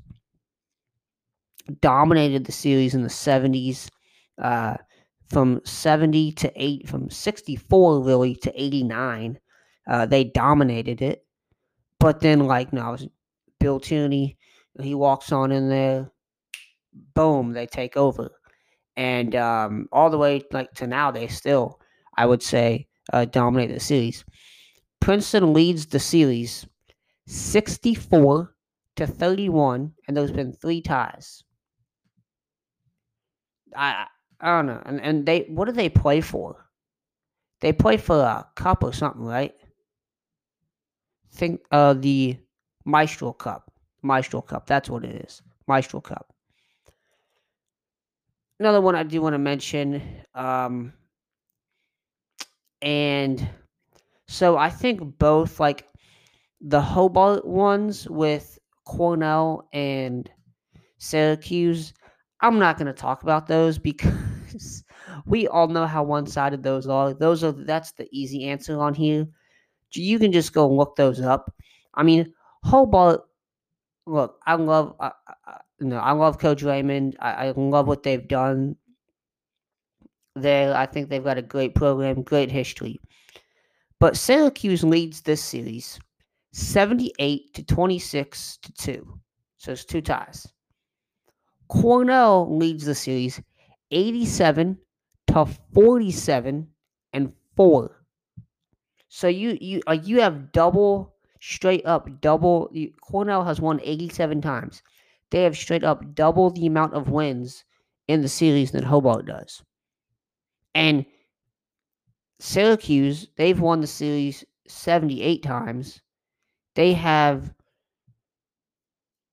dominated 1.80 2.44
the 2.44 2.52
series 2.52 2.94
in 2.94 3.02
the 3.02 3.08
70s 3.08 3.88
uh, 4.42 4.76
from 5.30 5.60
70 5.64 6.32
to 6.32 6.52
8 6.56 6.88
from 6.88 7.08
64 7.08 8.04
really 8.04 8.34
to 8.36 8.52
89 8.60 9.38
uh, 9.88 10.06
they 10.06 10.24
dominated 10.24 11.00
it 11.00 11.24
but 12.02 12.20
then 12.20 12.40
like 12.46 12.72
now 12.72 12.96
bill 13.60 13.80
tierney 13.80 14.36
he 14.82 14.94
walks 14.94 15.32
on 15.32 15.52
in 15.52 15.68
there 15.70 16.10
boom 17.14 17.52
they 17.52 17.66
take 17.66 17.96
over 17.96 18.30
and 18.96 19.34
um, 19.36 19.88
all 19.92 20.10
the 20.10 20.18
way 20.18 20.42
like 20.52 20.72
to 20.74 20.86
now 20.86 21.10
they 21.10 21.28
still 21.28 21.80
i 22.16 22.26
would 22.26 22.42
say 22.42 22.86
uh, 23.12 23.24
dominate 23.26 23.70
the 23.70 23.80
series 23.80 24.24
princeton 25.00 25.52
leads 25.54 25.86
the 25.86 26.00
series 26.00 26.66
64 27.26 28.54
to 28.96 29.06
31, 29.06 29.94
and 30.08 30.16
there's 30.16 30.32
been 30.32 30.52
three 30.52 30.82
ties. 30.82 31.44
I 33.76 34.06
I 34.40 34.46
don't 34.56 34.66
know. 34.66 34.82
And 34.84 35.00
and 35.00 35.26
they 35.26 35.40
what 35.42 35.66
do 35.66 35.72
they 35.72 35.88
play 35.88 36.20
for? 36.20 36.66
They 37.62 37.72
play 37.72 37.96
for 37.98 38.16
a 38.20 38.48
cup 38.56 38.84
or 38.84 38.92
something, 38.92 39.24
right? 39.24 39.54
Think 41.32 41.60
uh 41.70 41.94
the 41.94 42.36
Maestro 42.84 43.32
Cup. 43.32 43.70
Maestro 44.02 44.40
Cup. 44.40 44.66
That's 44.66 44.90
what 44.90 45.04
it 45.04 45.24
is. 45.24 45.42
Maestro 45.66 46.00
Cup. 46.00 46.32
Another 48.58 48.80
one 48.80 48.94
I 48.94 49.02
do 49.02 49.20
want 49.20 49.34
to 49.34 49.38
mention, 49.38 50.00
um, 50.34 50.92
and 52.80 53.48
so 54.28 54.56
I 54.56 54.70
think 54.70 55.18
both 55.18 55.58
like 55.58 55.88
the 56.60 56.80
Hobart 56.80 57.44
ones 57.46 58.08
with 58.08 58.58
Cornell 58.84 59.68
and 59.72 60.30
Syracuse. 60.98 61.92
I'm 62.40 62.58
not 62.58 62.76
going 62.78 62.86
to 62.86 62.92
talk 62.92 63.22
about 63.22 63.46
those 63.46 63.78
because 63.78 64.84
we 65.26 65.48
all 65.48 65.68
know 65.68 65.86
how 65.86 66.04
one-sided 66.04 66.62
those 66.62 66.86
are. 66.86 67.14
Those 67.14 67.42
are 67.42 67.52
that's 67.52 67.92
the 67.92 68.08
easy 68.12 68.44
answer 68.44 68.80
on 68.80 68.94
here. 68.94 69.26
You 69.94 70.18
can 70.18 70.32
just 70.32 70.52
go 70.52 70.68
look 70.68 70.96
those 70.96 71.20
up. 71.20 71.54
I 71.94 72.02
mean, 72.02 72.32
Hobart. 72.64 73.22
Look, 74.06 74.38
I 74.46 74.54
love. 74.54 74.96
Uh, 74.98 75.10
no, 75.80 75.96
I 75.98 76.12
love 76.12 76.38
Coach 76.38 76.62
Raymond. 76.62 77.16
I, 77.20 77.48
I 77.48 77.50
love 77.56 77.86
what 77.86 78.02
they've 78.02 78.26
done 78.26 78.76
there. 80.34 80.74
I 80.74 80.86
think 80.86 81.08
they've 81.08 81.22
got 81.22 81.38
a 81.38 81.42
great 81.42 81.74
program, 81.74 82.22
great 82.22 82.50
history. 82.50 83.00
But 84.00 84.16
Syracuse 84.16 84.82
leads 84.82 85.20
this 85.20 85.42
series 85.42 86.00
78 86.52 87.54
to 87.54 87.62
26 87.64 88.58
to 88.58 88.72
2. 88.72 89.20
So 89.58 89.72
it's 89.72 89.84
two 89.84 90.00
ties. 90.00 90.48
Cornell 91.68 92.56
leads 92.58 92.84
the 92.84 92.94
series 92.94 93.40
87 93.92 94.76
to 95.28 95.46
47 95.72 96.68
and 97.12 97.32
4. 97.56 98.01
So 99.14 99.28
you 99.28 99.58
you 99.60 99.82
uh, 99.86 99.92
you 99.92 100.22
have 100.22 100.52
double 100.52 101.12
straight 101.38 101.84
up 101.84 102.08
double 102.22 102.70
you, 102.72 102.94
Cornell 103.02 103.44
has 103.44 103.60
won 103.60 103.78
87 103.82 104.40
times. 104.40 104.82
They 105.28 105.42
have 105.42 105.54
straight 105.54 105.84
up 105.84 106.14
double 106.14 106.48
the 106.48 106.66
amount 106.66 106.94
of 106.94 107.10
wins 107.10 107.62
in 108.08 108.22
the 108.22 108.28
series 108.28 108.70
than 108.70 108.84
Hobart 108.84 109.26
does. 109.26 109.62
And 110.74 111.04
Syracuse, 112.40 113.28
they've 113.36 113.60
won 113.60 113.82
the 113.82 113.86
series 113.86 114.46
78 114.66 115.42
times. 115.42 116.00
They 116.74 116.94
have 116.94 117.54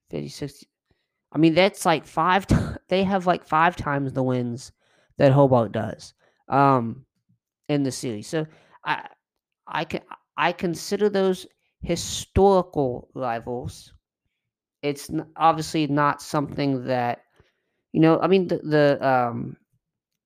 50, 0.09 0.27
60. 0.27 0.67
I 1.32 1.38
mean, 1.38 1.53
that's 1.53 1.86
like 1.86 2.05
five. 2.05 2.45
T- 2.47 2.55
they 2.89 3.05
have 3.05 3.25
like 3.25 3.47
five 3.47 3.77
times 3.77 4.11
the 4.11 4.23
wins 4.23 4.73
that 5.15 5.32
Hobart 5.32 5.71
does 5.71 6.13
um, 6.49 7.05
in 7.69 7.84
the 7.84 7.93
series. 7.93 8.27
So 8.27 8.45
I, 8.84 9.07
I 9.70 9.86
can 9.86 10.01
I 10.38 10.51
consider 10.51 11.09
those 11.09 11.47
historical 11.82 13.09
rivals. 13.15 13.93
It's 14.82 15.09
obviously 15.38 15.88
not 15.88 16.22
something 16.22 16.86
that 16.86 17.24
you 17.93 18.01
know. 18.01 18.20
I 18.22 18.28
mean, 18.28 18.47
the 18.47 18.57
the 18.59 19.07
um, 19.07 19.57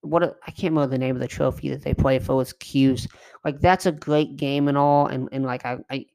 what 0.01 0.23
I 0.23 0.51
can't 0.51 0.73
remember 0.73 0.87
the 0.87 0.97
name 0.99 1.15
of 1.15 1.21
the 1.21 1.27
trophy 1.27 1.69
that 1.69 1.83
they 1.83 1.93
play 1.93 2.19
for. 2.19 2.41
It's 2.41 2.53
Q's. 2.53 3.07
Like 3.45 3.59
that's 3.61 3.85
a 3.85 3.91
great 3.91 4.37
game 4.37 4.67
and 4.67 4.77
all, 4.77 5.07
and 5.07 5.29
and 5.31 5.45
like 5.45 5.65
I, 5.65 5.77
I, 5.89 6.05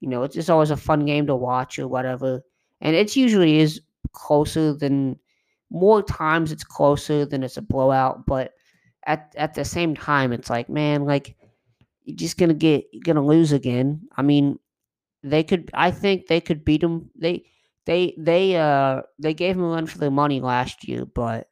you 0.00 0.08
know, 0.08 0.22
it's 0.22 0.34
just 0.34 0.50
always 0.50 0.70
a 0.70 0.76
fun 0.76 1.04
game 1.06 1.26
to 1.26 1.36
watch 1.36 1.78
or 1.78 1.88
whatever. 1.88 2.42
And 2.80 2.94
it 2.96 3.16
usually 3.16 3.58
is 3.58 3.80
closer 4.12 4.72
than 4.74 5.18
more 5.70 6.02
times 6.02 6.52
it's 6.52 6.64
closer 6.64 7.26
than 7.26 7.42
it's 7.42 7.56
a 7.56 7.62
blowout. 7.62 8.26
But 8.26 8.52
at 9.06 9.34
at 9.36 9.54
the 9.54 9.64
same 9.64 9.94
time, 9.96 10.32
it's 10.32 10.50
like 10.50 10.68
man, 10.68 11.04
like 11.04 11.36
you're 12.08 12.16
just 12.16 12.38
gonna 12.38 12.54
get 12.54 12.86
you're 12.92 13.04
gonna 13.04 13.26
lose 13.26 13.52
again. 13.52 14.08
I 14.16 14.22
mean, 14.22 14.58
they 15.22 15.44
could. 15.44 15.70
I 15.74 15.90
think 15.92 16.28
they 16.28 16.40
could 16.40 16.64
beat 16.64 16.82
them. 16.82 17.10
They 17.18 17.44
they 17.86 18.14
they 18.18 18.56
uh 18.56 19.02
they 19.18 19.34
gave 19.34 19.56
them 19.56 19.64
a 19.66 19.68
run 19.70 19.86
for 19.86 19.98
their 19.98 20.10
money 20.10 20.40
last 20.40 20.88
year, 20.88 21.04
but 21.06 21.48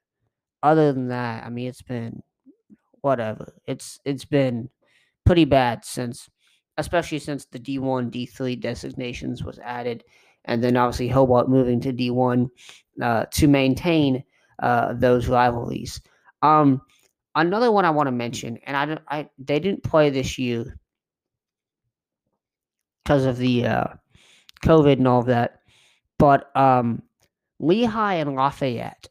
other 0.63 0.93
than 0.93 1.09
that, 1.09 1.45
I 1.45 1.51
mean, 1.51 1.69
it's 1.69 1.83
been 1.83 2.23
whatever. 3.03 3.53
It's 3.67 3.99
it's 4.05 4.25
been 4.25 4.71
pretty 5.25 5.45
bad 5.45 5.85
since, 5.85 6.29
especially 6.79 7.19
since 7.21 7.47
the 7.47 7.59
D 7.59 7.79
one 7.79 8.11
D 8.11 8.27
three 8.27 8.57
designations 8.57 9.45
was 9.45 9.59
added, 9.61 10.05
and 10.45 10.63
then 10.63 10.77
obviously 10.77 11.09
Hobart 11.09 11.49
moving 11.49 11.81
to 11.83 11.93
D 11.93 12.11
one 12.11 12.51
uh, 13.03 13.27
to 13.33 13.49
maintain 13.49 14.25
uh, 14.63 14.95
those 14.95 15.29
rivalries. 15.29 16.01
Um, 16.43 16.83
another 17.37 17.71
one 17.71 17.85
I 17.85 17.91
want 17.91 18.09
to 18.09 18.13
mention, 18.13 18.59
and 18.67 18.77
I, 18.77 19.19
I 19.19 19.31
they 19.39 19.61
didn't 19.61 19.85
play 19.85 20.11
this 20.11 20.39
year 20.39 20.79
because 23.05 23.25
of 23.25 23.37
the 23.37 23.67
uh, 23.67 23.85
COVID 24.65 24.95
and 24.95 25.07
all 25.07 25.21
of 25.21 25.27
that, 25.27 25.61
but 26.19 26.55
um, 26.57 27.03
Lehigh 27.61 28.15
and 28.15 28.35
Lafayette 28.35 29.09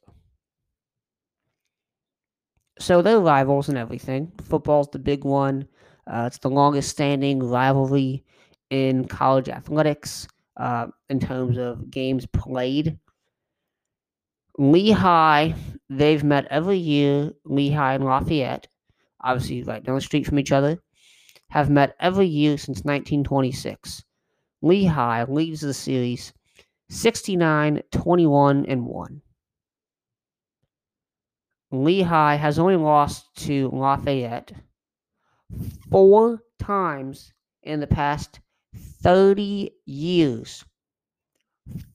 so 2.79 3.01
they're 3.01 3.19
rivals 3.19 3.69
and 3.69 3.77
everything. 3.77 4.31
Football's 4.43 4.89
the 4.91 4.99
big 4.99 5.23
one. 5.23 5.67
Uh, 6.07 6.25
it's 6.27 6.39
the 6.39 6.49
longest 6.49 6.89
standing 6.89 7.39
rivalry 7.39 8.23
in 8.69 9.05
college 9.05 9.49
athletics 9.49 10.27
uh, 10.57 10.87
in 11.09 11.19
terms 11.19 11.57
of 11.57 11.89
games 11.89 12.25
played. 12.27 12.97
Lehigh, 14.57 15.53
they've 15.89 16.23
met 16.23 16.45
every 16.49 16.77
year. 16.77 17.31
Lehigh 17.45 17.95
and 17.95 18.05
Lafayette, 18.05 18.67
obviously 19.21 19.63
right 19.63 19.83
down 19.83 19.95
the 19.95 20.01
street 20.01 20.25
from 20.25 20.39
each 20.39 20.51
other, 20.51 20.79
have 21.49 21.69
met 21.69 21.95
every 21.99 22.27
year 22.27 22.57
since 22.57 22.83
1926. 22.83 24.03
Lehigh 24.61 25.25
leads 25.25 25.61
the 25.61 25.73
series 25.73 26.33
69, 26.89 27.81
21, 27.91 28.65
and 28.65 28.85
1. 28.85 29.21
Lehigh 31.71 32.35
has 32.35 32.57
only 32.57 32.77
lost 32.77 33.35
to 33.35 33.69
Lafayette 33.73 34.53
four 35.91 36.41
times 36.59 37.33
in 37.63 37.79
the 37.79 37.87
past 37.87 38.39
30 39.01 39.71
years. 39.85 40.63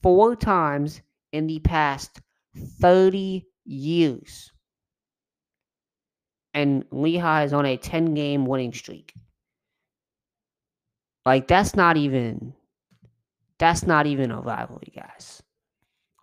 Four 0.03 0.35
times 0.35 1.01
in 1.31 1.47
the 1.47 1.59
past 1.59 2.21
30 2.55 3.45
years. 3.65 4.51
And 6.53 6.85
Lehigh 6.91 7.43
is 7.43 7.53
on 7.53 7.65
a 7.65 7.77
10 7.77 8.13
game 8.13 8.45
winning 8.45 8.73
streak. 8.73 9.13
Like, 11.25 11.47
that's 11.47 11.75
not 11.75 11.97
even. 11.97 12.53
That's 13.57 13.85
not 13.85 14.07
even 14.07 14.31
a 14.31 14.41
rivalry, 14.41 14.91
guys. 14.95 15.43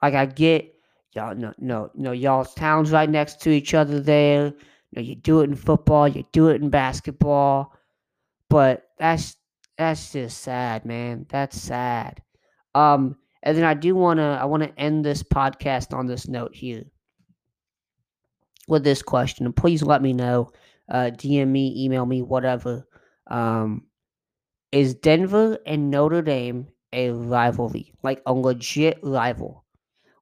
Like, 0.03 0.15
I 0.15 0.27
get 0.27 0.75
Y'all 1.15 1.35
no 1.35 1.53
no 1.59 1.91
no 1.95 2.13
y'all's 2.13 2.55
towns 2.55 2.91
right 2.91 3.09
next 3.09 3.41
to 3.41 3.51
each 3.51 3.75
other 3.75 3.99
there. 4.01 4.53
Know, 4.93 5.03
you 5.03 5.17
do 5.17 5.41
it 5.41 5.51
in 5.51 5.57
football, 5.57 6.07
you 6.07 6.25
do 6.33 6.49
it 6.49 6.63
in 6.63 6.71
basketball. 6.71 7.75
But 8.51 8.89
that's 8.99 9.37
that's 9.77 10.13
just 10.13 10.39
sad, 10.39 10.85
man. 10.85 11.27
That's 11.29 11.61
sad. 11.61 12.23
Um, 12.75 13.17
and 13.49 13.57
then 13.57 13.65
I 13.65 13.73
do 13.73 13.95
wanna 13.95 14.39
I 14.41 14.45
wanna 14.45 14.71
end 14.77 15.07
this 15.07 15.23
podcast 15.23 15.97
on 15.97 16.07
this 16.07 16.29
note 16.29 16.55
here. 16.55 16.85
With 18.69 18.85
this 18.85 19.01
question. 19.01 19.51
Please 19.55 19.83
let 19.83 20.03
me 20.03 20.13
know. 20.13 20.53
Uh 20.91 21.11
DM 21.17 21.49
me, 21.49 21.75
email 21.83 22.05
me, 22.05 22.21
whatever. 22.21 22.87
Um 23.31 23.87
is 24.71 24.95
Denver 24.95 25.59
and 25.65 25.91
Notre 25.91 26.21
Dame 26.21 26.69
a 26.93 27.11
rivalry? 27.11 27.95
Like 28.03 28.23
a 28.27 28.35
legit 28.35 28.99
rival? 29.03 29.65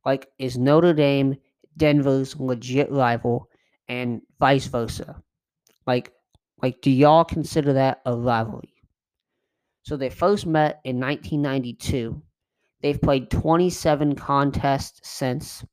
like 0.04 0.28
is 0.38 0.56
Notre 0.56 0.94
Dame 0.94 1.34
Denver's 1.76 2.38
legit 2.38 2.92
rival 2.92 3.50
and 3.88 4.22
vice 4.38 4.66
versa? 4.66 5.20
Like 5.84 6.12
like 6.62 6.80
do 6.80 6.92
y'all 6.92 7.24
consider 7.24 7.72
that 7.72 8.02
a 8.06 8.16
rivalry? 8.16 8.72
So 9.82 9.96
they 9.96 10.10
first 10.10 10.46
met 10.46 10.80
in 10.84 11.00
1992. 11.00 12.22
They've 12.86 13.02
played 13.02 13.32
27 13.32 14.14
contests 14.14 15.00
since. 15.02 15.64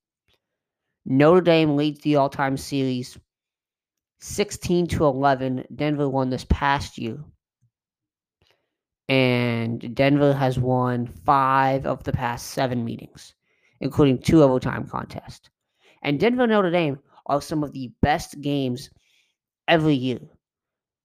Notre 1.05 1.41
Dame 1.41 1.75
leads 1.75 1.99
the 1.99 2.15
all-time 2.15 2.57
series 2.57 3.19
16 4.21 4.87
to 4.87 5.05
11. 5.05 5.63
Denver 5.75 6.09
won 6.09 6.31
this 6.31 6.47
past 6.49 6.97
year. 6.97 7.19
And 9.09 9.93
Denver 9.93 10.33
has 10.33 10.57
won 10.57 11.05
5 11.05 11.85
of 11.85 12.03
the 12.03 12.13
past 12.13 12.47
7 12.47 12.83
meetings 12.83 13.35
including 13.79 14.17
two 14.17 14.41
overtime 14.41 14.87
contests. 14.87 15.51
And 16.01 16.19
Denver 16.19 16.47
Notre 16.47 16.71
Dame 16.71 16.97
are 17.27 17.43
some 17.43 17.63
of 17.63 17.73
the 17.73 17.91
best 18.01 18.41
games 18.41 18.89
every 19.67 19.93
year. 19.93 20.19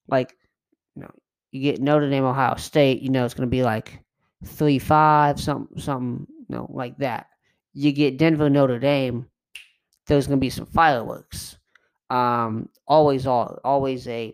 Like, 0.07 0.35
you 0.95 1.03
know, 1.03 1.11
you 1.51 1.61
get 1.61 1.79
Notre 1.79 2.09
Dame 2.09 2.23
Ohio 2.23 2.55
State, 2.55 3.03
you 3.03 3.11
know 3.11 3.25
it's 3.25 3.35
going 3.35 3.47
to 3.47 3.51
be 3.51 3.61
like 3.61 4.01
three 4.45 4.79
five, 4.79 5.39
something, 5.39 5.79
something, 5.79 6.27
you 6.29 6.55
know, 6.55 6.69
like 6.73 6.97
that. 6.97 7.27
You 7.73 7.91
get 7.91 8.17
Denver 8.17 8.49
Notre 8.49 8.79
Dame, 8.79 9.27
there's 10.07 10.27
gonna 10.27 10.37
be 10.37 10.49
some 10.49 10.65
fireworks. 10.65 11.57
Um, 12.09 12.69
always, 12.87 13.27
all, 13.27 13.59
always 13.63 14.07
a 14.07 14.33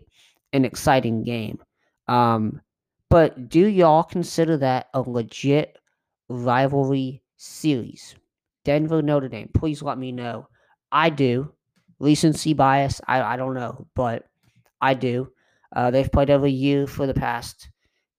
an 0.52 0.64
exciting 0.64 1.22
game. 1.22 1.58
Um, 2.08 2.60
but 3.10 3.48
do 3.48 3.66
y'all 3.66 4.02
consider 4.02 4.56
that 4.58 4.88
a 4.94 5.00
legit 5.00 5.78
rivalry 6.28 7.22
series? 7.36 8.16
Denver 8.64 9.02
Notre 9.02 9.28
Dame. 9.28 9.50
Please 9.54 9.82
let 9.82 9.98
me 9.98 10.10
know. 10.12 10.48
I 10.90 11.10
do. 11.10 11.52
Recency 11.98 12.52
bias, 12.52 13.00
I, 13.06 13.22
I 13.22 13.36
don't 13.36 13.54
know, 13.54 13.86
but 13.94 14.26
I 14.80 14.94
do. 14.94 15.32
Uh, 15.74 15.90
they've 15.90 16.10
played 16.10 16.30
every 16.30 16.52
year 16.52 16.86
for 16.86 17.06
the 17.06 17.14
past 17.14 17.70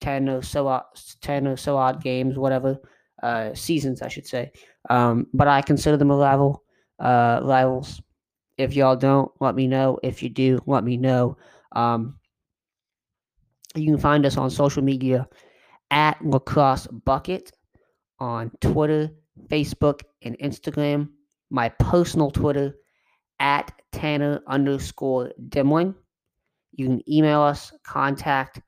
ten 0.01 0.29
or 0.29 0.41
so 0.41 0.67
odd, 0.67 0.83
ten 1.21 1.47
or 1.47 1.57
so 1.57 1.77
odd 1.77 2.01
games, 2.01 2.37
whatever 2.37 2.79
uh, 3.23 3.53
seasons, 3.53 4.01
I 4.01 4.07
should 4.07 4.27
say. 4.27 4.51
Um, 4.89 5.27
but 5.33 5.47
I 5.47 5.61
consider 5.61 5.97
them 5.97 6.11
a 6.11 6.17
rival, 6.17 6.63
uh, 6.99 7.41
rivals. 7.43 8.01
If 8.57 8.75
y'all 8.75 8.95
don't, 8.95 9.31
let 9.39 9.55
me 9.55 9.67
know. 9.67 9.99
If 10.03 10.23
you 10.23 10.29
do, 10.29 10.59
let 10.65 10.83
me 10.83 10.97
know. 10.97 11.37
Um, 11.73 12.19
you 13.75 13.85
can 13.85 13.99
find 13.99 14.25
us 14.25 14.37
on 14.37 14.49
social 14.49 14.83
media 14.83 15.27
at 15.91 16.23
Lacrosse 16.23 16.87
Bucket 16.87 17.51
on 18.19 18.51
Twitter, 18.61 19.11
Facebook, 19.47 20.01
and 20.23 20.37
Instagram. 20.39 21.09
My 21.49 21.69
personal 21.69 22.31
Twitter 22.31 22.75
at 23.39 23.71
Tanner 23.91 24.41
underscore 24.47 25.31
Dimling. 25.49 25.93
You 26.73 26.87
can 26.87 27.09
email 27.11 27.41
us, 27.41 27.71
contact 27.83 28.61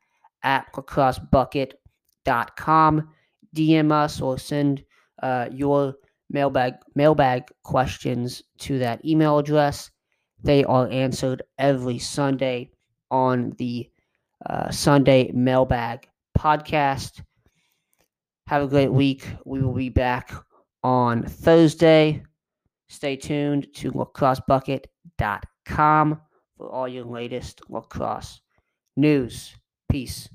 at 0.44 0.72
lacrossebucket.com, 0.74 3.10
DM 3.56 3.92
us, 3.92 4.22
or 4.22 4.38
send 4.38 4.84
uh, 5.22 5.48
your 5.52 5.96
mailbag 6.30 6.76
mailbag 6.96 7.50
questions 7.64 8.44
to 8.60 8.80
that 8.80 9.04
email 9.04 9.40
address. 9.40 9.92
They 10.44 10.64
are 10.64 10.88
answered 10.90 11.42
every 11.58 12.00
Sunday 12.00 12.72
on 13.12 13.52
the 13.58 13.90
uh, 14.46 14.72
Sunday 14.72 15.32
mailbag 15.34 16.08
podcast. 16.38 17.22
Have 18.48 18.64
a 18.64 18.68
great 18.68 18.92
week. 18.92 19.28
We 19.46 19.62
will 19.62 19.74
be 19.74 19.90
back 19.90 20.32
on 20.84 21.24
Thursday. 21.24 22.24
Stay 22.88 23.16
tuned 23.16 23.68
to 23.76 23.92
lacrossebucket.com 23.92 26.22
for 26.58 26.72
all 26.72 26.88
your 26.88 27.06
latest 27.06 27.62
lacrosse 27.70 28.42
news. 28.96 29.54
Peace. 29.90 30.30